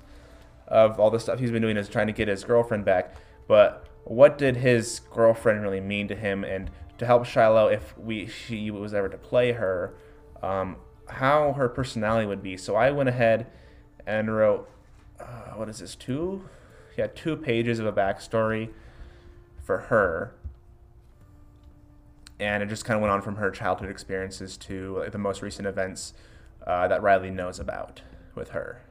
of 0.67 0.99
all 0.99 1.09
the 1.09 1.19
stuff 1.19 1.39
he's 1.39 1.51
been 1.51 1.61
doing 1.61 1.77
is 1.77 1.87
trying 1.87 2.07
to 2.07 2.13
get 2.13 2.27
his 2.27 2.43
girlfriend 2.43 2.83
back. 2.85 3.15
But 3.47 3.87
what 4.03 4.37
did 4.37 4.57
his 4.57 4.99
girlfriend 5.11 5.61
really 5.61 5.79
mean 5.79 6.07
to 6.09 6.15
him? 6.15 6.43
And 6.43 6.69
to 6.97 7.05
help 7.05 7.25
Shiloh, 7.25 7.67
if 7.67 7.97
we 7.97 8.27
she 8.27 8.71
was 8.71 8.93
ever 8.93 9.07
to 9.07 9.17
play 9.17 9.53
her, 9.53 9.95
um, 10.41 10.77
how 11.07 11.53
her 11.53 11.69
personality 11.69 12.25
would 12.25 12.43
be. 12.43 12.57
So 12.57 12.75
I 12.75 12.91
went 12.91 13.07
ahead 13.07 13.47
and 14.07 14.35
wrote 14.35 14.67
uh, 15.19 15.51
what 15.55 15.69
is 15.69 15.79
this 15.79 15.93
two? 15.93 16.47
Yeah, 16.97 17.07
two 17.13 17.35
pages 17.35 17.77
of 17.77 17.85
a 17.85 17.93
backstory 17.93 18.69
for 19.63 19.77
her. 19.77 20.33
And 22.39 22.63
it 22.63 22.69
just 22.69 22.85
kind 22.85 22.95
of 22.95 23.01
went 23.01 23.11
on 23.11 23.21
from 23.21 23.35
her 23.35 23.51
childhood 23.51 23.89
experiences 23.89 24.57
to 24.57 24.99
like, 24.99 25.11
the 25.11 25.17
most 25.17 25.41
recent 25.41 25.67
events 25.67 26.13
uh, 26.65 26.87
that 26.87 27.01
Riley 27.01 27.29
knows 27.29 27.59
about 27.59 28.01
with 28.33 28.49
her. 28.49 28.81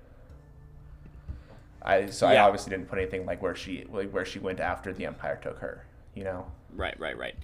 I 1.83 2.07
so 2.07 2.27
I 2.27 2.39
obviously 2.39 2.71
didn't 2.71 2.89
put 2.89 2.99
anything 2.99 3.27
like 3.27 3.41
where 3.41 3.55
she 3.55 3.85
like 3.91 4.11
where 4.11 4.25
she 4.25 4.41
went 4.41 4.59
after 4.59 4.93
the 4.93 5.07
Empire 5.07 5.39
took 5.41 5.59
her, 5.61 5.85
you 6.15 6.25
know. 6.25 6.47
Right, 6.75 6.99
right, 6.99 7.17
right. 7.17 7.37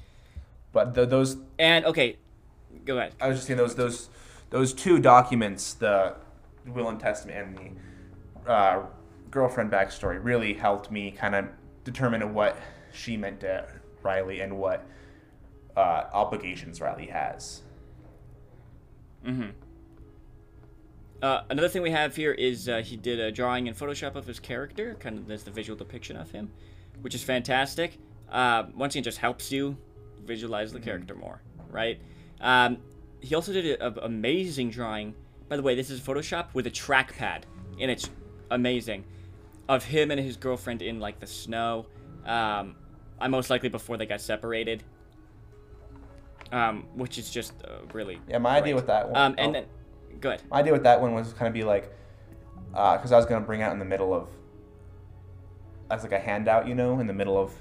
But 0.72 0.94
th 0.96 1.08
those 1.08 1.36
And 1.60 1.84
okay, 1.84 2.16
go 2.84 2.98
ahead. 2.98 3.14
I 3.20 3.28
was 3.28 3.36
just 3.36 3.46
saying 3.46 3.58
those 3.58 3.76
those 3.76 4.08
those 4.50 4.74
two 4.74 4.98
documents, 4.98 5.74
the 5.74 6.16
will 6.70 6.88
and 6.88 7.00
testament 7.00 7.38
and 7.38 7.76
the 8.46 8.50
uh, 8.50 8.82
girlfriend 9.30 9.70
backstory, 9.70 10.22
really 10.22 10.54
helped 10.54 10.90
me 10.90 11.10
kind 11.10 11.34
of 11.34 11.46
determine 11.84 12.34
what 12.34 12.56
she 12.92 13.16
meant 13.16 13.40
to 13.40 13.66
Riley 14.02 14.40
and 14.40 14.58
what 14.58 14.86
uh, 15.76 16.04
obligations 16.12 16.80
Riley 16.80 17.06
has. 17.06 17.62
Uh, 21.22 21.42
another 21.50 21.68
thing 21.68 21.82
we 21.82 21.90
have 21.92 22.16
here 22.16 22.32
is 22.32 22.68
uh, 22.68 22.82
he 22.82 22.96
did 22.96 23.20
a 23.20 23.30
drawing 23.30 23.68
in 23.68 23.74
Photoshop 23.74 24.16
of 24.16 24.26
his 24.26 24.40
character, 24.40 24.96
kind 24.98 25.18
of 25.18 25.26
there's 25.28 25.44
the 25.44 25.52
visual 25.52 25.76
depiction 25.76 26.16
of 26.16 26.30
him, 26.32 26.50
which 27.00 27.14
is 27.14 27.22
fantastic. 27.22 27.98
Uh, 28.28 28.64
once 28.74 28.94
again, 28.94 29.04
just 29.04 29.18
helps 29.18 29.52
you 29.52 29.76
visualize 30.24 30.72
the 30.72 30.80
character 30.80 31.14
more, 31.14 31.40
right? 31.70 32.00
Um, 32.40 32.78
he 33.20 33.36
also 33.36 33.52
did 33.52 33.80
an 33.80 33.98
amazing 34.02 34.70
drawing. 34.70 35.14
By 35.52 35.56
the 35.56 35.62
way, 35.62 35.74
this 35.74 35.90
is 35.90 36.00
Photoshop 36.00 36.46
with 36.54 36.66
a 36.66 36.70
trackpad, 36.70 37.42
and 37.78 37.90
it's 37.90 38.08
amazing, 38.50 39.04
of 39.68 39.84
him 39.84 40.10
and 40.10 40.18
his 40.18 40.38
girlfriend 40.38 40.80
in 40.80 40.98
like 40.98 41.20
the 41.20 41.26
snow. 41.26 41.84
Um, 42.24 42.74
I 43.20 43.28
most 43.28 43.50
likely 43.50 43.68
before 43.68 43.98
they 43.98 44.06
got 44.06 44.22
separated, 44.22 44.82
um, 46.52 46.86
which 46.94 47.18
is 47.18 47.28
just 47.30 47.52
uh, 47.64 47.84
really. 47.92 48.18
Yeah, 48.26 48.38
my 48.38 48.56
idea 48.56 48.74
with 48.74 48.86
that 48.86 49.10
one. 49.10 49.14
Um, 49.14 49.34
and 49.36 49.50
oh. 49.50 49.52
then, 49.52 50.20
good. 50.22 50.42
My 50.50 50.60
idea 50.60 50.72
with 50.72 50.84
that 50.84 50.98
one 50.98 51.12
was 51.12 51.34
kind 51.34 51.48
of 51.48 51.52
be 51.52 51.64
like, 51.64 51.92
uh 52.72 52.96
because 52.96 53.12
I 53.12 53.18
was 53.18 53.26
gonna 53.26 53.44
bring 53.44 53.60
out 53.60 53.74
in 53.74 53.78
the 53.78 53.84
middle 53.84 54.14
of, 54.14 54.30
as 55.90 56.02
like 56.02 56.12
a 56.12 56.18
handout, 56.18 56.66
you 56.66 56.74
know, 56.74 56.98
in 56.98 57.06
the 57.06 57.12
middle 57.12 57.36
of 57.36 57.52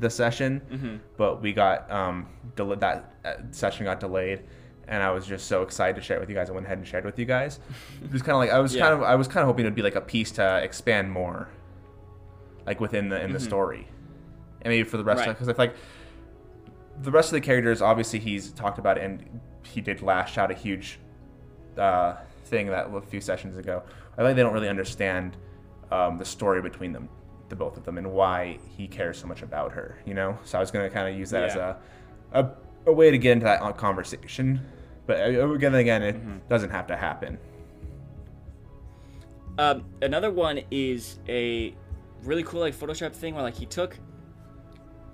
the 0.00 0.10
session, 0.10 0.62
Mm-hmm. 0.68 0.96
but 1.16 1.42
we 1.42 1.52
got 1.52 1.88
um, 1.92 2.26
del- 2.56 2.74
that 2.74 3.14
uh, 3.24 3.34
session 3.52 3.84
got 3.84 4.00
delayed, 4.00 4.42
and 4.88 5.02
I 5.02 5.10
was 5.10 5.26
just 5.26 5.46
so 5.46 5.62
excited 5.62 5.96
to 5.96 6.02
share 6.02 6.16
it 6.16 6.20
with 6.20 6.28
you 6.28 6.34
guys. 6.34 6.48
I 6.48 6.52
went 6.52 6.66
ahead 6.66 6.78
and 6.78 6.86
shared 6.86 7.04
it 7.04 7.06
with 7.06 7.18
you 7.18 7.24
guys. 7.24 7.58
It 8.02 8.12
was 8.12 8.22
kind 8.22 8.32
of 8.32 8.38
like 8.38 8.50
I 8.50 8.58
was 8.60 8.74
Yeah. 8.74 8.82
kind 8.82 8.94
of 8.94 9.02
I 9.02 9.14
was 9.16 9.26
kind 9.28 9.40
of 9.42 9.46
hoping 9.46 9.64
it'd 9.64 9.74
be 9.74 9.82
like 9.82 9.96
a 9.96 10.00
piece 10.00 10.30
to 10.32 10.62
expand 10.62 11.10
more, 11.10 11.48
like 12.66 12.80
within 12.80 13.08
the 13.08 13.20
in 13.22 13.32
the 13.32 13.38
Mhm. 13.38 13.42
story, 13.42 13.88
and 14.62 14.70
maybe 14.72 14.88
for 14.88 14.96
the 14.96 15.04
rest 15.04 15.20
Right. 15.20 15.28
of 15.30 15.34
because 15.36 15.48
I 15.48 15.52
feel 15.54 15.66
like 15.66 15.74
the 17.02 17.10
rest 17.10 17.28
of 17.28 17.32
the 17.34 17.40
characters, 17.42 17.82
obviously, 17.82 18.18
he's 18.18 18.50
talked 18.52 18.78
about 18.78 18.96
and 18.98 19.40
he 19.62 19.80
did 19.80 20.00
lash 20.02 20.38
out 20.38 20.50
a 20.50 20.54
huge 20.54 20.98
uh, 21.76 22.14
thing 22.46 22.68
that 22.68 22.86
a 22.94 23.00
few 23.02 23.20
sessions 23.20 23.58
ago. 23.58 23.82
I 24.16 24.22
think 24.22 24.36
they 24.36 24.42
don't 24.42 24.54
really 24.54 24.68
understand 24.68 25.36
um, 25.90 26.16
the 26.16 26.24
story 26.24 26.62
between 26.62 26.92
them, 26.92 27.08
the 27.50 27.54
both 27.56 27.76
of 27.76 27.84
them, 27.84 27.98
and 27.98 28.10
why 28.12 28.58
he 28.78 28.88
cares 28.88 29.18
so 29.18 29.26
much 29.26 29.42
about 29.42 29.72
her. 29.72 29.98
You 30.06 30.14
know, 30.14 30.38
so 30.44 30.56
I 30.56 30.60
was 30.60 30.70
gonna 30.70 30.88
kind 30.88 31.06
of 31.06 31.14
use 31.18 31.28
that 31.30 31.44
as 31.44 31.54
a, 31.56 31.76
a 32.32 32.48
a 32.86 32.92
way 32.92 33.10
to 33.10 33.18
get 33.18 33.32
into 33.32 33.44
that 33.44 33.76
conversation, 33.76 34.60
but 35.06 35.20
uh, 35.20 35.50
again, 35.52 35.74
again, 35.74 36.02
it 36.02 36.16
Mm-hmm. 36.16 36.38
doesn't 36.48 36.70
have 36.70 36.86
to 36.88 36.96
happen. 36.96 37.38
Um, 39.58 39.84
another 40.02 40.30
one 40.30 40.60
is 40.70 41.18
a 41.28 41.74
really 42.24 42.42
cool 42.42 42.60
like 42.60 42.74
Photoshop 42.74 43.12
thing 43.12 43.34
where 43.34 43.42
like 43.42 43.54
he 43.54 43.64
took 43.66 43.96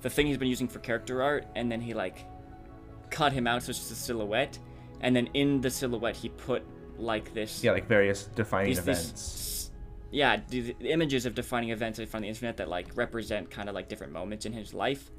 the 0.00 0.10
thing 0.10 0.26
he's 0.26 0.38
been 0.38 0.48
using 0.48 0.66
for 0.66 0.80
character 0.80 1.22
art 1.22 1.46
and 1.54 1.70
then 1.70 1.80
he 1.80 1.94
like 1.94 2.26
cut 3.10 3.32
him 3.32 3.46
out 3.46 3.62
so 3.62 3.70
it's 3.70 3.78
just 3.78 3.92
a 3.92 3.94
silhouette, 3.94 4.58
and 5.00 5.14
then 5.14 5.28
in 5.34 5.60
the 5.60 5.70
silhouette 5.70 6.16
he 6.16 6.28
put 6.30 6.64
like 6.98 7.32
this 7.34 7.62
Yeah, 7.62 7.72
like 7.72 7.86
various 7.86 8.24
defining 8.34 8.70
these, 8.70 8.78
events. 8.78 9.10
these 9.12 9.70
yeah 10.10 10.40
the, 10.48 10.74
the 10.80 10.90
images 10.90 11.24
of 11.24 11.34
defining 11.34 11.70
events 11.70 11.98
I 12.00 12.04
found 12.06 12.16
on 12.16 12.22
the 12.22 12.28
internet 12.28 12.56
that 12.56 12.68
like 12.68 12.88
represent 12.96 13.48
kind 13.50 13.68
of 13.68 13.74
like 13.76 13.88
different 13.88 14.12
moments 14.12 14.44
in 14.44 14.52
his 14.52 14.74
life, 14.74 15.10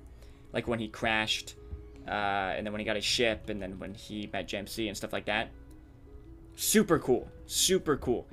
like 0.51 0.67
when 0.67 0.79
he 0.79 0.89
crashed, 0.89 1.55
uh, 2.07 2.53
and 2.55 2.65
then 2.65 2.73
when 2.73 2.79
he 2.79 2.85
got 2.85 2.95
his 2.95 3.05
ship, 3.05 3.49
and 3.49 3.61
then 3.61 3.79
when 3.79 3.93
he 3.93 4.29
met 4.31 4.47
JMC 4.47 4.87
and 4.87 4.97
stuff 4.97 5.13
like 5.13 5.25
that. 5.25 5.51
Super 6.55 6.99
cool, 6.99 7.27
super 7.45 7.97
cool. 7.97 8.27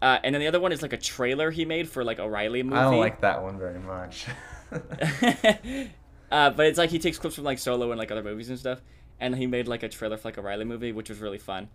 Uh, 0.00 0.18
and 0.22 0.34
then 0.34 0.40
the 0.40 0.46
other 0.46 0.60
one 0.60 0.72
is 0.72 0.82
like 0.82 0.92
a 0.92 0.98
trailer 0.98 1.50
he 1.50 1.64
made 1.64 1.88
for 1.88 2.04
like 2.04 2.18
a 2.18 2.28
Riley 2.28 2.62
movie. 2.62 2.76
I 2.76 2.82
don't 2.82 2.98
like 3.00 3.20
that 3.22 3.42
one 3.42 3.58
very 3.58 3.78
much. 3.78 4.26
uh, 6.30 6.50
but 6.50 6.66
it's 6.66 6.78
like 6.78 6.90
he 6.90 6.98
takes 6.98 7.18
clips 7.18 7.36
from 7.36 7.44
like 7.44 7.58
Solo 7.58 7.90
and 7.90 7.98
like 7.98 8.10
other 8.10 8.22
movies 8.22 8.48
and 8.48 8.58
stuff, 8.58 8.80
and 9.20 9.34
he 9.34 9.46
made 9.46 9.68
like 9.68 9.82
a 9.82 9.88
trailer 9.88 10.16
for 10.16 10.28
like 10.28 10.36
a 10.36 10.42
Riley 10.42 10.64
movie, 10.64 10.92
which 10.92 11.08
was 11.08 11.18
really 11.18 11.38
fun. 11.38 11.68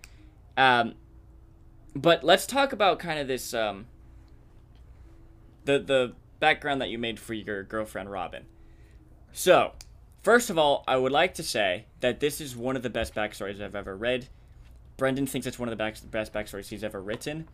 Um, 0.58 0.96
but 1.96 2.24
let's 2.24 2.46
talk 2.46 2.74
about 2.74 3.00
kind 3.00 3.20
of 3.20 3.28
this 3.28 3.54
um, 3.54 3.86
the 5.66 5.80
the 5.80 6.14
background 6.40 6.82
that 6.82 6.90
you 6.90 6.98
made 6.98 7.20
for 7.20 7.34
your 7.34 7.64
girlfriend 7.64 8.12
Robin. 8.12 8.46
So, 9.32 9.74
first 10.22 10.50
of 10.50 10.58
all, 10.58 10.84
I 10.88 10.98
would 10.98 11.12
like 11.12 11.34
to 11.36 11.44
say 11.44 11.86
that 12.00 12.20
this 12.20 12.42
is 12.42 12.56
one 12.56 12.76
of 12.76 12.84
the 12.84 12.90
best 12.90 13.14
backstories 13.16 13.62
I've 13.62 13.76
ever 13.76 13.96
read. 13.96 14.28
Brendan 14.98 15.26
thinks 15.28 15.48
it's 15.48 15.58
one 15.60 15.68
of 15.68 15.72
the 15.72 15.76
back- 15.78 15.98
best 16.12 16.34
backstories 16.34 16.68
he's 16.70 16.84
ever 16.84 17.02
written. 17.02 17.48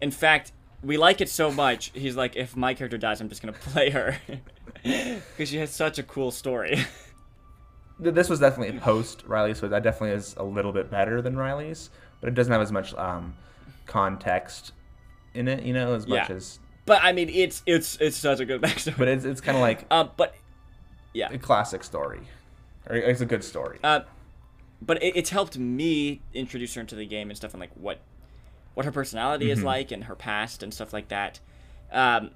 In 0.00 0.10
fact, 0.10 0.52
we 0.82 0.96
like 0.96 1.20
it 1.20 1.28
so 1.28 1.50
much. 1.50 1.90
He's 1.94 2.14
like, 2.16 2.36
if 2.36 2.56
my 2.56 2.74
character 2.74 2.98
dies, 2.98 3.20
I'm 3.20 3.28
just 3.28 3.40
gonna 3.42 3.52
play 3.72 3.90
her 3.90 4.18
because 4.82 5.48
she 5.48 5.56
has 5.56 5.70
such 5.70 5.98
a 5.98 6.02
cool 6.02 6.30
story. 6.30 6.84
This 7.98 8.28
was 8.28 8.40
definitely 8.40 8.76
a 8.76 8.80
post 8.80 9.22
Riley, 9.26 9.54
so 9.54 9.68
that 9.68 9.82
definitely 9.84 10.16
is 10.16 10.34
a 10.36 10.42
little 10.42 10.72
bit 10.72 10.90
better 10.90 11.22
than 11.22 11.36
Riley's, 11.36 11.90
but 12.20 12.28
it 12.28 12.34
doesn't 12.34 12.52
have 12.52 12.60
as 12.60 12.72
much 12.72 12.92
um, 12.94 13.34
context 13.86 14.72
in 15.32 15.46
it, 15.48 15.62
you 15.64 15.72
know, 15.72 15.94
as 15.94 16.06
much 16.06 16.28
Yeah. 16.28 16.36
as. 16.36 16.58
but 16.86 17.00
I 17.02 17.12
mean, 17.12 17.28
it's 17.28 17.62
it's 17.66 17.96
it's 18.00 18.16
such 18.16 18.40
a 18.40 18.44
good 18.44 18.60
backstory. 18.62 18.98
But 18.98 19.08
it's 19.08 19.24
it's 19.24 19.40
kind 19.40 19.56
of 19.56 19.62
like 19.62 19.86
uh, 19.90 20.04
but 20.16 20.34
yeah, 21.14 21.32
a 21.32 21.38
classic 21.38 21.82
story, 21.82 22.20
or 22.88 22.96
it's 22.96 23.22
a 23.22 23.26
good 23.26 23.42
story. 23.42 23.78
uh, 23.82 24.00
but 24.82 25.02
it, 25.02 25.16
it's 25.16 25.30
helped 25.30 25.56
me 25.56 26.20
introduce 26.34 26.74
her 26.74 26.80
into 26.82 26.94
the 26.94 27.06
game 27.06 27.30
and 27.30 27.36
stuff, 27.36 27.54
and 27.54 27.60
like 27.60 27.72
what 27.74 28.00
what 28.74 28.84
her 28.84 28.92
personality 28.92 29.50
is 29.50 29.62
like 29.62 29.92
and 29.92 30.04
her 30.04 30.16
past 30.16 30.62
and 30.62 30.74
stuff 30.74 30.92
like 30.92 31.08
that. 31.08 31.40
Um, 31.92 32.30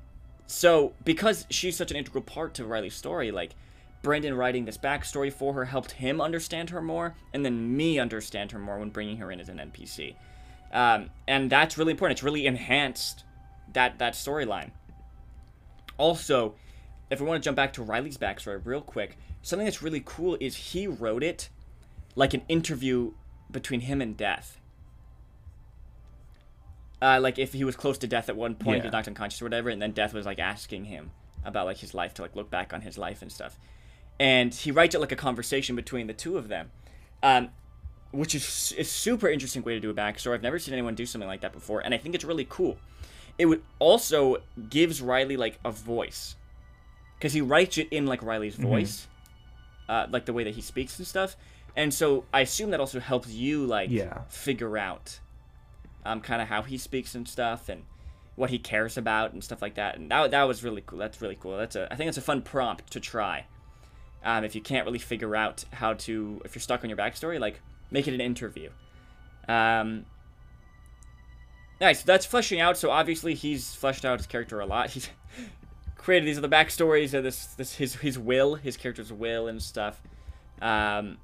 so 0.47 0.95
because 1.05 1.47
she's 1.51 1.77
such 1.77 1.91
an 1.91 1.97
integral 1.97 2.23
part 2.23 2.55
to 2.55 2.65
Riley's 2.65 2.95
story, 2.95 3.31
like 3.31 3.55
Brendan 4.03 4.35
writing 4.35 4.65
this 4.65 4.79
backstory 4.79 5.33
for 5.33 5.53
her 5.55 5.65
helped 5.65 5.93
him 5.93 6.21
understand 6.21 6.71
her 6.71 6.81
more, 6.81 7.17
and 7.33 7.45
then 7.45 7.77
me 7.77 7.99
understand 7.99 8.53
her 8.53 8.59
more 8.59 8.79
when 8.79 8.91
bringing 8.91 9.17
her 9.19 9.31
in 9.31 9.41
as 9.41 9.49
an 9.49 9.59
NPC. 9.59 10.15
Um, 10.73 11.11
and 11.27 11.51
that's 11.51 11.77
really 11.77 11.93
important. 11.93 12.19
It's 12.19 12.23
really 12.23 12.47
enhanced 12.47 13.25
that 13.73 13.99
that 13.99 14.15
storyline. 14.15 14.71
Also, 15.97 16.55
if 17.11 17.21
we 17.21 17.27
want 17.27 17.43
to 17.43 17.47
jump 17.47 17.57
back 17.57 17.73
to 17.75 17.83
Riley's 17.83 18.19
backstory 18.19 18.61
real 18.65 18.81
quick, 18.81 19.17
something 19.43 19.65
that's 19.67 19.83
really 19.83 20.03
cool 20.05 20.37
is 20.41 20.57
he 20.57 20.87
wrote 20.87 21.23
it 21.23 21.49
like 22.15 22.35
an 22.35 22.43
interview 22.49 23.13
between 23.51 23.81
him 23.81 24.01
and 24.03 24.17
death. 24.17 24.61
Uh, 27.01 27.19
like 27.23 27.39
if 27.39 27.53
he 27.53 27.65
was 27.65 27.77
close 27.77 27.97
to 27.99 28.07
death 28.09 28.29
at 28.29 28.37
one 28.37 28.55
point, 28.55 28.77
he 28.77 28.79
Yeah. 28.79 28.85
was 28.85 28.93
knocked 28.93 29.09
unconscious 29.09 29.41
or 29.41 29.45
whatever, 29.45 29.71
and 29.71 29.81
then 29.81 29.93
death 29.93 30.13
was 30.13 30.27
like 30.27 30.39
asking 30.39 30.87
him 30.87 31.13
about 31.45 31.67
like 31.67 31.79
his 31.79 31.95
life 31.95 32.13
to 32.15 32.23
like 32.23 32.35
look 32.35 32.51
back 32.51 32.73
on 32.75 32.81
his 32.83 32.99
life 32.99 33.23
and 33.23 33.31
stuff. 33.31 33.59
And 34.19 34.53
he 34.53 34.73
writes 34.73 34.95
it 34.97 35.01
like 35.01 35.13
a 35.13 35.17
conversation 35.17 35.77
between 35.77 36.09
the 36.09 36.13
two 36.13 36.37
of 36.37 36.49
them, 36.49 36.73
um, 37.23 37.51
which 38.11 38.35
is 38.35 38.75
a 38.77 38.83
super 38.83 39.29
interesting 39.29 39.63
way 39.63 39.75
to 39.75 39.81
do 39.81 39.91
a 39.91 39.95
backstory. 39.95 40.35
I've 40.35 40.43
never 40.43 40.59
seen 40.59 40.75
anyone 40.75 40.97
do 40.97 41.07
something 41.07 41.29
like 41.29 41.41
that 41.43 41.53
before, 41.53 41.81
and 41.81 41.95
I 41.95 41.99
think 41.99 42.17
it's 42.17 42.25
really 42.25 42.47
cool. 42.49 42.79
It 43.39 43.47
would 43.47 43.63
also 43.79 44.39
gives 44.69 45.01
Riley 45.01 45.37
like 45.37 45.61
a 45.65 45.71
voice, 45.71 46.35
because 47.19 47.33
he 47.33 47.41
writes 47.41 47.77
it 47.79 47.89
in 47.91 48.07
like 48.07 48.23
Riley's 48.23 48.55
voice, 48.57 49.07
uh, 49.89 50.07
like 50.11 50.25
the 50.25 50.33
way 50.33 50.45
that 50.45 50.55
he 50.55 50.61
speaks 50.61 50.99
and 50.99 51.07
stuff. 51.07 51.37
And 51.77 51.93
so 51.93 52.25
I 52.33 52.41
assume 52.41 52.71
that 52.71 52.81
also 52.81 53.01
helps 53.01 53.29
you 53.31 53.65
like 53.67 53.91
Yeah. 53.91 54.23
figure 54.29 54.77
out 54.79 55.21
um, 56.05 56.21
kind 56.21 56.41
of 56.41 56.49
how 56.49 56.63
he 56.63 56.79
speaks 56.79 57.15
and 57.15 57.29
stuff 57.29 57.69
and 57.69 57.85
what 58.37 58.51
he 58.51 58.59
cares 58.59 58.97
about 58.97 59.33
and 59.33 59.43
stuff 59.45 59.61
like 59.61 59.75
that. 59.75 59.97
And 59.97 60.11
that, 60.11 60.31
that 60.31 60.45
was 60.45 60.63
really 60.65 60.83
cool. 60.87 60.99
That's 60.99 61.21
really 61.21 61.37
cool. 61.41 61.57
That's 61.59 61.77
a 61.77 61.93
I 61.93 61.97
think 61.97 62.09
it's 62.09 62.19
a 62.19 62.23
fun 62.23 62.43
prompt 62.43 62.91
to 62.93 63.01
try. 63.01 63.47
Um, 64.25 64.43
if 64.45 64.55
you 64.55 64.61
can't 64.61 64.85
really 64.87 64.99
figure 64.99 65.37
out 65.37 65.65
how 65.73 65.95
to, 65.95 66.41
if 66.45 66.55
you're 66.55 66.61
stuck 66.63 66.83
on 66.83 66.91
your 66.91 66.97
backstory, 66.99 67.39
like 67.39 67.61
make 67.91 68.09
it 68.09 68.15
an 68.15 68.21
interview. 68.21 68.71
Um, 69.49 70.05
nice. 71.81 72.03
That's 72.03 72.27
fleshing 72.27 72.61
out. 72.61 72.77
So 72.77 72.91
obviously 72.91 73.35
he's 73.35 73.75
fleshed 73.75 74.05
out 74.05 74.19
his 74.19 74.27
character 74.27 74.61
a 74.61 74.67
lot. 74.67 74.91
He's 74.95 75.09
created 76.09 76.27
these 76.27 76.39
other 76.39 76.49
backstories 76.49 77.13
of 77.13 77.23
this 77.23 77.45
this 77.49 77.75
his 77.75 77.97
his 77.97 78.19
will, 78.19 78.55
his 78.55 78.79
character's 78.79 79.13
will 79.13 79.47
and 79.47 79.63
stuff. 79.63 80.01
Um, 80.63 81.19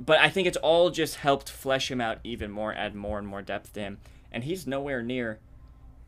but 0.00 0.18
I 0.18 0.30
think 0.30 0.48
it's 0.48 0.56
all 0.56 0.90
just 0.90 1.14
helped 1.14 1.48
flesh 1.48 1.88
him 1.88 2.00
out 2.00 2.18
even 2.24 2.50
more, 2.50 2.74
add 2.74 2.96
more 2.96 3.20
and 3.20 3.28
more 3.28 3.40
depth 3.40 3.72
to 3.74 3.80
him, 3.80 3.98
and 4.32 4.42
he's 4.42 4.66
nowhere 4.66 5.00
near, 5.00 5.38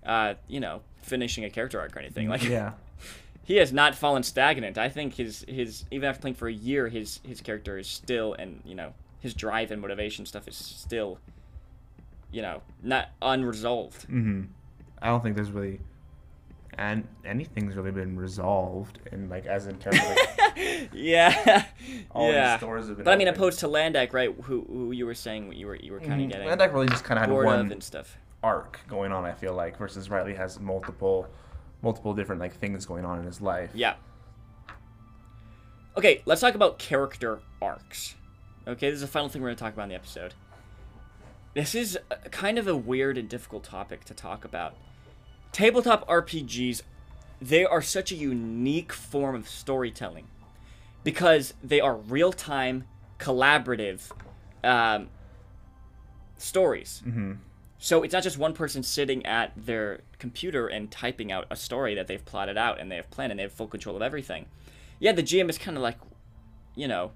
uh, 0.05 0.35
you 0.49 0.59
know, 0.59 0.81
finishing 1.01 1.45
a 1.45 1.51
character 1.51 1.79
arc 1.79 1.95
or 1.97 2.01
anything. 2.01 2.29
Like 2.29 2.43
yeah. 2.43 2.73
he 3.45 3.59
has 3.59 3.73
not 3.73 3.95
fallen 3.95 4.25
stagnant. 4.25 4.77
I 4.77 4.89
think 4.89 5.15
his 5.15 5.45
his 5.47 5.85
even 5.93 6.09
after 6.09 6.23
playing 6.23 6.35
for 6.35 6.49
a 6.49 6.53
year, 6.53 6.89
his 6.89 7.21
his 7.23 7.41
character 7.41 7.79
is 7.79 7.87
still 7.87 8.35
and 8.35 8.63
you 8.65 8.75
know 8.75 8.95
his 9.21 9.33
drive 9.33 9.71
and 9.71 9.81
motivation 9.81 10.27
stuff 10.27 10.49
is 10.49 10.57
still, 10.57 11.21
you 12.33 12.43
know, 12.43 12.63
not 12.83 13.11
unresolved. 13.23 14.07
hmm 14.07 14.43
I 15.01 15.07
don't 15.07 15.23
think 15.23 15.37
there's 15.37 15.53
really, 15.53 15.79
and 16.79 17.07
anything's 17.25 17.75
really 17.77 17.91
been 17.91 18.17
resolved 18.17 18.99
and 19.13 19.29
like 19.31 19.47
as 19.47 19.67
in 19.67 19.79
terms 19.79 19.99
of 19.99 20.05
like, 20.05 20.89
yeah, 20.93 21.65
all 22.11 22.31
yeah. 22.31 22.57
these 22.57 22.61
doors 22.61 22.87
have 22.89 22.97
been. 22.97 23.05
But 23.05 23.13
I 23.15 23.17
mean, 23.17 23.29
opposed 23.29 23.61
to 23.61 23.69
Landak, 23.69 24.13
right? 24.13 24.35
Who 24.43 24.63
who 24.69 24.93
you 24.93 25.07
were 25.07 25.15
saying 25.15 25.53
you 25.53 25.67
were 25.67 25.77
you 25.77 25.93
were 25.93 26.01
kind 26.01 26.13
of 26.15 26.19
Mhm. 26.19 26.33
getting 26.33 26.49
Landak 26.49 26.73
really 26.73 26.89
just 26.89 27.05
kind 27.05 27.19
of 27.19 27.27
had 27.27 27.35
one 27.35 27.73
and 27.73 27.83
stuff. 27.83 28.17
arc 28.43 28.81
going 28.89 29.13
on. 29.13 29.25
I 29.25 29.33
feel 29.33 29.55
like 29.55 29.79
versus 29.79 30.11
Riley 30.11 30.35
has 30.35 30.59
multiple, 30.61 31.29
multiple 31.83 32.13
different 32.15 32.41
like 32.41 32.55
things 32.55 32.85
going 32.87 33.05
on 33.05 33.19
in 33.21 33.25
his 33.27 33.41
life. 33.41 33.71
Yeah. 33.75 33.95
Okay, 35.97 36.23
let's 36.27 36.41
talk 36.41 36.55
about 36.55 36.79
character 36.79 37.41
arcs. 37.63 38.17
Okay, 38.67 38.89
this 38.91 38.97
is 38.97 39.01
the 39.03 39.07
final 39.07 39.29
thing 39.29 39.43
we're 39.43 39.49
going 39.49 39.57
to 39.57 39.63
talk 39.63 39.75
about 39.75 39.85
in 39.85 39.89
the 39.91 39.95
episode. 39.95 40.35
This 41.55 41.75
is 41.75 41.97
kind 42.33 42.59
of 42.59 42.67
a 42.67 42.77
weird 42.77 43.17
and 43.17 43.29
difficult 43.29 43.63
topic 43.63 44.05
to 44.07 44.15
talk 44.15 44.45
about. 44.45 44.75
Tabletop 45.55 46.05
RPGs, 46.09 46.83
they 47.41 47.65
are 47.65 47.81
such 47.81 48.11
a 48.11 48.17
unique 48.17 48.93
form 48.93 49.37
of 49.37 49.49
storytelling 49.49 50.27
because 51.05 51.55
they 51.63 51.81
are 51.81 51.95
real 51.97 52.33
time, 52.33 52.87
collaborative 53.21 54.11
um, 54.65 55.09
stories. 56.37 57.03
hmm 57.05 57.35
So 57.79 58.03
it's 58.03 58.13
not 58.13 58.25
just 58.25 58.37
one 58.37 58.53
person 58.53 58.83
sitting 58.83 59.25
at 59.27 59.53
their 59.57 60.01
computer 60.19 60.67
and 60.67 60.91
typing 60.91 61.31
out 61.31 61.47
a 61.53 61.57
story 61.57 61.95
that 61.95 62.09
they've 62.09 62.25
plotted 62.25 62.59
out 62.59 62.81
and 62.81 62.91
they 62.91 62.97
have 62.97 63.09
planned 63.11 63.31
and 63.31 63.39
they 63.39 63.45
have 63.45 63.53
full 63.53 63.69
control 63.69 63.95
of 63.95 64.03
everything. 64.03 64.47
Yeah, 64.99 65.13
the 65.13 65.23
GM 65.23 65.49
is 65.49 65.57
kind 65.57 65.77
of 65.77 65.85
like, 65.85 65.99
you 66.75 66.89
know, 66.89 67.13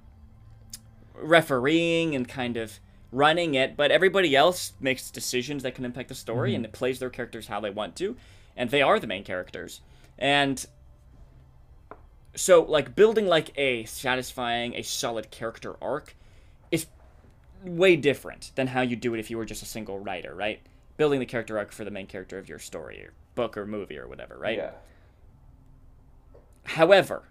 refereeing 1.13 2.15
and 2.15 2.29
kind 2.29 2.57
of 2.57 2.79
running 3.11 3.55
it, 3.55 3.77
but 3.77 3.91
everybody 3.91 4.37
else 4.37 4.73
makes 4.81 5.11
decisions 5.11 5.63
that 5.63 5.75
can 5.75 5.85
impact 5.85 6.09
the 6.09 6.15
story 6.15 6.55
and 6.55 6.65
mm-hmm. 6.65 6.75
it 6.75 6.77
plays 6.77 6.99
their 6.99 7.11
characters 7.11 7.49
how 7.49 7.61
they 7.61 7.71
want 7.71 7.97
to, 7.97 8.17
and 8.57 8.71
they 8.71 8.83
are 8.83 8.99
the 9.01 9.07
main 9.07 9.25
characters. 9.25 9.81
And 10.19 10.65
so, 12.35 12.63
like, 12.63 12.95
building 12.95 13.27
like 13.27 13.57
a 13.59 13.85
satisfying, 13.85 14.75
a 14.75 14.83
solid 14.83 15.31
character 15.31 15.77
arc 15.81 16.15
is 16.71 16.87
way 17.65 17.97
different 17.97 18.53
than 18.55 18.69
how 18.69 18.83
you 18.83 18.97
do 18.97 19.15
it 19.15 19.21
if 19.21 19.31
you 19.31 19.39
were 19.39 19.45
just 19.45 19.63
a 19.63 19.67
single 19.67 19.99
writer, 19.99 20.35
right? 20.35 20.61
Building 20.97 21.21
the 21.21 21.27
character 21.27 21.59
arc 21.59 21.73
for 21.73 21.85
the 21.85 21.91
main 21.91 22.07
character 22.07 22.39
of 22.39 22.49
your 22.49 22.59
story 22.59 23.03
or 23.03 23.13
book 23.35 23.57
or 23.57 23.67
movie 23.67 23.99
or 23.99 24.07
whatever, 24.07 24.37
right? 24.37 24.59
Yeah. 24.59 24.71
However, 26.65 27.23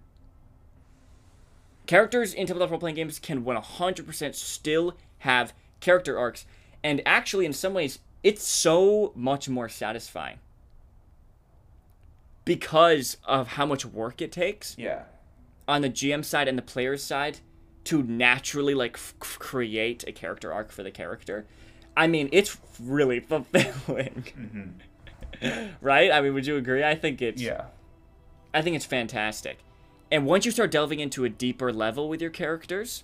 characters 1.86 2.34
in 2.34 2.48
tabletop 2.48 2.72
role 2.72 2.80
playing 2.80 2.96
games 2.96 3.20
can 3.20 3.44
100% 3.44 4.36
still 4.36 4.98
have 5.20 5.54
character 5.80 6.18
arcs, 6.18 6.46
and 6.84 7.02
actually, 7.06 7.46
in 7.46 7.54
some 7.54 7.74
ways, 7.74 8.00
it's 8.24 8.44
so 8.44 9.12
much 9.16 9.48
more 9.50 9.70
satisfying 9.70 10.40
because 12.46 13.18
of 13.26 13.50
how 13.50 13.66
much 13.66 13.86
work 13.86 14.22
it 14.22 14.32
takes 14.32 14.76
Yeah. 14.78 15.04
on 15.68 15.82
the 15.82 15.90
GM 15.90 16.24
side 16.24 16.48
and 16.48 16.58
the 16.58 16.62
player's 16.64 17.04
side 17.04 17.40
to 17.86 18.04
naturally 18.04 18.74
like 18.74 18.96
f- 18.96 19.16
create 19.20 20.04
a 20.08 20.12
character 20.12 20.52
arc 20.54 20.72
for 20.72 20.84
the 20.84 20.92
character. 20.92 21.46
I 21.96 22.08
mean, 22.08 22.30
it's 22.32 22.58
really 22.82 23.20
fulfilling. 23.32 24.26
Mm-hmm. 25.42 25.68
right? 25.82 26.12
I 26.12 26.22
mean, 26.22 26.34
would 26.34 26.46
you 26.46 26.58
agree? 26.58 26.84
I 26.84 26.96
think 26.96 27.22
it's 27.22 27.42
Yeah. 27.42 27.66
I 28.54 28.62
think 28.62 28.76
it's 28.76 28.86
fantastic. 28.86 29.60
And 30.12 30.26
once 30.26 30.46
you 30.46 30.52
start 30.52 30.72
delving 30.72 31.00
into 31.02 31.26
a 31.26 31.30
deeper 31.30 31.72
level 31.74 32.08
with 32.08 32.22
your 32.22 32.32
characters, 32.32 33.04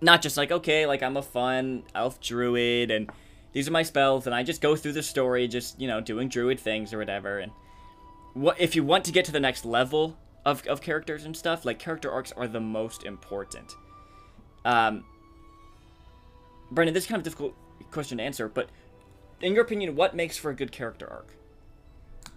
not 0.00 0.22
just 0.22 0.36
like, 0.36 0.50
okay, 0.50 0.86
like 0.86 1.02
I'm 1.02 1.16
a 1.16 1.22
fun 1.22 1.84
elf 1.94 2.20
druid 2.20 2.90
and 2.90 3.10
these 3.52 3.68
are 3.68 3.72
my 3.72 3.82
spells 3.82 4.26
and 4.26 4.34
I 4.34 4.42
just 4.42 4.60
go 4.60 4.76
through 4.76 4.92
the 4.92 5.02
story 5.02 5.48
just, 5.48 5.80
you 5.80 5.88
know, 5.88 6.00
doing 6.00 6.28
druid 6.28 6.58
things 6.60 6.92
or 6.92 6.98
whatever 6.98 7.38
and 7.38 7.52
what 8.34 8.60
if 8.60 8.76
you 8.76 8.84
want 8.84 9.04
to 9.06 9.12
get 9.12 9.24
to 9.26 9.32
the 9.32 9.40
next 9.40 9.64
level 9.64 10.16
of, 10.44 10.66
of 10.66 10.80
characters 10.80 11.24
and 11.24 11.36
stuff, 11.36 11.64
like 11.64 11.78
character 11.78 12.10
arcs 12.10 12.32
are 12.32 12.48
the 12.48 12.60
most 12.60 13.04
important. 13.04 13.74
Um 14.64 15.04
Brendan, 16.70 16.94
this 16.94 17.04
is 17.04 17.08
kind 17.08 17.18
of 17.18 17.24
difficult 17.24 17.54
question 17.90 18.18
to 18.18 18.24
answer, 18.24 18.48
but 18.48 18.68
in 19.40 19.54
your 19.54 19.64
opinion, 19.64 19.96
what 19.96 20.14
makes 20.14 20.36
for 20.36 20.50
a 20.50 20.54
good 20.54 20.70
character 20.70 21.08
arc? 21.08 21.34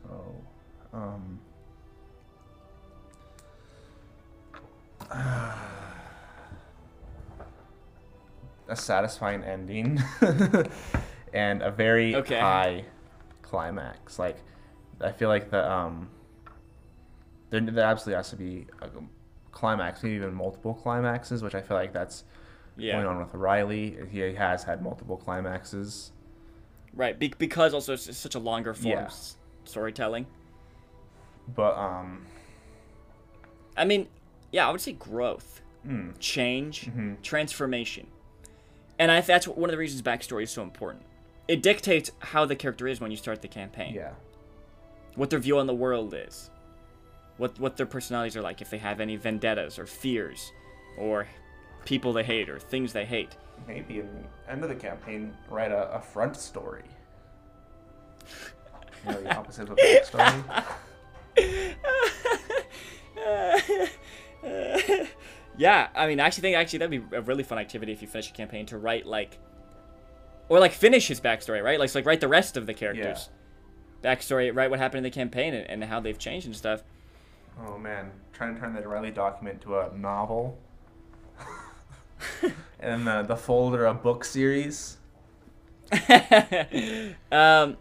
Oh. 0.09 0.35
Um. 0.93 1.39
a 8.73 8.75
satisfying 8.75 9.43
ending 9.43 10.01
and 11.33 11.61
a 11.61 11.71
very 11.71 12.15
Okay. 12.15 12.39
high 12.39 12.85
climax. 13.41 14.19
Like, 14.19 14.37
I 15.01 15.11
feel 15.11 15.29
like 15.29 15.49
the 15.49 15.69
um. 15.71 16.09
There, 17.49 17.61
there 17.61 17.85
absolutely 17.85 18.17
has 18.17 18.29
to 18.31 18.35
be 18.35 18.65
a 18.81 18.89
climax, 19.51 20.01
maybe 20.03 20.15
even 20.15 20.33
multiple 20.33 20.73
climaxes, 20.73 21.43
which 21.43 21.53
I 21.55 21.61
feel 21.61 21.77
like 21.77 21.93
that's 21.93 22.23
Yeah. 22.77 22.93
going 22.93 23.05
on 23.05 23.19
with 23.19 23.33
Riley. 23.35 23.95
He 24.09 24.19
has 24.33 24.63
had 24.63 24.81
multiple 24.81 25.17
climaxes. 25.17 26.11
Right, 26.95 27.17
be- 27.17 27.33
because 27.37 27.73
also 27.75 27.93
it's 27.93 28.17
such 28.17 28.33
a 28.35 28.39
longer 28.39 28.73
form 28.73 28.97
Yeah. 28.97 29.05
s- 29.05 29.37
storytelling. 29.65 30.25
But 31.55 31.77
um, 31.77 32.25
I 33.77 33.85
mean, 33.85 34.07
yeah, 34.51 34.67
I 34.67 34.71
would 34.71 34.81
say 34.81 34.93
growth, 34.93 35.61
mm, 35.87 36.13
change, 36.19 36.85
Mhm. 36.87 37.21
transformation, 37.21 38.07
and 39.03 39.11
I 39.11 39.19
that's 39.19 39.47
one 39.49 39.69
of 39.69 39.73
the 39.73 39.77
reasons 39.77 40.01
backstory 40.01 40.43
is 40.43 40.51
so 40.51 40.63
important. 40.63 41.03
It 41.49 41.61
dictates 41.61 42.09
how 42.19 42.45
the 42.45 42.55
character 42.55 42.87
is 42.87 43.01
when 43.01 43.11
you 43.11 43.17
start 43.17 43.41
the 43.41 43.49
campaign, 43.49 43.93
yeah, 43.93 44.13
what 45.15 45.29
their 45.29 45.39
view 45.39 45.57
on 45.57 45.67
the 45.67 45.73
world 45.73 46.13
is, 46.13 46.49
what 47.35 47.59
what 47.59 47.75
their 47.75 47.85
personalities 47.85 48.37
are 48.37 48.41
like, 48.41 48.61
if 48.61 48.69
they 48.69 48.77
have 48.77 49.01
any 49.01 49.17
vendettas 49.17 49.77
or 49.77 49.85
fears, 49.85 50.53
or 50.97 51.27
people 51.83 52.13
they 52.13 52.23
hate 52.23 52.49
or 52.49 52.59
things 52.59 52.93
they 52.93 53.03
hate. 53.03 53.35
maybe 53.67 53.99
in 53.99 54.07
the 54.07 54.51
end 54.51 54.63
of 54.63 54.69
the 54.69 54.75
campaign, 54.75 55.33
write 55.49 55.73
a, 55.73 55.91
a 55.91 55.99
front 56.01 56.37
story. 56.37 56.83
You 59.05 59.11
know, 59.11 59.21
the 59.21 59.35
opposite 59.35 59.69
of 59.69 59.77
a 59.77 59.81
backstory. 59.81 60.63
yeah, 65.57 65.89
I 65.95 66.07
mean, 66.07 66.19
I 66.19 66.25
actually 66.25 66.41
think 66.41 66.55
actually 66.57 66.79
that'd 66.79 67.09
be 67.09 67.15
a 67.15 67.21
really 67.21 67.43
fun 67.43 67.59
activity 67.59 67.91
if 67.91 68.01
you 68.01 68.07
finish 68.07 68.29
a 68.29 68.33
campaign 68.33 68.65
to 68.67 68.77
write 68.77 69.05
like, 69.05 69.37
or 70.49 70.59
like 70.59 70.71
finish 70.71 71.07
his 71.07 71.19
backstory, 71.19 71.63
right? 71.63 71.79
Like, 71.79 71.89
so, 71.89 71.99
like 71.99 72.05
write 72.05 72.21
the 72.21 72.27
rest 72.27 72.57
of 72.57 72.65
the 72.65 72.73
characters' 72.73 73.29
backstory, 74.03 74.55
write 74.55 74.69
what 74.69 74.79
happened 74.79 74.99
in 74.99 75.03
the 75.03 75.11
campaign 75.11 75.53
and, 75.53 75.69
and 75.69 75.83
how 75.83 75.99
they've 75.99 76.17
changed 76.17 76.47
and 76.47 76.55
stuff. 76.55 76.83
Oh 77.65 77.77
man, 77.77 78.11
trying 78.33 78.55
to 78.55 78.59
turn 78.59 78.73
that 78.73 78.87
Riley 78.87 79.11
document 79.11 79.61
to 79.61 79.79
a 79.79 79.95
novel. 79.95 80.57
and 82.79 83.05
the 83.05 83.23
the 83.23 83.35
folder 83.35 83.85
a 83.85 83.93
book 83.93 84.23
series. 84.25 84.97
um, 87.31 87.77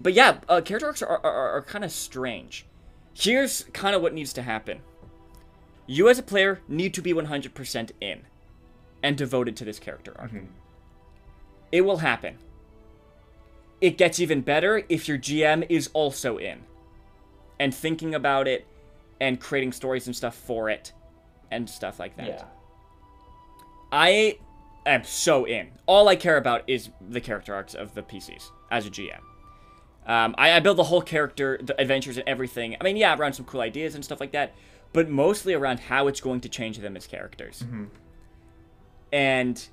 but 0.00 0.12
yeah, 0.12 0.38
uh, 0.48 0.60
character 0.60 0.86
arcs 0.86 1.02
are, 1.02 1.20
are, 1.24 1.56
are 1.56 1.62
kind 1.62 1.84
of 1.84 1.92
strange. 1.92 2.66
Here's 3.14 3.64
kind 3.72 3.94
of 3.94 4.02
what 4.02 4.12
needs 4.12 4.32
to 4.34 4.42
happen. 4.42 4.80
You 5.90 6.08
as 6.08 6.20
a 6.20 6.22
player 6.22 6.60
need 6.68 6.94
to 6.94 7.02
be 7.02 7.12
100% 7.12 7.90
in 8.00 8.20
and 9.02 9.18
devoted 9.18 9.56
to 9.56 9.64
this 9.64 9.80
character 9.80 10.14
arc. 10.16 10.30
Mhm. 10.30 10.46
It 11.72 11.80
will 11.80 11.96
happen. 11.96 12.38
It 13.80 13.98
gets 13.98 14.20
even 14.20 14.42
better 14.42 14.84
if 14.88 15.08
your 15.08 15.18
GM 15.18 15.64
is 15.68 15.90
also 15.92 16.36
in 16.36 16.60
and 17.58 17.74
thinking 17.74 18.14
about 18.14 18.46
it 18.46 18.68
and 19.20 19.40
creating 19.40 19.72
stories 19.72 20.06
and 20.06 20.14
stuff 20.14 20.36
for 20.36 20.70
it 20.70 20.92
and 21.50 21.68
stuff 21.68 21.98
like 21.98 22.16
that. 22.18 22.28
Yeah. 22.28 22.44
I 23.90 24.38
am 24.86 25.02
so 25.02 25.44
in. 25.44 25.72
All 25.86 26.08
I 26.08 26.14
care 26.14 26.36
about 26.36 26.62
is 26.68 26.90
the 27.00 27.20
character 27.20 27.52
arcs 27.52 27.74
of 27.74 27.94
the 27.94 28.02
PCs 28.04 28.52
as 28.70 28.86
a 28.86 28.90
GM. 28.90 29.22
Um, 30.06 30.36
I, 30.38 30.52
I 30.52 30.60
build 30.60 30.76
the 30.76 30.84
whole 30.84 31.02
character, 31.02 31.58
the 31.60 31.78
adventures, 31.80 32.16
and 32.16 32.28
everything. 32.28 32.76
I 32.80 32.84
mean, 32.84 32.96
yeah, 32.96 33.12
I 33.12 33.16
run 33.16 33.32
some 33.32 33.44
cool 33.44 33.60
ideas 33.60 33.96
and 33.96 34.04
stuff 34.04 34.20
like 34.20 34.30
that, 34.32 34.54
but 34.92 35.08
mostly 35.08 35.54
around 35.54 35.80
how 35.80 36.06
it's 36.08 36.20
going 36.20 36.40
to 36.40 36.48
change 36.48 36.78
them 36.78 36.96
as 36.96 37.06
characters. 37.06 37.64
And 39.12 39.68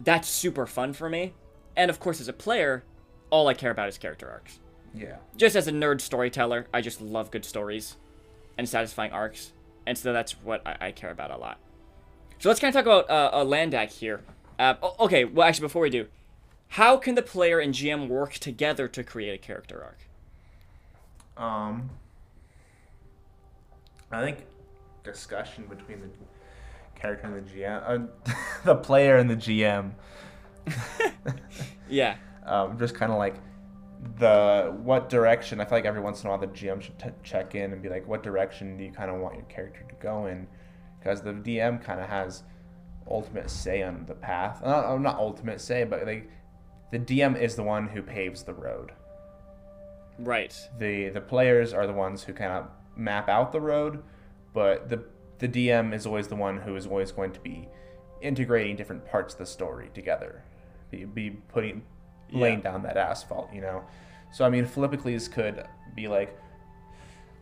that's 0.00 0.28
super 0.28 0.66
fun 0.66 0.92
for 0.92 1.08
me. 1.08 1.34
And 1.76 1.90
of 1.90 2.00
course, 2.00 2.20
as 2.20 2.28
a 2.28 2.32
player, 2.32 2.84
all 3.30 3.48
I 3.48 3.54
care 3.54 3.70
about 3.70 3.88
is 3.88 3.98
character 3.98 4.28
arcs. 4.28 4.58
Yeah. 4.94 5.16
Just 5.36 5.56
as 5.56 5.68
a 5.68 5.72
nerd 5.72 6.00
storyteller, 6.00 6.66
I 6.74 6.80
just 6.80 7.00
love 7.00 7.30
good 7.30 7.44
stories 7.44 7.96
and 8.58 8.68
satisfying 8.68 9.12
arcs. 9.12 9.52
And 9.86 9.96
so 9.96 10.12
that's 10.12 10.32
what 10.32 10.66
I, 10.66 10.76
I 10.80 10.92
care 10.92 11.10
about 11.10 11.30
a 11.30 11.36
lot. 11.36 11.58
So 12.38 12.48
let's 12.48 12.60
kind 12.60 12.74
of 12.74 12.84
talk 12.84 12.86
about 12.86 13.10
uh, 13.10 13.36
a 13.36 13.44
Landak 13.44 13.90
here. 13.90 14.22
Uh, 14.58 14.74
okay, 14.98 15.24
well, 15.24 15.46
actually, 15.46 15.64
before 15.64 15.82
we 15.82 15.90
do, 15.90 16.06
how 16.68 16.96
can 16.96 17.14
the 17.14 17.22
player 17.22 17.58
and 17.58 17.74
GM 17.74 18.08
work 18.08 18.34
together 18.34 18.88
to 18.88 19.02
create 19.02 19.34
a 19.34 19.38
character 19.38 19.82
arc? 19.82 19.98
Um, 21.42 21.90
I 24.10 24.22
think 24.22 24.38
discussion 25.04 25.66
between 25.66 26.00
the 26.00 26.08
character 26.94 27.26
and 27.26 27.46
the 27.46 27.50
GM, 27.50 27.82
uh, 27.86 28.34
the 28.64 28.74
player 28.74 29.16
and 29.16 29.28
the 29.30 29.36
GM, 29.36 29.92
Yeah, 31.88 32.16
um, 32.46 32.78
just 32.78 32.94
kind 32.94 33.10
of 33.10 33.18
like 33.18 33.36
the 34.18 34.74
what 34.82 35.08
direction. 35.08 35.60
I 35.60 35.64
feel 35.64 35.78
like 35.78 35.84
every 35.84 36.00
once 36.00 36.22
in 36.22 36.28
a 36.28 36.30
while 36.30 36.38
the 36.38 36.46
GM 36.46 36.80
should 36.80 36.98
t- 36.98 37.08
check 37.22 37.54
in 37.54 37.72
and 37.72 37.82
be 37.82 37.88
like, 37.88 38.06
what 38.06 38.22
direction 38.22 38.76
do 38.76 38.84
you 38.84 38.92
kind 38.92 39.10
of 39.10 39.20
want 39.20 39.34
your 39.34 39.44
character 39.44 39.84
to 39.88 39.94
go 39.96 40.26
in? 40.26 40.46
Because 40.98 41.22
the 41.22 41.32
DM 41.32 41.82
kind 41.82 42.00
of 42.00 42.08
has 42.08 42.42
ultimate 43.10 43.50
say 43.50 43.82
on 43.82 44.04
the 44.06 44.14
path. 44.14 44.62
Uh, 44.62 44.96
not 44.98 45.16
ultimate 45.16 45.60
say, 45.60 45.84
but 45.84 46.06
like 46.06 46.30
the 46.92 46.98
DM 46.98 47.40
is 47.40 47.56
the 47.56 47.62
one 47.62 47.88
who 47.88 48.02
paves 48.02 48.42
the 48.44 48.54
road. 48.54 48.92
right. 50.18 50.56
the 50.78 51.08
the 51.08 51.20
players 51.20 51.72
are 51.72 51.86
the 51.86 51.92
ones 51.92 52.22
who 52.22 52.32
kind 52.32 52.52
of 52.52 52.68
map 52.96 53.28
out 53.28 53.52
the 53.52 53.60
road, 53.60 54.02
but 54.52 54.88
the 54.88 55.04
the 55.38 55.48
DM 55.48 55.94
is 55.94 56.04
always 56.06 56.28
the 56.28 56.36
one 56.36 56.58
who 56.58 56.76
is 56.76 56.86
always 56.86 57.12
going 57.12 57.32
to 57.32 57.40
be 57.40 57.68
integrating 58.20 58.76
different 58.76 59.06
parts 59.06 59.32
of 59.34 59.38
the 59.38 59.46
story 59.46 59.90
together, 59.94 60.42
be, 60.90 61.04
be 61.06 61.30
putting 61.30 61.82
laying 62.30 62.58
Yeah. 62.58 62.64
down 62.72 62.82
that 62.82 62.96
asphalt, 62.98 63.50
you 63.52 63.62
know. 63.62 63.84
So 64.32 64.44
I 64.44 64.50
mean, 64.50 64.66
Philippocles 64.66 65.28
could 65.28 65.64
be 65.96 66.08
like, 66.08 66.36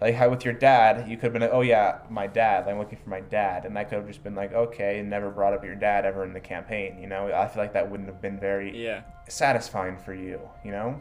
like 0.00 0.14
how 0.14 0.28
with 0.30 0.44
your 0.44 0.54
dad, 0.54 1.08
you 1.08 1.16
could 1.16 1.24
have 1.24 1.32
been 1.32 1.42
like, 1.42 1.50
oh 1.52 1.62
yeah, 1.62 1.98
my 2.08 2.28
dad, 2.28 2.68
I'm 2.68 2.78
looking 2.78 2.98
for 3.02 3.10
my 3.10 3.20
dad, 3.20 3.64
and 3.64 3.76
that 3.76 3.88
could 3.88 3.98
have 3.98 4.06
just 4.06 4.22
been 4.22 4.36
like, 4.36 4.52
okay, 4.52 5.00
and 5.00 5.10
never 5.10 5.28
brought 5.28 5.52
up 5.52 5.64
your 5.64 5.74
dad 5.74 6.04
ever 6.06 6.24
in 6.24 6.32
the 6.32 6.40
campaign, 6.40 6.98
you 7.00 7.08
know. 7.08 7.32
I 7.32 7.48
feel 7.48 7.60
like 7.60 7.72
that 7.72 7.90
wouldn't 7.90 8.08
have 8.08 8.22
been 8.22 8.38
very 8.38 8.80
Yeah, 8.84 9.02
satisfying 9.28 9.96
for 9.98 10.14
you, 10.14 10.40
you 10.64 10.70
know. 10.70 11.00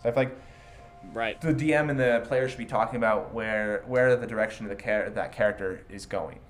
So 0.00 0.08
I 0.10 0.12
feel 0.12 0.22
like 0.22 0.38
right. 1.12 1.40
the 1.40 1.54
DM 1.54 1.90
and 1.90 1.98
the 1.98 2.22
player 2.26 2.48
should 2.48 2.58
be 2.58 2.66
talking 2.66 2.96
about 2.96 3.32
where 3.34 3.82
where 3.86 4.16
the 4.16 4.26
direction 4.26 4.64
of 4.66 4.76
the 4.76 4.82
char- 4.82 5.10
that 5.10 5.32
character 5.32 5.84
is 5.90 6.06
going. 6.06 6.40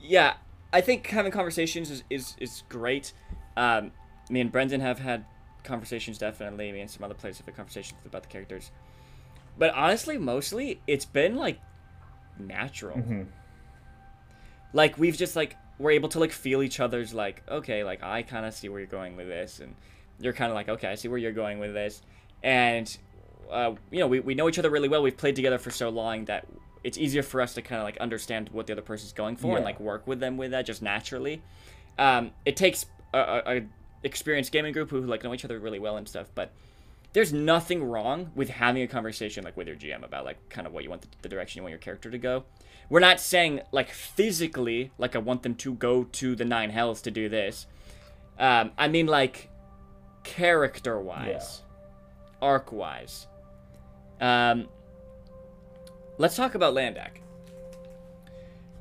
Yeah, 0.00 0.34
I 0.72 0.80
think 0.80 1.06
having 1.06 1.30
conversations 1.32 1.90
is, 1.90 2.02
is, 2.10 2.34
is 2.38 2.64
great. 2.68 3.12
Um, 3.56 3.92
me 4.28 4.40
and 4.40 4.50
Brendan 4.50 4.80
have 4.80 4.98
had 4.98 5.24
conversations 5.64 6.18
definitely. 6.18 6.72
Me 6.72 6.80
and 6.80 6.90
some 6.90 7.04
other 7.04 7.14
players 7.14 7.38
have 7.38 7.46
had 7.46 7.54
conversations 7.56 8.00
about 8.04 8.22
the 8.22 8.28
characters. 8.28 8.70
But 9.58 9.74
honestly, 9.74 10.18
mostly 10.18 10.80
it's 10.86 11.04
been 11.04 11.36
like 11.36 11.60
natural. 12.38 12.96
Mhm. 12.98 13.26
Like 14.72 14.98
we've 14.98 15.16
just 15.16 15.36
like 15.36 15.56
we're 15.78 15.92
able 15.92 16.08
to 16.10 16.18
like 16.18 16.32
feel 16.32 16.62
each 16.62 16.80
other's 16.80 17.12
like 17.12 17.42
okay, 17.48 17.84
like 17.84 18.02
I 18.02 18.22
kind 18.22 18.46
of 18.46 18.54
see 18.54 18.68
where 18.68 18.80
you're 18.80 18.86
going 18.86 19.16
with 19.16 19.28
this, 19.28 19.60
and 19.60 19.74
you're 20.18 20.32
kind 20.32 20.50
of 20.50 20.54
like 20.54 20.68
okay, 20.68 20.88
I 20.88 20.94
see 20.94 21.08
where 21.08 21.18
you're 21.18 21.32
going 21.32 21.58
with 21.58 21.74
this, 21.74 22.02
and 22.42 22.96
uh, 23.50 23.74
you 23.90 24.00
know, 24.00 24.06
we, 24.06 24.20
we 24.20 24.34
know 24.34 24.48
each 24.48 24.58
other 24.58 24.70
really 24.70 24.88
well. 24.88 25.02
We've 25.02 25.16
played 25.16 25.36
together 25.36 25.58
for 25.58 25.70
so 25.70 25.90
long 25.90 26.24
that 26.24 26.46
it's 26.84 26.98
easier 26.98 27.22
for 27.22 27.40
us 27.40 27.54
to 27.54 27.62
kind 27.62 27.80
of 27.80 27.84
like 27.84 27.96
understand 27.98 28.48
what 28.50 28.66
the 28.66 28.72
other 28.72 28.82
person's 28.82 29.12
going 29.12 29.36
for 29.36 29.56
and 29.56 29.64
like 29.64 29.78
work 29.78 30.06
with 30.06 30.20
them 30.20 30.36
with 30.36 30.50
that 30.50 30.66
just 30.66 30.82
naturally. 30.82 31.42
Um, 31.98 32.32
it 32.44 32.56
takes 32.56 32.86
a, 33.12 33.18
a, 33.18 33.56
a 33.56 33.62
experienced 34.02 34.52
gaming 34.52 34.72
group 34.72 34.90
who 34.90 35.00
like 35.02 35.22
know 35.22 35.34
each 35.34 35.44
other 35.44 35.58
really 35.58 35.78
well 35.78 35.96
and 35.96 36.08
stuff, 36.08 36.28
but 36.34 36.52
there's 37.12 37.32
nothing 37.32 37.84
wrong 37.84 38.32
with 38.34 38.48
having 38.48 38.82
a 38.82 38.88
conversation 38.88 39.44
like 39.44 39.56
with 39.56 39.68
your 39.68 39.76
GM 39.76 40.02
about 40.02 40.24
like 40.24 40.48
kind 40.48 40.66
of 40.66 40.72
what 40.72 40.82
you 40.82 40.90
want 40.90 41.02
the, 41.02 41.08
the 41.22 41.28
direction 41.28 41.58
you 41.58 41.62
want 41.62 41.72
your 41.72 41.78
character 41.78 42.10
to 42.10 42.18
go. 42.18 42.44
We're 42.88 43.00
not 43.00 43.20
saying 43.20 43.60
like 43.70 43.90
physically 43.90 44.90
like 44.98 45.14
I 45.14 45.18
want 45.18 45.42
them 45.42 45.54
to 45.56 45.74
go 45.74 46.04
to 46.04 46.34
the 46.34 46.44
nine 46.44 46.70
hells 46.70 47.02
to 47.02 47.10
do 47.10 47.28
this. 47.28 47.66
Um, 48.38 48.72
I 48.78 48.88
mean 48.88 49.06
like 49.06 49.50
character 50.24 50.98
wise, 50.98 51.62
arc 52.42 52.72
wise. 52.72 53.26
Um, 54.20 54.68
let's 56.18 56.36
talk 56.36 56.54
about 56.54 56.74
Landak. 56.74 57.18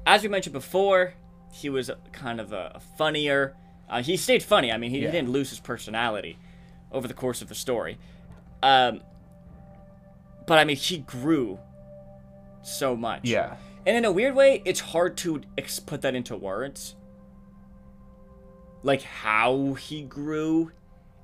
As 0.06 0.24
we 0.24 0.30
mentioned 0.30 0.54
before, 0.54 1.14
he 1.54 1.70
was 1.70 1.90
kind 2.12 2.42
of 2.42 2.52
a, 2.52 2.74
a 2.76 2.80
funnier. 2.98 3.56
Uh, 3.90 4.02
he 4.02 4.18
stayed 4.18 4.42
funny. 4.44 4.72
I 4.72 4.78
mean, 4.78 4.90
he, 4.92 4.98
he 4.98 5.04
Yeah. 5.06 5.12
didn't 5.12 5.30
lose 5.30 5.50
his 5.50 5.60
personality 5.60 6.38
over 6.92 7.08
the 7.08 7.14
course 7.14 7.42
of 7.42 7.48
the 7.50 7.56
story. 7.56 7.98
Um, 8.64 9.02
but 10.48 10.58
I 10.58 10.66
mean, 10.66 10.76
he 10.76 10.98
grew 11.00 11.60
so 12.64 12.96
much. 12.96 13.22
Yeah. 13.24 13.56
And 13.86 13.96
in 13.98 14.06
a 14.06 14.12
weird 14.12 14.36
way, 14.36 14.62
it's 14.66 14.80
hard 14.80 15.18
to 15.18 15.42
ex- 15.58 15.80
put 15.80 16.02
that 16.02 16.16
into 16.16 16.36
words. 16.36 16.96
Like 18.84 19.02
how 19.04 19.74
he 19.76 20.02
grew 20.04 20.72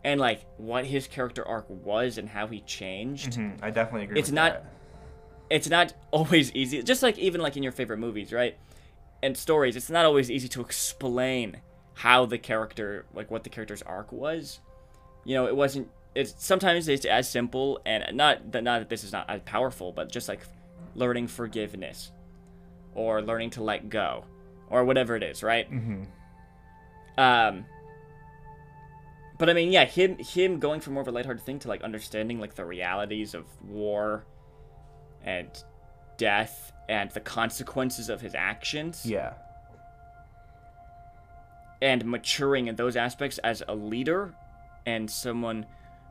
and 0.03 0.19
like 0.19 0.45
what 0.57 0.85
his 0.85 1.07
character 1.07 1.45
arc 1.47 1.65
was 1.69 2.17
and 2.17 2.29
how 2.29 2.47
he 2.47 2.61
changed. 2.61 3.33
Mhm, 3.33 3.57
I 3.61 3.69
definitely 3.71 4.03
agree. 4.05 4.19
It's 4.19 4.29
with 4.29 4.35
not- 4.35 4.53
that. 4.63 4.65
It's 5.49 5.69
not 5.69 5.93
always 6.11 6.51
easy. 6.53 6.83
Just 6.83 7.01
like 7.03 7.17
even 7.17 7.41
like 7.41 7.55
in 7.57 7.63
your 7.63 7.71
favorite 7.71 7.99
movies, 7.99 8.33
right? 8.33 8.57
And 9.23 9.35
stories, 9.37 9.75
it's 9.75 9.89
not 9.89 10.05
always 10.05 10.29
easy 10.29 10.47
to 10.49 10.61
explain 10.61 11.57
how 11.95 12.25
the 12.25 12.37
character 12.37 13.05
like 13.13 13.31
what 13.31 13.43
the 13.43 13.49
character's 13.49 13.81
arc 13.81 14.11
was. 14.11 14.59
You 15.23 15.35
know, 15.35 15.47
it 15.47 15.55
wasn't 15.55 15.89
it's 16.15 16.33
sometimes 16.37 16.87
it's 16.87 17.05
as 17.05 17.29
simple 17.29 17.79
and 17.85 18.15
not 18.17 18.51
that 18.51 18.63
not 18.63 18.79
that 18.79 18.89
this 18.89 19.03
is 19.03 19.11
not 19.11 19.29
as 19.29 19.41
powerful, 19.45 19.91
but 19.91 20.11
just 20.11 20.27
like 20.29 20.41
learning 20.95 21.27
forgiveness 21.27 22.11
or 22.95 23.21
learning 23.21 23.51
to 23.51 23.63
let 23.63 23.89
go 23.89 24.25
or 24.69 24.83
whatever 24.83 25.15
it 25.15 25.23
is, 25.23 25.43
right? 25.43 25.71
Mhm. 25.71 26.07
Um 27.17 27.65
but 29.37 29.49
I 29.49 29.53
mean, 29.53 29.71
yeah, 29.71 29.85
him 29.85 30.17
him 30.17 30.59
going 30.59 30.79
from 30.81 30.93
more 30.93 31.01
of 31.01 31.07
a 31.07 31.11
lighthearted 31.11 31.43
thing 31.43 31.59
to 31.59 31.67
like 31.67 31.81
understanding 31.83 32.39
like 32.39 32.55
the 32.55 32.65
realities 32.65 33.33
of 33.33 33.45
war 33.63 34.25
and 35.23 35.49
death 36.17 36.71
and 36.89 37.11
the 37.11 37.19
consequences 37.19 38.09
of 38.09 38.21
his 38.21 38.33
actions 38.33 39.05
Yeah. 39.05 39.33
and 41.81 42.05
maturing 42.05 42.67
in 42.67 42.75
those 42.75 42.95
aspects 42.95 43.37
as 43.39 43.61
a 43.67 43.75
leader 43.75 44.33
and 44.85 45.09
someone 45.09 45.65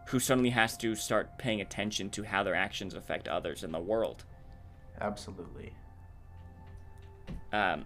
who 0.07 0.21
suddenly 0.21 0.51
has 0.51 0.77
to 0.77 0.95
start 0.95 1.37
paying 1.39 1.61
attention 1.61 2.11
to 2.11 2.23
how 2.23 2.43
their 2.45 2.55
actions 2.55 2.95
affect 2.95 3.27
others 3.27 3.65
in 3.65 3.73
the 3.73 3.81
world. 3.81 4.25
Absolutely. 5.01 5.73
Um, 7.53 7.85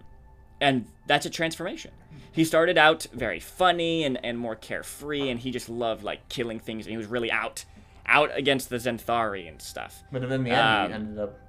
and 0.61 0.85
that's 1.07 1.25
a 1.25 1.29
transformation. 1.29 1.91
He 2.31 2.45
started 2.45 2.77
out 2.77 3.07
very 3.11 3.41
funny 3.41 4.05
and, 4.05 4.23
and 4.23 4.37
more 4.39 4.55
carefree, 4.55 5.29
and 5.29 5.39
he 5.39 5.51
just 5.51 5.67
loved 5.67 6.03
like 6.03 6.29
killing 6.29 6.59
things, 6.59 6.85
and 6.85 6.91
he 6.91 6.97
was 6.97 7.07
really 7.07 7.31
out 7.31 7.65
out 8.05 8.29
against 8.35 8.69
the 8.69 8.77
Zenthari 8.77 9.47
and 9.49 9.61
stuff. 9.61 10.03
But 10.11 10.21
then 10.21 10.31
in 10.31 10.43
the 10.43 10.51
end, 10.51 10.59
Um, 10.59 10.87
he 10.87 10.93
ended 10.93 11.19
up 11.19 11.39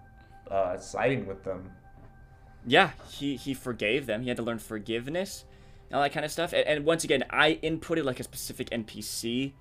uh, 0.50 0.78
siding 0.78 1.26
with 1.26 1.44
them. 1.44 1.70
Yeah, 2.66 2.90
he 3.08 3.36
he 3.36 3.54
forgave 3.54 4.06
them. 4.06 4.22
He 4.22 4.28
had 4.28 4.36
to 4.38 4.42
learn 4.42 4.58
forgiveness, 4.58 5.44
and 5.88 5.96
all 5.96 6.02
that 6.02 6.12
kind 6.12 6.24
of 6.24 6.32
stuff. 6.32 6.52
And, 6.52 6.66
and 6.66 6.84
once 6.84 7.04
again, 7.04 7.24
I 7.30 7.58
inputted 7.62 8.04
like 8.04 8.18
a 8.18 8.24
specific 8.24 8.70
NPC, 8.70 9.52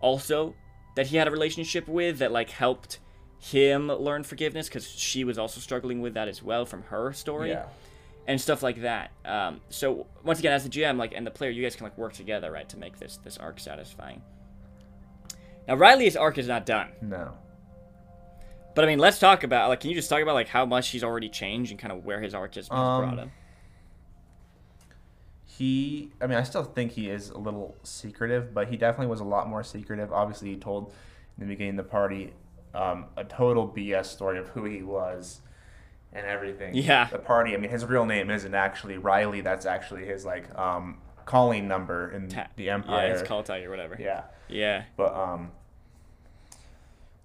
also 0.00 0.54
that 0.94 1.08
he 1.08 1.16
had 1.16 1.28
a 1.28 1.30
relationship 1.30 1.86
with 1.86 2.18
that 2.18 2.32
like 2.32 2.50
helped 2.50 3.00
him 3.38 3.88
learn 3.88 4.22
forgiveness 4.22 4.68
because 4.68 4.88
she 4.88 5.22
was 5.24 5.38
also 5.38 5.60
struggling 5.60 6.00
with 6.00 6.14
that 6.14 6.28
as 6.28 6.42
well 6.42 6.64
from 6.64 6.82
her 6.84 7.12
story. 7.12 7.50
Yeah. 7.50 7.66
And 8.28 8.40
stuff 8.40 8.62
like 8.62 8.82
that. 8.82 9.10
Um, 9.24 9.60
so 9.68 10.06
once 10.24 10.38
again, 10.38 10.52
as 10.52 10.64
the 10.64 10.70
GM, 10.70 10.96
like 10.98 11.12
and 11.14 11.26
the 11.26 11.30
player, 11.30 11.50
you 11.50 11.62
guys 11.62 11.76
can 11.76 11.84
like 11.84 11.96
work 11.96 12.12
together, 12.12 12.50
right, 12.50 12.68
to 12.70 12.76
make 12.76 12.98
this 12.98 13.18
this 13.18 13.36
arc 13.38 13.60
satisfying. 13.60 14.22
Now 15.68 15.74
Riley's 15.76 16.16
arc 16.16 16.38
is 16.38 16.46
not 16.48 16.64
done, 16.66 16.88
No. 17.02 17.32
but 18.74 18.84
I 18.84 18.88
mean, 18.88 18.98
let's 19.00 19.18
talk 19.18 19.42
about 19.42 19.68
like, 19.68 19.80
can 19.80 19.90
you 19.90 19.96
just 19.96 20.08
talk 20.08 20.20
about 20.22 20.34
like 20.34 20.48
how 20.48 20.64
much 20.64 20.88
he's 20.90 21.02
already 21.02 21.28
changed 21.28 21.70
and 21.72 21.80
kind 21.80 21.92
of 21.92 22.04
where 22.04 22.20
his 22.20 22.34
arc 22.34 22.54
has 22.54 22.68
been 22.68 22.78
Um, 22.78 23.02
brought 23.04 23.18
up? 23.24 23.28
He, 25.44 26.10
I 26.20 26.26
mean, 26.26 26.36
I 26.36 26.42
still 26.42 26.64
think 26.64 26.92
he 26.92 27.08
is 27.08 27.30
a 27.30 27.38
little 27.38 27.76
secretive, 27.82 28.52
but 28.52 28.68
he 28.68 28.76
definitely 28.76 29.06
was 29.06 29.20
a 29.20 29.24
lot 29.24 29.48
more 29.48 29.62
secretive. 29.64 30.12
Obviously, 30.12 30.50
he 30.50 30.56
told 30.56 30.92
in 31.38 31.46
the 31.48 31.54
beginning 31.54 31.78
of 31.78 31.86
the 31.86 31.90
party 31.90 32.34
um, 32.74 33.06
a 33.16 33.24
total 33.24 33.66
BS 33.66 34.06
story 34.06 34.38
of 34.38 34.48
who 34.48 34.64
he 34.64 34.82
was 34.82 35.40
and 36.12 36.26
everything. 36.26 36.74
Yeah. 36.74 37.08
The 37.10 37.18
party, 37.18 37.54
I 37.54 37.58
mean, 37.58 37.70
his 37.70 37.84
real 37.84 38.06
name 38.06 38.30
isn't 38.30 38.54
actually 38.54 38.98
Riley. 38.98 39.40
That's 39.40 39.66
actually 39.66 40.04
his 40.06 40.24
like 40.24 40.52
um, 40.58 40.98
calling 41.24 41.68
number 41.68 42.10
in 42.10 42.28
Ta- 42.28 42.48
the 42.56 42.70
Empire. 42.70 43.08
Yeah, 43.08 43.12
it's 43.14 43.22
call 43.28 43.42
tag 43.42 43.64
or 43.64 43.70
whatever. 43.70 43.96
Yeah. 43.98 44.24
Yeah. 44.48 44.84
But 44.96 45.14
um, 45.14 45.50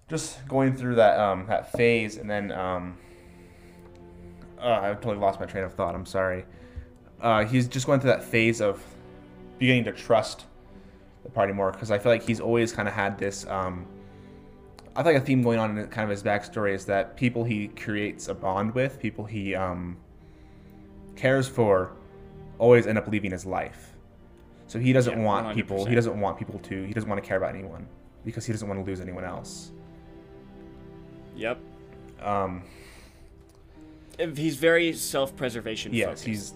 just 0.08 0.46
going 0.46 0.76
through 0.76 0.96
that 0.96 1.18
um 1.18 1.46
that 1.46 1.72
phase, 1.72 2.16
and 2.16 2.28
then 2.28 2.52
um, 2.52 2.98
uh, 4.60 4.80
I 4.82 4.94
totally 4.94 5.16
lost 5.16 5.40
my 5.40 5.46
train 5.46 5.64
of 5.64 5.72
thought. 5.74 5.94
I'm 5.94 6.06
sorry. 6.06 6.44
Uh, 7.20 7.44
he's 7.44 7.68
just 7.68 7.86
going 7.86 8.00
through 8.00 8.10
that 8.10 8.24
phase 8.24 8.60
of 8.60 8.82
beginning 9.58 9.84
to 9.84 9.92
trust 9.92 10.44
the 11.22 11.30
party 11.30 11.52
more 11.52 11.70
because 11.70 11.90
I 11.90 11.98
feel 11.98 12.10
like 12.10 12.24
he's 12.26 12.40
always 12.40 12.72
kind 12.72 12.88
of 12.88 12.94
had 12.94 13.18
this. 13.18 13.46
Um, 13.46 13.86
I 14.94 15.02
feel 15.02 15.12
like 15.12 15.22
a 15.22 15.24
theme 15.24 15.42
going 15.42 15.58
on 15.58 15.78
in 15.78 15.86
kind 15.88 16.04
of 16.04 16.10
his 16.10 16.22
backstory 16.22 16.74
is 16.74 16.84
that 16.86 17.16
people 17.16 17.44
he 17.44 17.68
creates 17.68 18.28
a 18.28 18.34
bond 18.34 18.74
with, 18.74 18.98
people 19.00 19.24
he 19.24 19.54
um, 19.54 19.96
cares 21.16 21.48
for, 21.48 21.92
always 22.58 22.86
end 22.86 22.98
up 22.98 23.08
leaving 23.08 23.30
his 23.30 23.46
life. 23.46 23.94
So 24.66 24.78
he 24.78 24.92
doesn't 24.92 25.18
Yeah, 25.18 25.24
want 25.24 25.54
people. 25.54 25.84
He 25.86 25.94
doesn't 25.94 26.18
want 26.20 26.38
people 26.38 26.58
to. 26.60 26.84
He 26.84 26.92
doesn't 26.92 27.08
want 27.08 27.22
to 27.22 27.26
care 27.26 27.36
about 27.36 27.54
anyone 27.54 27.86
because 28.24 28.44
he 28.46 28.52
doesn't 28.52 28.68
want 28.68 28.80
to 28.80 28.84
lose 28.88 29.00
anyone 29.00 29.24
else. 29.24 29.72
Yep. 31.36 31.58
Um, 32.20 32.62
If 34.18 34.36
He's 34.36 34.56
very 34.56 34.92
self-preservation 34.92 35.92
yes, 35.94 36.06
focused. 36.06 36.24
he's 36.24 36.54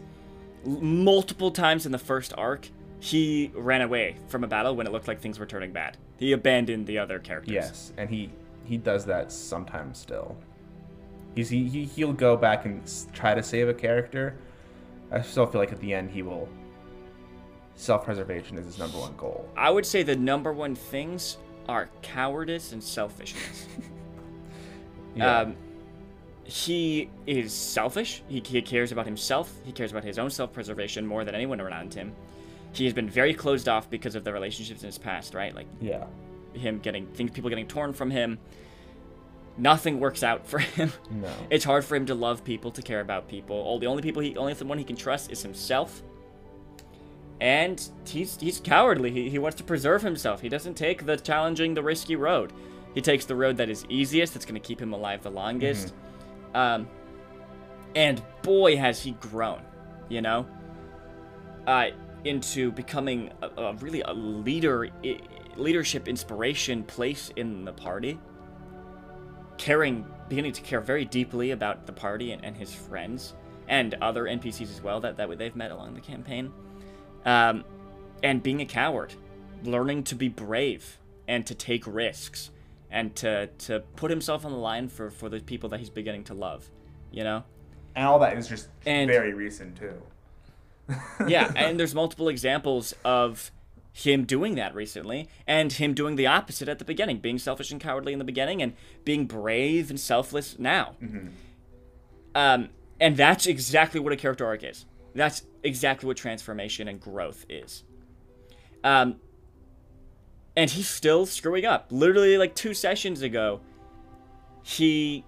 multiple 0.64 1.51
times 1.51 1.87
in 1.87 1.93
the 1.93 1.99
first 1.99 2.32
arc. 2.37 2.68
He 3.01 3.51
ran 3.55 3.82
away 3.82 4.16
from 4.28 4.45
a 4.45 4.47
battle 4.47 4.74
when 4.76 4.87
it 4.87 4.93
looked 4.93 5.09
like 5.09 5.20
things 5.20 5.39
were 5.39 5.47
turning 5.47 5.72
bad. 5.72 5.97
He 6.19 6.33
abandoned 6.33 6.87
the 6.87 6.99
other 6.99 7.19
characters. 7.19 7.53
yes, 7.53 7.93
and 7.97 8.09
he 8.09 8.31
he 8.64 8.77
does 8.79 9.05
that 9.07 9.31
sometimes 9.31 9.99
still. 9.99 10.37
He's 11.35 11.49
he, 11.51 11.69
he 11.69 11.85
he'll 11.85 12.12
go 12.12 12.37
back 12.37 12.64
and 12.64 12.83
try 13.12 13.35
to 13.35 13.43
save 13.43 13.69
a 13.69 13.75
character. 13.75 14.37
I 15.12 15.21
still 15.23 15.47
feel 15.47 15.61
like 15.61 15.73
at 15.73 15.81
the 15.81 15.93
end 15.95 16.11
he 16.11 16.23
will. 16.23 16.49
Self-preservation 17.75 18.57
is 18.57 18.64
his 18.64 18.79
number 18.79 18.99
one 18.99 19.14
goal. 19.17 19.49
I 19.57 19.71
would 19.71 19.85
say 19.85 20.03
the 20.03 20.17
number 20.17 20.53
one 20.53 20.75
things 20.75 21.37
are 21.69 21.91
cowardice 22.03 22.73
and 22.73 22.83
selfishness. 22.83 23.67
Um, 25.21 25.57
he 26.45 27.09
is 27.27 27.51
selfish. 27.53 28.23
He, 28.29 28.43
he 28.45 28.61
cares 28.61 28.93
about 28.93 29.07
himself. 29.07 29.51
He 29.64 29.73
cares 29.73 29.91
about 29.91 30.05
his 30.05 30.19
own 30.19 30.29
self-preservation 30.29 31.07
more 31.07 31.25
than 31.25 31.35
anyone 31.35 31.59
around 31.59 31.95
him. 31.95 32.14
He 32.77 32.85
has 32.85 32.95
been 32.95 33.09
very 33.09 33.35
closed 33.35 33.68
off 33.68 33.89
because 33.89 34.14
of 34.14 34.24
the 34.24 34.33
relationships 34.33 34.83
in 34.83 34.87
his 34.87 34.99
past, 34.99 35.35
right? 35.35 35.55
Like 35.55 35.66
yeah. 35.81 36.07
him 36.53 36.79
getting 36.79 37.07
things, 37.09 37.31
people 37.31 37.51
getting 37.51 37.66
torn 37.66 37.93
from 37.93 38.11
him. 38.11 38.39
Nothing 39.59 40.01
works 40.01 40.22
out 40.22 40.47
for 40.47 40.59
him. 40.77 40.93
No. 41.11 41.29
It's 41.51 41.64
hard 41.64 41.85
for 41.85 41.97
him 41.97 42.07
to 42.07 42.14
love 42.14 42.45
people, 42.45 42.70
to 42.72 42.83
care 42.83 43.01
about 43.01 43.29
people. 43.29 43.57
All 43.57 43.79
the 43.79 43.87
only 43.87 44.03
people 44.03 44.22
he, 44.22 44.37
only 44.37 44.53
the 44.53 44.64
one 44.64 44.79
he 44.79 44.85
can 44.85 44.97
trust 44.97 45.31
is 45.31 45.43
himself. 45.43 46.03
And 47.41 47.87
he's 48.07 48.39
he's 48.41 48.61
cowardly. 48.61 49.11
He, 49.11 49.29
he 49.29 49.39
wants 49.39 49.57
to 49.59 49.64
preserve 49.64 50.03
himself. 50.03 50.41
He 50.41 50.49
doesn't 50.49 50.74
take 50.74 51.05
the 51.05 51.16
challenging, 51.16 51.74
the 51.74 51.83
risky 51.83 52.16
road. 52.16 52.53
He 52.95 53.03
takes 53.03 53.27
the 53.27 53.37
road 53.37 53.59
that 53.59 53.68
is 53.68 53.85
easiest. 53.91 54.33
That's 54.33 54.47
going 54.47 54.61
to 54.61 54.66
keep 54.66 54.81
him 54.81 54.95
alive 54.95 55.22
the 55.22 55.31
longest. 55.31 55.95
Um, 56.55 56.89
and 57.95 58.22
boy, 58.43 58.77
has 58.79 59.03
he 59.03 59.12
grown. 59.12 59.61
You 60.09 60.22
know, 60.22 60.47
uh, 61.66 61.89
into 62.27 62.70
becoming 62.72 63.31
a, 63.43 63.49
a 63.62 63.74
really 63.74 64.03
a 64.03 64.12
leader, 64.12 64.89
i- 65.05 65.20
leadership 65.57 66.09
inspiration 66.09 66.83
place 66.85 67.31
in 67.37 67.64
the 67.64 67.72
party 67.72 68.18
caring, 69.59 70.05
beginning 70.29 70.53
to 70.53 70.61
care 70.62 70.81
very 70.81 71.05
deeply 71.05 71.51
about 71.53 71.87
the 71.87 71.93
party 71.93 72.33
and, 72.33 72.45
and 72.45 72.57
his 72.57 72.74
friends 72.74 73.35
and 73.68 73.95
other 74.03 74.24
NPCs 74.24 74.70
as 74.70 74.83
well 74.83 75.01
that, 75.01 75.16
that 75.16 75.39
they've 75.39 75.57
met 75.57 75.70
along 75.70 75.95
the 75.95 76.01
campaign. 76.01 76.53
Um, 77.24 77.64
and 78.22 78.43
being 78.43 78.61
a 78.61 78.66
coward, 78.66 79.14
learning 79.64 80.05
to 80.05 80.14
be 80.14 80.29
brave 80.29 80.99
and 81.27 81.45
to 81.47 81.55
take 81.55 81.87
risks 81.87 82.51
and 82.91 83.14
to 83.16 83.49
to 83.59 83.81
put 83.97 84.11
himself 84.11 84.45
on 84.45 84.53
the 84.53 84.59
line 84.59 84.89
for 84.89 85.11
for 85.11 85.29
the 85.29 85.41
people 85.41 85.68
that 85.70 85.81
he's 85.81 85.91
beginning 85.91 86.22
to 86.24 86.35
love, 86.35 86.70
you 87.11 87.24
know. 87.24 87.43
And 87.97 88.07
all 88.07 88.18
that 88.20 88.37
is 88.37 88.47
just 88.47 88.68
And- 88.85 89.11
very 89.11 89.33
recent 89.35 89.77
too. 89.77 89.95
Yeah, 91.26 91.53
and 91.57 91.78
there's 91.78 91.95
multiple 91.95 92.28
examples 92.28 92.95
of 93.05 93.51
him 93.93 94.24
doing 94.24 94.57
that 94.57 94.74
recently, 94.74 95.28
and 95.47 95.72
him 95.72 95.95
doing 95.95 96.16
the 96.16 96.26
opposite 96.26 96.68
at 96.68 96.78
the 96.78 96.84
beginning, 96.84 97.18
being 97.18 97.39
selfish 97.39 97.70
and 97.70 97.80
cowardly 97.80 98.12
in 98.12 98.18
the 98.18 98.24
beginning, 98.24 98.62
and 98.62 98.74
being 99.05 99.26
brave 99.26 99.89
and 99.91 99.99
selfless 99.99 100.59
now. 100.59 100.95
Um, 102.34 102.68
and 103.01 103.16
that's 103.16 103.47
exactly 103.47 103.99
what 104.01 104.12
a 104.12 104.16
character 104.16 104.45
arc 104.45 104.64
is. 104.64 104.84
That's 105.14 105.43
exactly 105.62 106.07
what 106.07 106.18
transformation 106.18 106.89
and 106.89 107.01
growth 107.01 107.47
is. 107.49 107.84
Um, 108.84 109.16
and 110.55 110.70
he's 110.70 110.89
still 110.89 111.26
screwing 111.26 111.64
up. 111.64 111.87
Literally, 111.91 112.37
like 112.37 112.55
two 112.55 112.74
sessions 112.74 113.22
ago, 113.22 113.61
he 114.62 115.24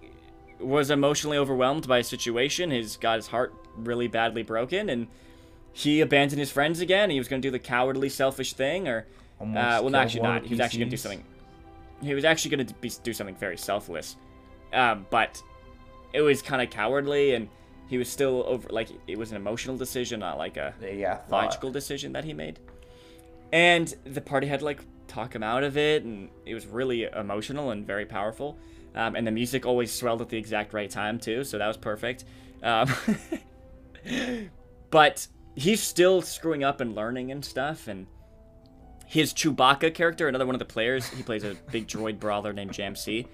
was 0.61 0.90
emotionally 0.90 1.38
overwhelmed 1.38 1.88
by 1.88 1.98
a 1.98 2.04
situation. 2.04 2.70
He's 2.70 2.96
got 2.96 3.16
his 3.16 3.28
heart 3.28 3.54
really 3.76 4.09
badly 4.09 4.42
broken, 4.42 4.90
and 4.90 5.06
he 5.78 6.00
abandoned 6.00 6.40
his 6.40 6.50
friends 6.50 6.80
again. 6.80 7.08
He 7.08 7.18
was 7.18 7.28
going 7.28 7.40
to 7.40 7.46
do 7.46 7.52
the 7.52 7.58
cowardly, 7.60 8.08
selfish 8.08 8.54
thing, 8.54 8.88
or 8.88 9.06
uh, 9.40 9.44
well, 9.80 9.90
not 9.90 10.02
actually 10.06 10.22
not. 10.22 10.44
He 10.44 10.50
was 10.50 10.58
actually 10.58 10.80
going 10.80 10.90
to 10.90 10.96
do 10.96 11.00
something. 11.00 11.24
He 12.02 12.14
was 12.14 12.24
actually 12.24 12.56
going 12.56 12.66
to 12.66 13.00
do 13.04 13.12
something 13.12 13.36
very 13.36 13.56
selfless, 13.56 14.16
um, 14.72 15.06
but 15.08 15.40
it 16.12 16.20
was 16.20 16.42
kind 16.42 16.60
of 16.60 16.70
cowardly, 16.70 17.34
and 17.34 17.48
he 17.86 17.96
was 17.96 18.08
still 18.08 18.42
over. 18.44 18.68
Like 18.70 18.88
it 19.06 19.16
was 19.16 19.30
an 19.30 19.36
emotional 19.36 19.76
decision, 19.76 20.18
not 20.18 20.36
like 20.36 20.56
a 20.56 20.74
Yeah, 20.82 21.20
logical 21.30 21.70
decision 21.70 22.12
that 22.14 22.24
he 22.24 22.32
made. 22.32 22.58
And 23.52 23.94
the 24.02 24.20
party 24.20 24.48
had 24.48 24.58
to 24.58 24.64
like 24.64 24.80
talk 25.06 25.32
him 25.32 25.44
out 25.44 25.62
of 25.62 25.76
it, 25.76 26.02
and 26.02 26.28
it 26.44 26.54
was 26.54 26.66
really 26.66 27.04
emotional 27.04 27.70
and 27.70 27.86
very 27.86 28.04
powerful. 28.04 28.58
Um, 28.96 29.14
and 29.14 29.24
the 29.24 29.30
music 29.30 29.64
always 29.64 29.92
swelled 29.92 30.22
at 30.22 30.28
the 30.28 30.38
exact 30.38 30.72
right 30.72 30.90
time 30.90 31.20
too, 31.20 31.44
so 31.44 31.56
that 31.56 31.68
was 31.68 31.76
perfect. 31.76 32.24
Um, 32.64 32.92
but 34.90 35.28
he's 35.59 35.82
still 35.82 36.22
screwing 36.22 36.62
up 36.62 36.80
and 36.80 36.94
learning 36.94 37.32
and 37.32 37.44
stuff. 37.44 37.88
And 37.88 38.06
his 39.06 39.34
Chewbacca 39.34 39.92
character, 39.92 40.28
another 40.28 40.46
one 40.46 40.54
of 40.54 40.61
the 40.61 40.64
players, 40.64 41.09
he 41.09 41.22
plays 41.22 41.44
a 41.44 41.56
big 41.72 41.88
droid 41.88 42.20
brawler 42.20 42.52
named 42.52 42.72
Jamc. 42.72 43.26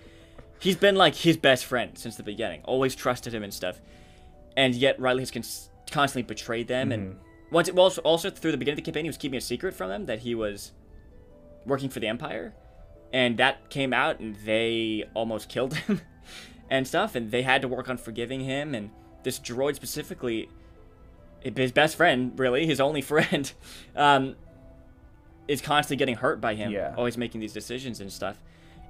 He's 0.59 0.77
been 0.77 0.97
like 0.97 1.15
his 1.15 1.37
best 1.37 1.67
friend 1.67 1.99
since 1.99 2.17
the 2.17 2.23
beginning. 2.23 2.63
Always 2.65 2.95
trusted 2.95 3.35
him 3.35 3.43
and 3.43 3.53
stuff. 3.53 3.81
And 4.57 4.75
yet 4.75 4.99
Riley 4.99 5.21
has 5.21 5.31
cons- 5.31 5.69
constantly 5.91 6.23
betrayed 6.23 6.69
them. 6.69 6.93
And 6.93 7.15
mm-hmm. 7.15 7.55
once, 7.55 7.71
well, 7.71 7.85
also, 7.85 8.01
also 8.03 8.31
through 8.31 8.53
the 8.53 8.57
beginning 8.57 8.79
of 8.79 8.85
the 8.85 8.91
campaign, 8.91 9.05
he 9.05 9.11
was 9.11 9.19
keeping 9.19 9.37
a 9.37 9.43
secret 9.43 9.75
from 9.75 9.91
them 9.91 10.07
that 10.07 10.21
he 10.21 10.35
was 10.35 10.73
working 11.67 11.91
for 11.91 12.01
the 12.01 12.07
Empire. 12.07 12.55
And 13.13 13.37
that 13.37 13.69
came 13.69 13.93
out, 13.93 14.21
and 14.21 14.37
they 14.47 15.05
almost 15.13 15.49
killed 15.51 15.75
him 15.75 16.01
and 16.71 16.89
stuff. 16.89 17.15
And 17.15 17.31
they 17.31 17.43
had 17.43 17.61
to 17.63 17.69
work 17.69 17.91
on 17.91 17.99
forgiving 17.99 18.41
him. 18.41 18.75
And 18.75 18.91
this 19.25 19.39
droid 19.39 19.75
specifically, 19.75 20.49
his 21.57 21.73
best 21.73 21.97
friend, 21.97 22.39
really, 22.39 22.67
his 22.67 22.81
only 22.81 23.01
friend, 23.13 23.53
um, 23.95 24.37
is 25.47 25.61
constantly 25.61 25.97
getting 25.97 26.17
hurt 26.17 26.41
by 26.41 26.55
him. 26.55 26.73
Yeah. 26.73 26.95
Always 26.97 27.19
making 27.19 27.41
these 27.41 27.53
decisions 27.53 28.01
and 28.01 28.13
stuff. 28.13 28.39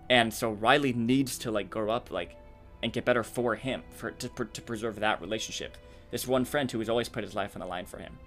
And 0.08 0.32
so 0.32 0.52
Riley 0.52 0.92
needs 0.92 1.38
to 1.38 1.50
like 1.50 1.70
grow 1.70 1.90
up 1.90 2.10
like 2.10 2.36
and 2.82 2.92
get 2.92 3.04
better 3.04 3.22
for 3.22 3.54
him 3.54 3.82
for 3.90 4.10
to, 4.10 4.28
pr- 4.28 4.44
to 4.44 4.62
preserve 4.62 5.00
that 5.00 5.20
relationship. 5.20 5.76
This 6.10 6.26
one 6.28 6.44
friend 6.44 6.70
who 6.70 6.78
has 6.78 6.88
always 6.88 7.08
put 7.08 7.24
his 7.24 7.34
life 7.34 7.56
on 7.56 7.60
the 7.60 7.66
line 7.66 7.86
for 7.86 7.98
him. 7.98 8.18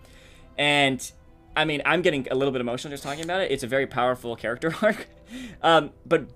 And 0.58 1.10
I 1.56 1.66
mean, 1.66 1.82
I'm 1.86 2.02
getting 2.02 2.28
a 2.30 2.36
little 2.36 2.52
bit 2.52 2.62
emotional 2.62 2.92
just 2.92 3.04
talking 3.04 3.24
about 3.24 3.42
it. 3.42 3.52
It's 3.52 3.64
a 3.64 3.68
very 3.68 3.88
powerful 3.88 4.36
character 4.36 4.76
arc. 4.82 5.08
Um, 5.62 5.92
but 6.06 6.28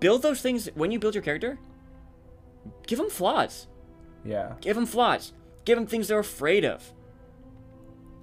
build 0.00 0.22
those 0.22 0.40
things 0.40 0.68
when 0.74 0.90
you 0.90 0.98
build 0.98 1.14
your 1.14 1.22
character. 1.22 1.58
Give 2.86 2.98
them 2.98 3.10
flaws. 3.10 3.66
Yeah. 4.24 4.54
Give 4.60 4.76
them 4.76 4.86
flaws. 4.86 5.32
Give 5.64 5.76
them 5.76 5.86
things 5.86 6.08
they're 6.08 6.18
afraid 6.18 6.64
of. 6.64 6.92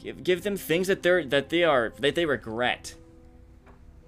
Give 0.06 0.24
give 0.24 0.44
them 0.44 0.56
things 0.56 0.88
that 0.88 1.02
they're 1.02 1.26
that 1.26 1.50
they 1.50 1.64
are 1.64 1.92
that 2.00 2.14
they 2.14 2.26
regret. 2.28 2.94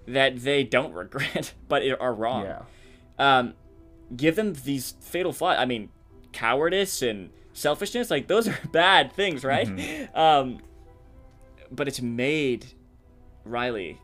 That 0.07 0.37
they 0.43 0.63
don't 0.63 0.93
regret, 1.03 1.53
but 1.67 1.81
are 1.99 2.13
wrong. 2.13 2.43
Yeah. 2.45 2.61
Um, 3.17 3.53
give 4.15 4.35
them 4.35 4.53
these 4.63 4.93
fatal 5.01 5.33
flaws. 5.33 5.57
I 5.59 5.65
mean, 5.65 5.89
cowardice 6.33 7.01
and 7.01 7.31
selfishness, 7.53 8.11
like 8.11 8.27
those 8.27 8.47
are 8.51 8.59
bad 8.71 9.11
things, 9.13 9.43
right? 9.43 9.67
Um, 10.15 10.59
but 11.71 11.87
it's 11.87 12.01
made 12.01 12.65
Riley 13.43 13.99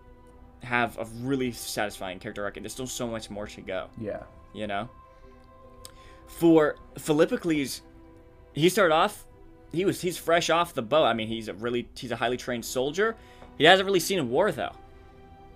have 0.64 0.98
a 0.98 1.06
really 1.22 1.52
satisfying 1.52 2.18
character 2.20 2.44
arc, 2.44 2.58
and 2.58 2.66
there's 2.66 2.74
still 2.74 2.88
so 2.88 3.06
much 3.08 3.30
more 3.30 3.46
to 3.48 3.62
go 3.62 3.88
Yeah. 4.00 4.24
you 4.54 4.66
know. 4.68 4.90
For 6.28 6.78
Philippocles, 6.98 7.82
he 8.54 8.68
started 8.70 8.94
off, 8.96 9.26
he 9.74 9.86
was 9.86 10.02
he's 10.02 10.18
fresh 10.18 10.50
off 10.50 10.74
the 10.74 10.82
boat. 10.82 11.06
I 11.06 11.14
mean, 11.14 11.28
he's 11.28 11.48
a 11.48 11.54
really 11.54 11.88
he's 11.96 12.12
a 12.12 12.16
highly 12.16 12.38
trained 12.38 12.64
soldier. 12.64 13.16
He 13.58 13.66
hasn't 13.66 13.86
really 13.86 14.00
seen 14.00 14.20
a 14.20 14.24
war 14.24 14.52
though. 14.52 14.72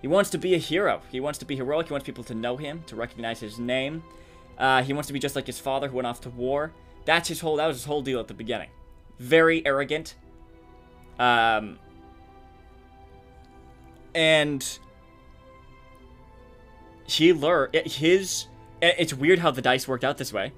He 0.02 0.08
wants 0.08 0.30
to 0.30 0.38
be 0.38 0.54
a 0.54 0.58
hero. 0.58 1.00
He 1.10 1.20
wants 1.20 1.38
to 1.40 1.44
be 1.44 1.56
heroic. 1.56 1.88
He 1.88 1.92
wants 1.92 2.04
people 2.04 2.24
to 2.24 2.34
know 2.34 2.56
him, 2.56 2.84
to 2.86 2.96
recognize 2.96 3.40
his 3.40 3.58
name. 3.58 4.02
Uh, 4.56 4.82
he 4.82 4.92
wants 4.92 5.06
to 5.08 5.12
be 5.12 5.18
just 5.18 5.34
like 5.34 5.46
his 5.46 5.58
father, 5.58 5.88
who 5.88 5.96
went 5.96 6.06
off 6.06 6.20
to 6.22 6.30
war. 6.30 6.72
That's 7.04 7.28
his 7.28 7.40
whole. 7.40 7.56
That 7.56 7.66
was 7.66 7.76
his 7.76 7.84
whole 7.84 8.02
deal 8.02 8.20
at 8.20 8.28
the 8.28 8.34
beginning. 8.34 8.70
Very 9.18 9.64
arrogant. 9.64 10.14
Um. 11.18 11.78
And 14.14 14.78
he 17.08 17.32
learned 17.32 17.74
his 17.74 18.46
it's 18.80 19.14
weird 19.14 19.38
how 19.38 19.50
the 19.50 19.62
dice 19.62 19.88
worked 19.88 20.04
out 20.04 20.18
this 20.18 20.32
way 20.32 20.52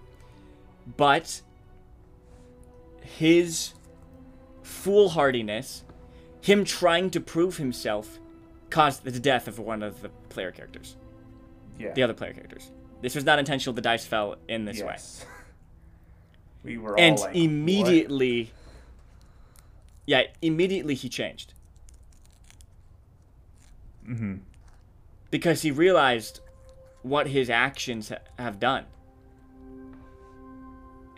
but 0.96 1.40
his 3.00 3.74
foolhardiness 4.62 5.84
him 6.42 6.64
trying 6.64 7.10
to 7.10 7.20
prove 7.20 7.56
himself 7.58 8.18
caused 8.70 9.04
the 9.04 9.18
death 9.18 9.46
of 9.48 9.58
one 9.58 9.82
of 9.82 10.00
the 10.00 10.08
player 10.28 10.50
characters. 10.50 10.96
Yeah. 11.78 11.92
the 11.94 12.02
other 12.02 12.14
player 12.14 12.32
characters. 12.34 12.70
This 13.00 13.14
was 13.14 13.24
not 13.24 13.38
intentional. 13.38 13.72
The 13.72 13.80
dice 13.80 14.04
fell 14.04 14.36
in 14.48 14.64
this 14.66 14.80
way. 14.80 14.86
Yes. 14.92 15.24
We 16.62 16.76
were 16.76 16.98
and 17.00 17.16
all 17.16 17.24
like, 17.24 17.36
immediately 17.36 18.52
yeah 20.04 20.24
immediately 20.42 20.94
he 20.94 21.08
changed. 21.08 21.54
Mm-hmm. 24.06 24.34
because 25.30 25.62
he 25.62 25.70
realized 25.70 26.40
what 27.00 27.28
his 27.28 27.48
actions 27.48 28.10
ha- 28.10 28.16
have 28.38 28.60
done 28.60 28.84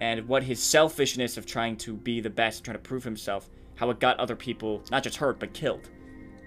and 0.03 0.27
what 0.27 0.43
his 0.43 0.61
selfishness 0.61 1.37
of 1.37 1.47
trying 1.47 1.77
to 1.77 1.95
be 1.95 2.21
the 2.21 2.29
best 2.31 2.65
trying 2.65 2.77
to 2.77 2.83
prove 2.83 3.05
himself 3.05 3.49
how 3.77 3.89
it 3.91 4.01
got 4.01 4.19
other 4.19 4.35
people 4.37 4.83
not 4.91 5.03
just 5.05 5.17
hurt 5.17 5.39
but 5.39 5.53
killed 5.55 5.89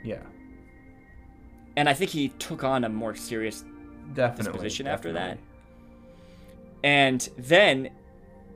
Yeah. 0.04 0.24
and 1.78 1.88
i 1.88 1.94
think 1.94 2.12
he 2.12 2.28
took 2.48 2.64
on 2.64 2.84
a 2.84 2.90
more 2.90 3.16
serious 3.16 3.64
Definitely. 4.14 4.44
disposition 4.52 4.88
after 4.88 5.14
that. 5.14 5.38
definitely. 5.38 5.44
and 6.84 7.30
then 7.38 7.90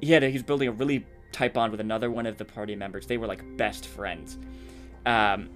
he 0.01 0.11
had 0.11 0.23
a, 0.23 0.27
he 0.27 0.33
was 0.33 0.43
building 0.43 0.67
a 0.67 0.71
really 0.71 1.05
tight 1.31 1.53
bond 1.53 1.71
with 1.71 1.79
another 1.81 2.11
one 2.11 2.25
of 2.25 2.37
the 2.37 2.45
party 2.45 2.75
members 2.75 3.05
they 3.07 3.17
were 3.17 3.27
like 3.27 3.41
best 3.57 3.85
friends 3.87 4.37
um, 5.05 5.49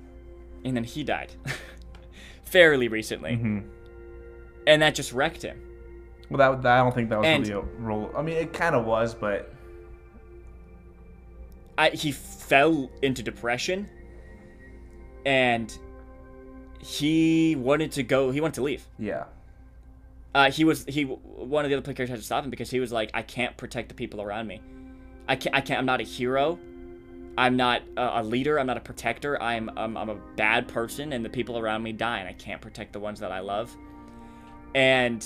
and 0.64 0.76
then 0.78 0.84
he 0.86 1.04
died 1.04 1.32
fairly 2.46 2.88
recently 2.88 3.32
Mhm. 3.32 3.68
and 4.68 4.82
that 4.82 4.96
just 4.96 5.12
wrecked 5.12 5.42
him 5.42 5.60
Well, 6.34 6.52
that, 6.54 6.62
that 6.64 6.80
I 6.80 6.84
don't 6.84 6.94
think 6.94 7.10
that 7.10 7.20
was 7.20 7.28
And- 7.28 7.48
really 7.48 7.60
a 7.62 7.82
role. 7.82 8.12
I 8.18 8.22
mean, 8.22 8.36
it 8.38 8.54
kind 8.54 8.76
of 8.76 8.86
was, 8.86 9.14
but 9.14 9.54
I, 11.78 11.90
he 11.90 12.12
fell 12.12 12.90
into 13.02 13.24
depression 13.24 13.90
and 15.26 15.76
he 16.80 17.56
wanted 17.56 17.92
to 17.94 18.04
go 18.04 18.30
he 18.32 18.42
wanted 18.42 18.56
to 18.56 18.64
leave. 18.64 18.86
Yeah. 19.00 19.24
uh, 20.36 20.52
he 20.52 20.64
was 20.66 20.86
he 20.86 21.04
one 21.04 21.66
of 21.66 21.72
the 21.72 21.78
other 21.78 21.94
players 21.94 22.10
had 22.10 22.20
to 22.20 22.26
stop 22.26 22.44
him 22.44 22.50
because 22.50 22.70
he 22.70 22.80
was 22.80 22.92
like 22.92 23.10
i 23.14 23.22
can't 23.22 23.56
protect 23.58 23.90
the 23.90 23.96
people 23.96 24.22
around 24.22 24.48
me. 24.48 24.62
I 25.28 25.36
can't 25.36 25.56
i 25.56 25.62
can't 25.62 25.80
i'm 25.80 25.86
not 25.86 26.02
a 26.02 26.04
hero. 26.04 26.60
I'm 27.36 27.58
not 27.58 27.82
a, 27.98 28.20
a 28.20 28.24
leader. 28.24 28.60
I'm 28.60 28.68
not 28.68 28.78
a 28.78 28.82
protector. 28.82 29.42
I'm 29.42 29.70
um, 29.78 29.98
i'm 29.98 30.10
a 30.10 30.20
bad 30.36 30.68
person 30.68 31.14
and 31.14 31.24
the 31.26 31.30
people 31.30 31.58
around 31.58 31.82
me 31.82 31.92
die 31.94 32.20
and 32.20 32.28
i 32.30 32.34
can't 32.34 32.62
protect 32.62 32.94
the 32.94 33.00
ones 33.00 33.20
that 33.22 33.32
i 33.32 33.40
love. 33.40 33.76
And 34.76 35.26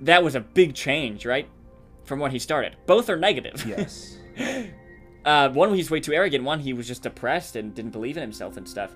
that 0.00 0.22
was 0.22 0.34
a 0.34 0.40
big 0.40 0.74
change 0.74 1.24
right 1.26 1.48
from 2.04 2.18
when 2.20 2.30
he 2.30 2.38
started 2.38 2.76
both 2.86 3.08
are 3.08 3.16
negative 3.16 3.64
Yes. 3.68 4.18
uh, 5.24 5.48
one 5.50 5.72
he's 5.74 5.90
way 5.90 6.00
too 6.00 6.12
arrogant. 6.12 6.44
One 6.44 6.60
he 6.60 6.72
was 6.72 6.86
just 6.86 7.02
depressed 7.02 7.56
and 7.56 7.74
didn't 7.74 7.92
believe 7.92 8.16
in 8.16 8.20
himself 8.22 8.56
and 8.56 8.68
stuff. 8.68 8.94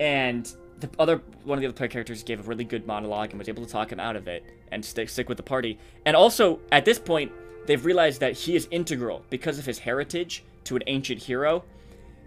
And 0.00 0.50
the 0.80 0.88
other 0.98 1.20
one 1.44 1.58
of 1.58 1.60
the 1.60 1.66
other 1.68 1.76
player 1.76 1.88
characters 1.88 2.22
gave 2.22 2.40
a 2.40 2.42
really 2.44 2.64
good 2.64 2.86
monologue 2.86 3.30
and 3.30 3.38
was 3.38 3.48
able 3.48 3.64
to 3.64 3.70
talk 3.70 3.90
him 3.92 4.00
out 4.00 4.16
of 4.16 4.26
it 4.28 4.44
and 4.72 4.84
stick 4.84 5.08
stick 5.08 5.28
with 5.28 5.36
the 5.36 5.42
party. 5.42 5.78
And 6.06 6.16
also 6.16 6.60
at 6.72 6.84
this 6.84 6.98
point, 6.98 7.30
they've 7.66 7.84
realized 7.84 8.20
that 8.20 8.32
he 8.36 8.56
is 8.56 8.68
integral 8.70 9.24
because 9.30 9.58
of 9.58 9.66
his 9.66 9.78
heritage 9.78 10.44
to 10.64 10.76
an 10.76 10.82
ancient 10.86 11.22
hero. 11.22 11.64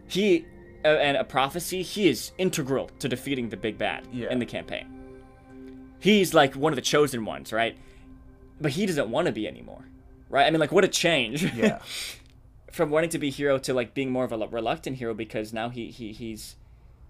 He 0.08 0.46
uh, 0.84 0.90
and 0.90 1.18
a 1.18 1.24
prophecy. 1.24 1.82
He 1.82 2.08
is 2.10 2.32
integral 2.38 2.90
to 3.00 3.08
defeating 3.10 3.50
the 3.50 3.58
big 3.58 3.78
bad 3.78 4.08
Yeah. 4.12 4.32
in 4.32 4.40
the 4.40 4.46
campaign. 4.46 5.01
He's 6.02 6.34
like 6.34 6.56
one 6.56 6.74
of 6.74 6.76
the 6.76 6.82
chosen 6.82 7.24
ones, 7.24 7.54
right? 7.54 7.78
But 8.60 8.72
he 8.72 8.86
doesn't 8.86 9.10
want 9.10 9.28
to 9.28 9.32
be 9.32 9.48
anymore, 9.48 9.86
right? 10.30 10.46
I 10.46 10.50
mean, 10.50 10.60
like, 10.60 10.72
what 10.72 10.84
a 10.84 10.90
change. 10.90 11.44
Yeah. 11.56 11.80
From 12.72 12.90
wanting 12.90 13.10
to 13.10 13.20
be 13.20 13.30
hero 13.30 13.58
to 13.60 13.74
like 13.74 13.94
being 13.94 14.12
more 14.12 14.24
of 14.24 14.32
a 14.32 14.38
reluctant 14.38 14.96
hero 14.96 15.14
because 15.14 15.52
now 15.52 15.68
he, 15.68 15.92
he 15.92 16.14
he's 16.14 16.56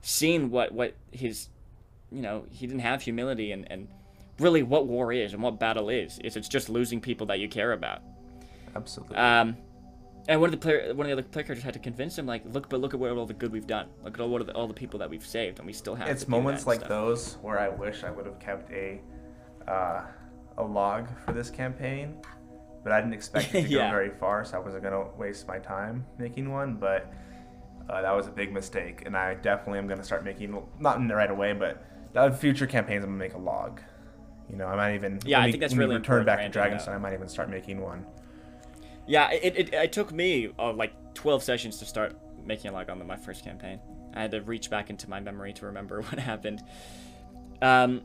seen 0.02 0.50
what 0.50 0.72
what 0.72 0.96
his, 1.12 1.50
you 2.12 2.22
know, 2.22 2.46
he 2.50 2.66
didn't 2.66 2.82
have 2.82 3.04
humility 3.04 3.52
and 3.52 3.72
and 3.72 3.88
really 4.40 4.64
what 4.64 4.88
war 4.88 5.14
is 5.14 5.34
and 5.34 5.44
what 5.44 5.60
battle 5.60 5.88
is. 5.88 6.18
Is 6.24 6.36
it's 6.36 6.50
just 6.50 6.68
losing 6.68 7.00
people 7.00 7.28
that 7.28 7.40
you 7.40 7.48
care 7.48 7.74
about. 7.74 8.02
Absolutely. 8.76 9.16
Um, 9.18 9.56
and 10.28 10.40
one 10.40 10.48
of 10.48 10.52
the 10.52 10.58
player, 10.58 10.94
one 10.94 11.06
of 11.06 11.08
the 11.08 11.14
other 11.14 11.24
player 11.24 11.44
characters 11.46 11.64
had 11.64 11.74
to 11.74 11.80
convince 11.80 12.18
him, 12.18 12.26
like, 12.26 12.44
look, 12.46 12.70
but 12.70 12.80
look 12.80 12.94
at 12.94 13.00
what 13.00 13.12
all 13.12 13.26
the 13.26 13.34
good 13.34 13.52
we've 13.52 13.68
done. 13.68 13.88
Look 14.04 14.14
at 14.16 14.22
all 14.22 14.30
what 14.30 14.46
the, 14.46 14.54
all 14.54 14.68
the 14.68 14.74
people 14.74 15.00
that 15.00 15.10
we've 15.10 15.26
saved, 15.26 15.58
and 15.60 15.66
we 15.66 15.74
still 15.74 15.96
have. 15.96 16.08
it's 16.10 16.28
moments 16.28 16.66
like 16.68 16.80
stuff. 16.80 16.90
those 16.90 17.34
where 17.42 17.60
I 17.60 17.70
wish 17.70 18.04
I 18.04 18.12
would 18.12 18.26
have 18.26 18.40
kept 18.40 18.72
a 18.72 19.00
uh, 19.68 20.02
a 20.58 20.64
log 20.64 21.08
for 21.26 21.34
this 21.34 21.50
campaign, 21.50 22.18
but 22.84 22.92
I 22.92 23.00
didn't 23.02 23.14
expect 23.14 23.56
it 23.56 23.64
to 23.64 23.68
Yeah. 23.70 23.86
go 23.90 23.96
very 23.96 24.10
far, 24.12 24.46
so 24.46 24.58
I 24.58 24.60
wasn't 24.60 24.84
gonna 24.84 25.08
waste 25.18 25.48
my 25.48 25.60
time 25.60 26.06
making 26.18 26.52
one. 26.52 26.76
But 26.76 27.12
uh, 27.90 28.02
that 28.02 28.16
was 28.16 28.28
a 28.28 28.32
big 28.32 28.52
mistake, 28.54 29.04
and 29.06 29.16
I 29.18 29.34
definitely 29.36 29.80
am 29.80 29.88
gonna 29.88 30.04
start 30.04 30.24
making 30.24 30.62
not 30.80 30.98
in 30.98 31.08
the 31.08 31.16
right 31.16 31.32
away, 31.32 31.54
but 31.54 31.84
the 32.14 32.32
future 32.32 32.68
campaigns 32.68 33.04
I'm 33.04 33.12
gonna 33.12 33.18
make 33.20 33.34
a 33.34 33.38
log. 33.40 33.82
You 34.50 34.58
know, 34.58 34.68
I 34.68 34.76
might 34.76 34.96
even 34.96 35.20
Yeah, 35.26 35.40
I 35.42 35.50
think 35.50 35.62
that's 35.62 35.72
when 35.74 35.80
we 35.80 35.86
really 35.86 35.98
return 35.98 36.26
back 36.26 36.52
to 36.52 36.60
Dragonstone. 36.60 36.90
uh, 36.90 36.92
I 36.92 36.98
might 36.98 37.14
even 37.14 37.28
start 37.30 37.50
making 37.50 37.80
one. 37.82 38.06
Yeah, 39.08 39.32
it, 39.32 39.58
it, 39.58 39.74
it 39.74 39.92
took 39.92 40.12
me 40.12 40.50
uh, 40.60 40.74
like 40.74 40.94
12 41.16 41.44
sessions 41.44 41.78
to 41.80 41.86
start 41.86 42.16
making 42.46 42.72
a 42.72 42.74
log 42.74 42.90
on 42.90 43.00
the, 43.00 43.06
my 43.06 43.16
first 43.18 43.44
campaign. 43.44 43.80
I 44.14 44.22
had 44.22 44.32
to 44.32 44.42
reach 44.42 44.70
back 44.70 44.90
into 44.90 45.10
my 45.10 45.20
memory 45.20 45.54
to 45.54 45.66
remember 45.66 46.02
what 46.10 46.20
happened. 46.20 46.62
Um, 47.62 48.02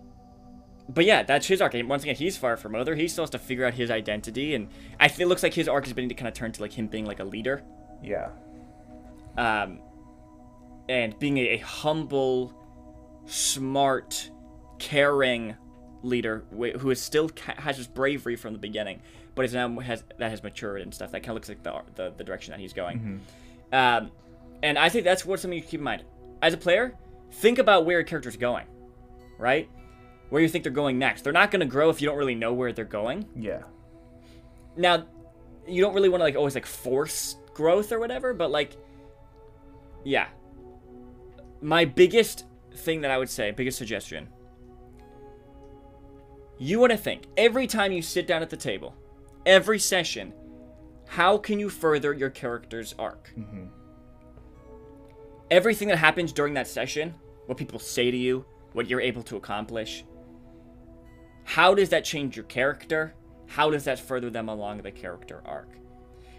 but 0.88 1.04
yeah, 1.04 1.22
that's 1.22 1.46
his 1.46 1.60
arc. 1.60 1.74
And 1.74 1.88
Once 1.88 2.02
again, 2.04 2.14
he's 2.14 2.36
far 2.36 2.56
from 2.56 2.74
other. 2.74 2.94
He 2.94 3.08
still 3.08 3.22
has 3.24 3.30
to 3.30 3.38
figure 3.38 3.64
out 3.64 3.74
his 3.74 3.90
identity, 3.90 4.54
and 4.54 4.68
I 5.00 5.06
it 5.06 5.26
looks 5.26 5.42
like 5.42 5.54
his 5.54 5.68
arc 5.68 5.84
is 5.86 5.92
beginning 5.92 6.10
to 6.10 6.14
kind 6.14 6.28
of 6.28 6.34
turn 6.34 6.52
to 6.52 6.60
like 6.62 6.72
him 6.72 6.86
being 6.86 7.06
like 7.06 7.18
a 7.20 7.24
leader. 7.24 7.62
Yeah. 8.02 8.28
um, 9.36 9.80
and 10.88 11.18
being 11.18 11.38
a, 11.38 11.48
a 11.54 11.56
humble, 11.58 12.54
smart, 13.26 14.30
caring 14.78 15.56
leader 16.02 16.44
wh- 16.56 16.78
who 16.78 16.90
is 16.90 17.00
still 17.02 17.28
ca- 17.30 17.60
has 17.60 17.76
his 17.76 17.86
bravery 17.88 18.36
from 18.36 18.52
the 18.52 18.58
beginning, 18.60 19.02
but 19.36 19.44
is 19.44 19.54
now 19.54 19.78
has 19.78 20.02
that 20.18 20.30
has 20.30 20.42
matured 20.42 20.80
and 20.80 20.92
stuff. 20.92 21.12
That 21.12 21.20
kind 21.20 21.30
of 21.30 21.34
looks 21.34 21.48
like 21.48 21.62
the, 21.62 21.82
the 21.94 22.12
the 22.16 22.24
direction 22.24 22.50
that 22.50 22.58
he's 22.60 22.72
going. 22.72 23.20
Um, 23.72 24.10
and 24.64 24.76
I 24.78 24.88
think 24.88 25.04
that's 25.04 25.24
what 25.24 25.38
something 25.38 25.56
you 25.58 25.64
keep 25.64 25.78
in 25.80 25.84
mind 25.84 26.02
as 26.42 26.52
a 26.54 26.56
player. 26.56 26.96
Think 27.32 27.58
about 27.58 27.84
where 27.86 27.98
your 27.98 28.04
character's 28.04 28.36
going, 28.36 28.66
right? 29.38 29.68
Where 30.30 30.42
you 30.42 30.48
think 30.48 30.64
they're 30.64 30.72
going 30.72 30.98
next. 30.98 31.22
They're 31.22 31.32
not 31.32 31.50
going 31.52 31.60
to 31.60 31.66
grow 31.66 31.88
if 31.90 32.00
you 32.00 32.08
don't 32.08 32.16
really 32.18 32.34
know 32.34 32.52
where 32.52 32.72
they're 32.72 32.84
going 32.84 33.26
Yeah. 33.36 33.62
now 34.76 35.06
you 35.68 35.82
don't 35.82 35.94
really 35.94 36.08
want 36.08 36.20
to 36.20 36.24
like 36.24 36.36
always 36.36 36.54
like 36.54 36.66
force 36.66 37.36
growth 37.54 37.90
or 37.92 37.98
whatever 37.98 38.32
but 38.34 38.50
like 38.52 38.76
yeah 40.04 40.28
my 41.60 41.84
biggest 41.84 42.44
thing 42.74 43.00
that 43.00 43.10
i 43.10 43.18
would 43.18 43.28
say 43.30 43.50
biggest 43.50 43.76
suggestion 43.78 44.28
you 46.58 46.78
want 46.78 46.92
to 46.92 46.96
think 46.96 47.24
every 47.36 47.66
time 47.66 47.90
you 47.92 48.00
sit 48.02 48.26
down 48.26 48.42
at 48.42 48.50
the 48.50 48.56
table 48.56 48.94
every 49.46 49.78
session 49.78 50.32
how 51.08 51.38
can 51.38 51.58
you 51.58 51.68
further 51.68 52.12
your 52.12 52.30
character's 52.30 52.94
arc 52.98 53.32
everything 55.50 55.88
that 55.88 55.96
happens 55.98 56.32
during 56.32 56.54
that 56.54 56.66
session 56.66 57.14
what 57.46 57.56
people 57.56 57.78
say 57.78 58.10
to 58.10 58.16
you 58.16 58.44
what 58.72 58.88
you're 58.88 59.00
able 59.00 59.22
to 59.22 59.36
accomplish 59.36 60.04
how 61.46 61.74
does 61.74 61.90
that 61.90 62.04
change 62.04 62.36
your 62.36 62.44
character? 62.44 63.14
How 63.46 63.70
does 63.70 63.84
that 63.84 64.00
further 64.00 64.30
them 64.30 64.48
along 64.48 64.82
the 64.82 64.90
character 64.90 65.42
arc? 65.46 65.68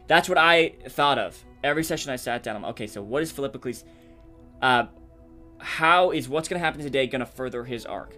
That's 0.05 0.28
what 0.28 0.38
I 0.38 0.74
thought 0.89 1.18
of. 1.18 1.41
Every 1.64 1.84
session 1.84 2.12
I 2.12 2.18
sat 2.18 2.43
down, 2.43 2.58
I'm 2.58 2.66
okay, 2.66 2.88
so 2.88 3.01
what 3.01 3.24
is 3.24 3.32
Philippocles 3.32 3.84
uh 4.62 4.86
how 5.60 6.12
is 6.12 6.28
what's 6.28 6.47
gonna 6.47 6.60
happen 6.60 6.82
today 6.82 7.08
gonna 7.08 7.26
further 7.26 7.64
his 7.64 7.86
arc? 7.86 8.18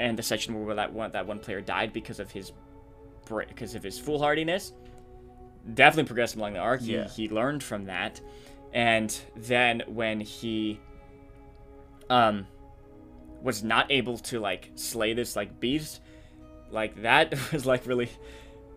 And 0.00 0.18
the 0.18 0.22
session 0.22 0.64
where 0.64 0.74
that 0.74 0.92
one 0.92 1.10
that 1.12 1.26
one 1.26 1.40
player 1.40 1.60
died 1.60 1.92
because 1.92 2.20
of 2.20 2.30
his 2.30 2.52
because 3.28 3.74
of 3.74 3.82
his 3.82 3.98
foolhardiness 3.98 4.72
definitely 5.74 6.06
progressed 6.06 6.36
along 6.36 6.54
the 6.54 6.58
arc. 6.58 6.80
He, 6.80 6.96
he 7.04 7.28
learned 7.28 7.62
from 7.62 7.86
that. 7.86 8.20
And 8.72 9.16
then 9.36 9.82
when 9.86 10.20
he 10.20 10.80
um 12.10 12.46
was 13.42 13.62
not 13.62 13.90
able 13.90 14.18
to 14.18 14.40
like 14.40 14.70
slay 14.74 15.12
this 15.12 15.36
like 15.36 15.60
beast 15.60 16.00
like 16.70 17.02
that 17.02 17.34
was 17.52 17.66
like 17.66 17.86
really 17.86 18.08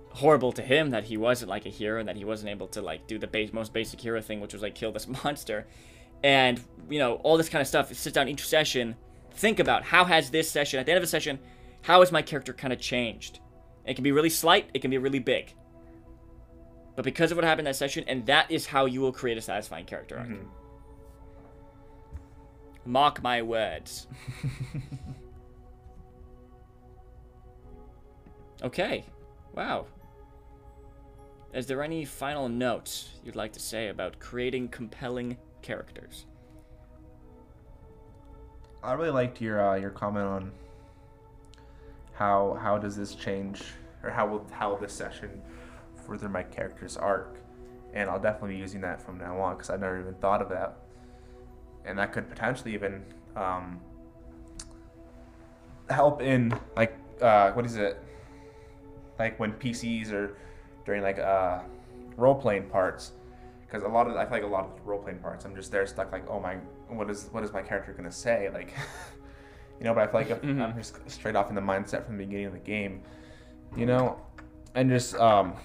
horrible 0.10 0.52
to 0.52 0.62
him 0.62 0.90
that 0.90 1.06
he 1.06 1.16
wasn't 1.16 1.50
like 1.50 1.66
a 1.66 1.70
hero 1.70 2.00
and 2.00 2.10
that 2.10 2.18
he 2.18 2.26
wasn't 2.26 2.50
able 2.50 2.68
to 2.68 2.82
like 2.82 3.08
do 3.08 3.18
the 3.18 3.28
base, 3.28 3.54
most 3.54 3.72
basic 3.74 4.00
hero 4.00 4.22
thing 4.22 4.42
which 4.42 4.54
was 4.54 4.62
like 4.62 4.76
kill 4.76 4.92
this 4.92 5.08
monster 5.24 5.66
and 6.24 6.62
you 6.90 7.00
know 7.00 7.16
all 7.24 7.38
this 7.38 7.50
kind 7.50 7.62
of 7.62 7.68
stuff 7.68 7.94
sit 7.94 8.14
down 8.14 8.28
each 8.28 8.46
session 8.46 8.96
think 9.32 9.60
about 9.60 9.84
how 9.84 10.04
has 10.04 10.30
this 10.30 10.50
session 10.50 10.80
at 10.80 10.86
the 10.86 10.92
end 10.92 10.98
of 10.98 11.04
a 11.04 11.08
session 11.08 11.40
how 11.84 12.02
has 12.02 12.12
my 12.12 12.22
character 12.22 12.54
kind 12.54 12.74
of 12.74 12.80
changed 12.80 13.40
it 13.86 13.96
can 13.96 14.04
be 14.04 14.12
really 14.12 14.30
slight 14.30 14.70
it 14.74 14.82
can 14.82 14.92
be 14.92 14.98
really 14.98 15.20
big 15.20 15.54
but 16.96 17.06
because 17.06 17.32
of 17.32 17.38
what 17.38 17.44
happened 17.44 17.68
in 17.68 17.72
that 17.72 17.76
session 17.76 18.04
and 18.08 18.26
that 18.26 18.50
is 18.52 18.68
how 18.68 18.86
you 18.86 19.02
will 19.02 19.14
create 19.14 19.38
a 19.38 19.42
satisfying 19.42 19.86
character 19.86 20.18
arc 20.18 20.30
Mark 22.86 23.22
my 23.22 23.42
words. 23.42 24.08
okay. 28.64 29.06
Wow. 29.54 29.86
Is 31.54 31.68
there 31.68 31.84
any 31.84 32.06
final 32.06 32.50
notes 32.50 33.10
you'd 33.24 33.36
like 33.36 33.54
to 33.54 33.60
say 33.60 33.90
about 33.90 34.20
creating 34.20 34.70
compelling 34.70 35.38
characters? 35.62 36.26
I 38.84 38.94
really 38.94 39.12
liked 39.12 39.42
your 39.42 39.64
uh, 39.64 39.76
your 39.76 39.92
comment 39.92 40.26
on 40.26 40.52
how 42.22 42.56
how 42.62 42.78
does 42.78 42.96
this 42.96 43.16
change 43.16 43.64
or 44.04 44.12
how 44.12 44.28
will 44.28 44.46
how 44.52 44.76
this 44.76 44.94
session 44.94 45.42
further 46.06 46.30
my 46.30 46.44
character's 46.44 46.96
arc, 46.96 47.38
and 47.96 48.12
I'll 48.12 48.20
definitely 48.20 48.54
be 48.56 48.60
using 48.60 48.82
that 48.82 49.02
from 49.02 49.18
now 49.18 49.40
on 49.40 49.56
because 49.56 49.72
I've 49.72 49.80
never 49.80 50.00
even 50.00 50.14
thought 50.16 50.40
of 50.40 50.50
that, 50.50 50.78
and 51.84 51.98
that 51.98 52.14
could 52.14 52.30
potentially 52.30 52.76
even 52.76 53.04
um, 53.36 53.80
help 55.90 56.22
in 56.22 56.54
like 56.76 56.96
uh, 57.24 57.54
what 57.54 57.66
is 57.66 57.76
it? 57.76 58.00
Like 59.18 59.40
when 59.40 59.54
PCs 59.54 60.12
are 60.12 60.38
during 60.86 61.02
like 61.02 61.18
uh, 61.18 61.62
role 62.18 62.36
playing 62.36 62.70
parts. 62.70 63.14
Because 63.66 63.82
a 63.84 63.88
lot 63.88 64.06
of 64.08 64.16
I 64.16 64.26
feel 64.26 64.34
like 64.34 64.44
a 64.44 64.48
lot 64.48 64.66
of 64.66 64.86
role 64.86 65.02
playing 65.02 65.20
parts 65.20 65.46
I'm 65.46 65.56
just 65.56 65.72
there 65.72 65.88
stuck 65.88 66.12
like 66.12 66.26
oh 66.30 66.42
my 66.42 66.56
what 66.90 67.10
is 67.10 67.30
what 67.32 67.42
is 67.42 67.52
my 67.52 67.64
character 67.64 67.94
gonna 67.94 68.12
say? 68.12 68.50
Like 68.54 68.76
you 69.82 69.88
know 69.88 69.96
but 69.96 70.02
I 70.08 70.12
feel 70.12 70.22
like 70.22 70.30
if 70.30 70.44
I'm 70.44 70.76
just 70.78 71.10
straight 71.10 71.36
off 71.36 71.50
in 71.50 71.56
the 71.56 71.62
mindset 71.62 72.06
from 72.06 72.18
the 72.18 72.24
beginning 72.24 72.46
of 72.46 72.54
the 72.54 72.60
game 72.60 73.02
you 73.76 73.88
know 73.88 74.22
and 74.76 74.90
just 74.92 75.16
um 75.16 75.56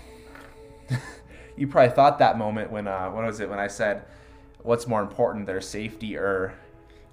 you 1.57 1.69
probably 1.69 1.95
thought 1.95 2.19
that 2.21 2.39
moment 2.39 2.71
when 2.71 2.89
uh 2.89 3.11
what 3.11 3.25
was 3.25 3.41
it 3.41 3.49
when 3.51 3.59
I 3.59 3.67
said 3.67 4.05
what's 4.63 4.87
more 4.87 5.03
important 5.03 5.47
their 5.47 5.61
safety 5.61 6.17
or 6.17 6.55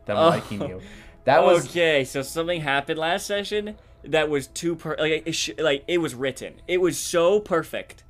them 0.05 0.17
Oh. 0.17 0.29
liking 0.29 0.61
you 0.61 0.81
that 1.25 1.43
was 1.43 1.65
okay, 1.69 2.03
so 2.03 2.21
something 2.21 2.61
happened 2.61 2.99
last 2.99 3.25
session 3.25 3.77
that 4.03 4.29
was 4.29 4.47
too 4.47 4.75
per 4.75 4.95
like 4.99 5.23
it 5.25 5.31
sh- 5.33 5.51
like 5.57 5.85
it 5.87 5.99
was 5.99 6.13
written. 6.13 6.55
It 6.67 6.81
was 6.81 6.97
so 6.99 7.39
perfect. 7.39 8.03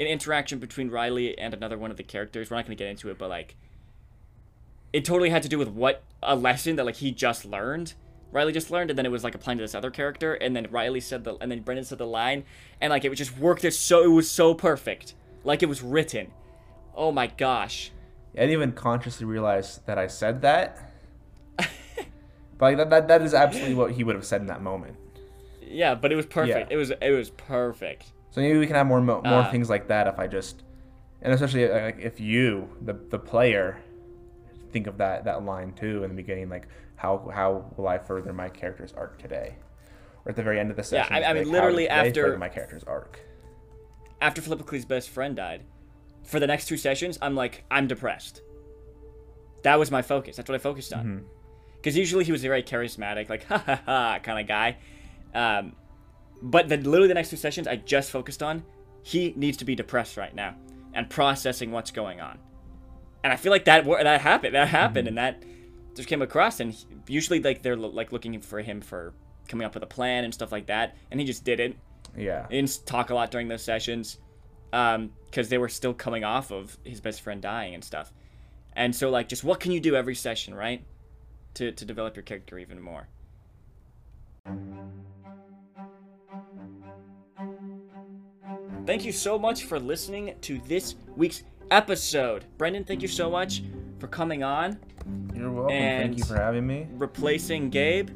An 0.00 0.06
interaction 0.08 0.58
between 0.58 0.90
Riley 0.90 1.38
and 1.38 1.54
another 1.54 1.78
one 1.78 1.92
of 1.92 1.96
the 1.96 2.02
characters. 2.02 2.50
We're 2.50 2.56
not 2.56 2.64
gonna 2.66 2.74
get 2.74 2.88
into 2.88 3.10
it, 3.10 3.18
but 3.18 3.28
like 3.28 3.54
it 4.92 5.04
totally 5.04 5.30
had 5.30 5.44
to 5.44 5.48
do 5.48 5.56
with 5.58 5.68
what 5.68 6.02
a 6.20 6.34
lesson 6.34 6.74
that 6.76 6.84
like 6.84 6.96
he 6.96 7.12
just 7.12 7.44
learned. 7.44 7.94
Riley 8.30 8.52
just 8.52 8.70
learned, 8.70 8.90
and 8.90 8.98
then 8.98 9.06
it 9.06 9.10
was 9.10 9.24
like 9.24 9.34
applying 9.34 9.58
to 9.58 9.64
this 9.64 9.74
other 9.74 9.90
character, 9.90 10.34
and 10.34 10.54
then 10.54 10.66
Riley 10.70 11.00
said 11.00 11.24
the, 11.24 11.36
and 11.36 11.50
then 11.50 11.60
Brendan 11.60 11.84
said 11.84 11.98
the 11.98 12.06
line, 12.06 12.44
and 12.80 12.90
like 12.90 13.04
it 13.04 13.14
just 13.14 13.38
worked. 13.38 13.64
It 13.64 13.72
so 13.72 14.02
it 14.02 14.08
was 14.08 14.30
so 14.30 14.54
perfect, 14.54 15.14
like 15.44 15.62
it 15.62 15.66
was 15.66 15.82
written. 15.82 16.32
Oh 16.94 17.12
my 17.12 17.28
gosh. 17.28 17.90
I 18.34 18.40
didn't 18.40 18.52
even 18.52 18.72
consciously 18.72 19.24
realize 19.24 19.80
that 19.86 19.98
I 19.98 20.06
said 20.06 20.42
that. 20.42 20.92
but 21.56 21.66
like, 22.60 22.76
that, 22.76 22.90
that, 22.90 23.08
that 23.08 23.22
is 23.22 23.34
absolutely 23.34 23.74
what 23.74 23.92
he 23.92 24.04
would 24.04 24.14
have 24.14 24.26
said 24.26 24.40
in 24.40 24.46
that 24.48 24.62
moment. 24.62 24.96
Yeah, 25.62 25.94
but 25.94 26.12
it 26.12 26.16
was 26.16 26.26
perfect. 26.26 26.70
Yeah. 26.70 26.74
It 26.74 26.76
was 26.76 26.90
it 26.90 27.10
was 27.10 27.30
perfect. 27.30 28.12
So 28.30 28.40
maybe 28.40 28.58
we 28.58 28.66
can 28.66 28.76
have 28.76 28.86
more 28.86 29.00
mo- 29.00 29.22
more 29.22 29.40
Uh, 29.42 29.50
things 29.50 29.70
like 29.70 29.88
that 29.88 30.06
if 30.06 30.18
I 30.18 30.26
just, 30.26 30.62
and 31.22 31.32
especially 31.32 31.70
uh, 31.70 31.82
like 31.82 31.98
if 31.98 32.20
you, 32.20 32.68
the 32.82 32.92
the 32.92 33.18
player, 33.18 33.78
think 34.72 34.86
of 34.86 34.98
that 34.98 35.24
that 35.24 35.44
line 35.44 35.72
too 35.72 36.04
in 36.04 36.10
the 36.10 36.16
beginning, 36.16 36.48
like 36.48 36.68
how 36.98 37.30
how 37.32 37.64
will 37.76 37.88
I 37.88 37.96
further 37.98 38.32
my 38.32 38.48
character's 38.50 38.92
arc 38.92 39.18
today, 39.18 39.56
or 40.24 40.30
at 40.30 40.36
the 40.36 40.42
very 40.42 40.60
end 40.60 40.70
of 40.70 40.76
the 40.76 40.82
Yeah, 40.82 41.04
session. 41.04 41.14
I- 41.16 41.30
I 41.30 41.32
mean, 41.32 41.46
how 41.46 41.52
literally 41.52 41.88
after- 41.88 42.24
further 42.24 42.38
my 42.38 42.48
character's 42.50 42.84
arc. 42.84 43.20
after 44.20 44.42
Philippocles' 44.42 44.84
best 44.84 45.08
friend 45.08 45.34
died, 45.36 45.62
for 46.24 46.38
the 46.40 46.46
next 46.46 46.66
two 46.66 46.76
sessions, 46.76 47.18
I'm 47.22 47.34
like, 47.34 47.64
I'm 47.70 47.86
depressed. 47.86 48.42
That 49.62 49.78
was 49.78 49.90
my 49.90 50.02
focus. 50.02 50.36
That's 50.36 50.48
what 50.48 50.56
I 50.56 50.58
focused 50.58 50.92
on. 50.92 51.24
Because 51.76 51.96
usually 51.96 52.24
he 52.24 52.32
was 52.32 52.44
a 52.44 52.48
very 52.48 52.62
charismatic, 52.62 53.28
like, 53.30 53.44
ha 53.44 53.58
ha 53.58 53.80
ha 53.86 54.18
kind 54.22 54.40
of 54.40 54.46
guy. 54.46 54.76
Um, 55.34 55.74
but 56.42 56.68
then 56.68 56.82
literally 56.82 57.08
the 57.08 57.14
next 57.14 57.30
two 57.30 57.36
sessions 57.36 57.66
I 57.68 57.76
just 57.76 58.10
focused 58.10 58.42
on 58.42 58.64
he 59.02 59.32
needs 59.36 59.56
to 59.58 59.64
be 59.64 59.74
depressed 59.74 60.16
right 60.16 60.34
now 60.34 60.56
and 60.94 61.08
processing 61.08 61.70
what's 61.70 61.90
going 61.90 62.20
on. 62.20 62.38
And 63.24 63.32
I 63.32 63.36
feel 63.36 63.52
like 63.52 63.64
that 63.66 63.84
that 63.84 64.20
happened. 64.20 64.54
That 64.54 64.68
happened, 64.68 65.08
mm-hmm. 65.08 65.18
and 65.18 65.36
that 65.40 65.42
just 65.98 66.08
came 66.08 66.22
across. 66.22 66.60
And 66.60 66.72
he, 66.72 66.86
usually, 67.08 67.42
like 67.42 67.60
they're 67.62 67.76
like 67.76 68.12
looking 68.12 68.40
for 68.40 68.62
him 68.62 68.80
for 68.80 69.12
coming 69.48 69.66
up 69.66 69.74
with 69.74 69.82
a 69.82 69.86
plan 69.86 70.24
and 70.24 70.32
stuff 70.32 70.52
like 70.52 70.66
that, 70.66 70.96
and 71.10 71.20
he 71.20 71.26
just 71.26 71.44
didn't. 71.44 71.76
Yeah. 72.16 72.46
He 72.48 72.56
didn't 72.56 72.86
talk 72.86 73.10
a 73.10 73.14
lot 73.14 73.30
during 73.30 73.48
those 73.48 73.62
sessions, 73.62 74.18
um, 74.72 75.10
because 75.26 75.48
they 75.48 75.58
were 75.58 75.68
still 75.68 75.92
coming 75.92 76.24
off 76.24 76.50
of 76.50 76.78
his 76.84 77.00
best 77.00 77.20
friend 77.20 77.42
dying 77.42 77.74
and 77.74 77.84
stuff. 77.84 78.12
And 78.74 78.94
so, 78.94 79.10
like, 79.10 79.28
just 79.28 79.44
what 79.44 79.60
can 79.60 79.72
you 79.72 79.80
do 79.80 79.96
every 79.96 80.14
session, 80.14 80.54
right, 80.54 80.84
to 81.54 81.72
to 81.72 81.84
develop 81.84 82.16
your 82.16 82.22
character 82.22 82.58
even 82.58 82.80
more. 82.80 83.08
Thank 88.86 89.04
you 89.04 89.12
so 89.12 89.38
much 89.38 89.64
for 89.64 89.78
listening 89.78 90.34
to 90.42 90.58
this 90.66 90.94
week's 91.16 91.42
episode. 91.70 92.46
Brendan, 92.56 92.84
thank 92.84 93.02
you 93.02 93.08
so 93.08 93.28
much 93.28 93.62
for 93.98 94.08
coming 94.08 94.42
on. 94.42 94.78
You're 95.34 95.50
welcome. 95.50 95.76
Thank 95.76 96.18
you 96.18 96.24
for 96.24 96.36
having 96.36 96.66
me. 96.66 96.86
Replacing 96.92 97.70
Gabe. 97.70 98.10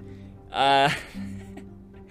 Uh, 0.52 0.90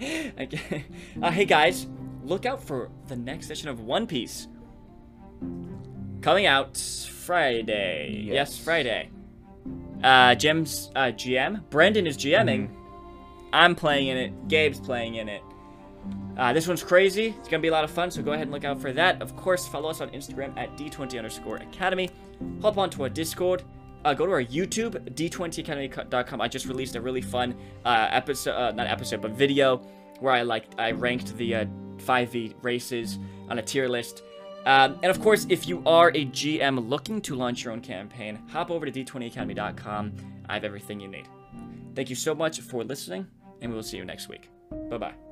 uh, 0.00 1.30
hey 1.30 1.44
guys, 1.44 1.86
look 2.24 2.46
out 2.46 2.62
for 2.62 2.90
the 3.08 3.16
next 3.16 3.46
session 3.46 3.68
of 3.68 3.80
One 3.80 4.06
Piece. 4.06 4.48
Coming 6.20 6.46
out 6.46 6.76
Friday. 6.76 8.22
Yes, 8.24 8.34
yes 8.34 8.58
Friday. 8.58 9.10
Uh, 10.02 10.34
Jim's 10.34 10.90
uh, 10.96 11.06
GM. 11.06 11.68
Brendan 11.70 12.06
is 12.06 12.16
GMing. 12.16 12.68
Mm-hmm. 12.68 12.78
I'm 13.52 13.74
playing 13.74 14.08
in 14.08 14.16
it. 14.16 14.48
Gabe's 14.48 14.80
playing 14.80 15.16
in 15.16 15.28
it. 15.28 15.42
Uh, 16.36 16.52
this 16.52 16.66
one's 16.66 16.82
crazy. 16.82 17.26
It's 17.38 17.48
going 17.48 17.60
to 17.60 17.62
be 17.62 17.68
a 17.68 17.72
lot 17.72 17.84
of 17.84 17.90
fun, 17.90 18.10
so 18.10 18.22
go 18.22 18.32
ahead 18.32 18.44
and 18.44 18.52
look 18.52 18.64
out 18.64 18.80
for 18.80 18.92
that. 18.92 19.20
Of 19.20 19.36
course, 19.36 19.68
follow 19.68 19.90
us 19.90 20.00
on 20.00 20.08
Instagram 20.10 20.56
at 20.56 20.76
D20 20.76 21.18
underscore 21.18 21.56
academy. 21.56 22.10
Hop 22.62 22.78
onto 22.78 23.02
our 23.02 23.08
Discord. 23.08 23.64
Uh, 24.04 24.14
go 24.14 24.26
to 24.26 24.32
our 24.32 24.42
YouTube, 24.42 25.14
d20academy.com. 25.14 26.40
I 26.40 26.48
just 26.48 26.66
released 26.66 26.96
a 26.96 27.00
really 27.00 27.20
fun 27.20 27.54
uh, 27.84 28.08
episode, 28.10 28.52
uh, 28.52 28.72
not 28.72 28.86
episode, 28.86 29.22
but 29.22 29.32
video 29.32 29.78
where 30.20 30.32
I 30.32 30.42
like 30.42 30.66
I 30.78 30.92
ranked 30.92 31.36
the 31.36 31.52
5e 31.52 32.50
uh, 32.50 32.54
races 32.62 33.18
on 33.48 33.58
a 33.58 33.62
tier 33.62 33.88
list. 33.88 34.22
Um, 34.64 34.98
and 35.02 35.06
of 35.06 35.20
course, 35.20 35.46
if 35.48 35.68
you 35.68 35.82
are 35.86 36.08
a 36.10 36.26
GM 36.26 36.88
looking 36.88 37.20
to 37.22 37.34
launch 37.34 37.64
your 37.64 37.72
own 37.72 37.80
campaign, 37.80 38.40
hop 38.48 38.70
over 38.70 38.86
to 38.86 38.92
d20academy.com. 38.92 40.12
I 40.48 40.54
have 40.54 40.64
everything 40.64 41.00
you 41.00 41.08
need. 41.08 41.26
Thank 41.94 42.10
you 42.10 42.16
so 42.16 42.34
much 42.34 42.60
for 42.60 42.84
listening, 42.84 43.26
and 43.60 43.70
we 43.70 43.76
will 43.76 43.82
see 43.82 43.96
you 43.96 44.04
next 44.04 44.28
week. 44.28 44.48
Bye 44.88 44.98
bye. 44.98 45.31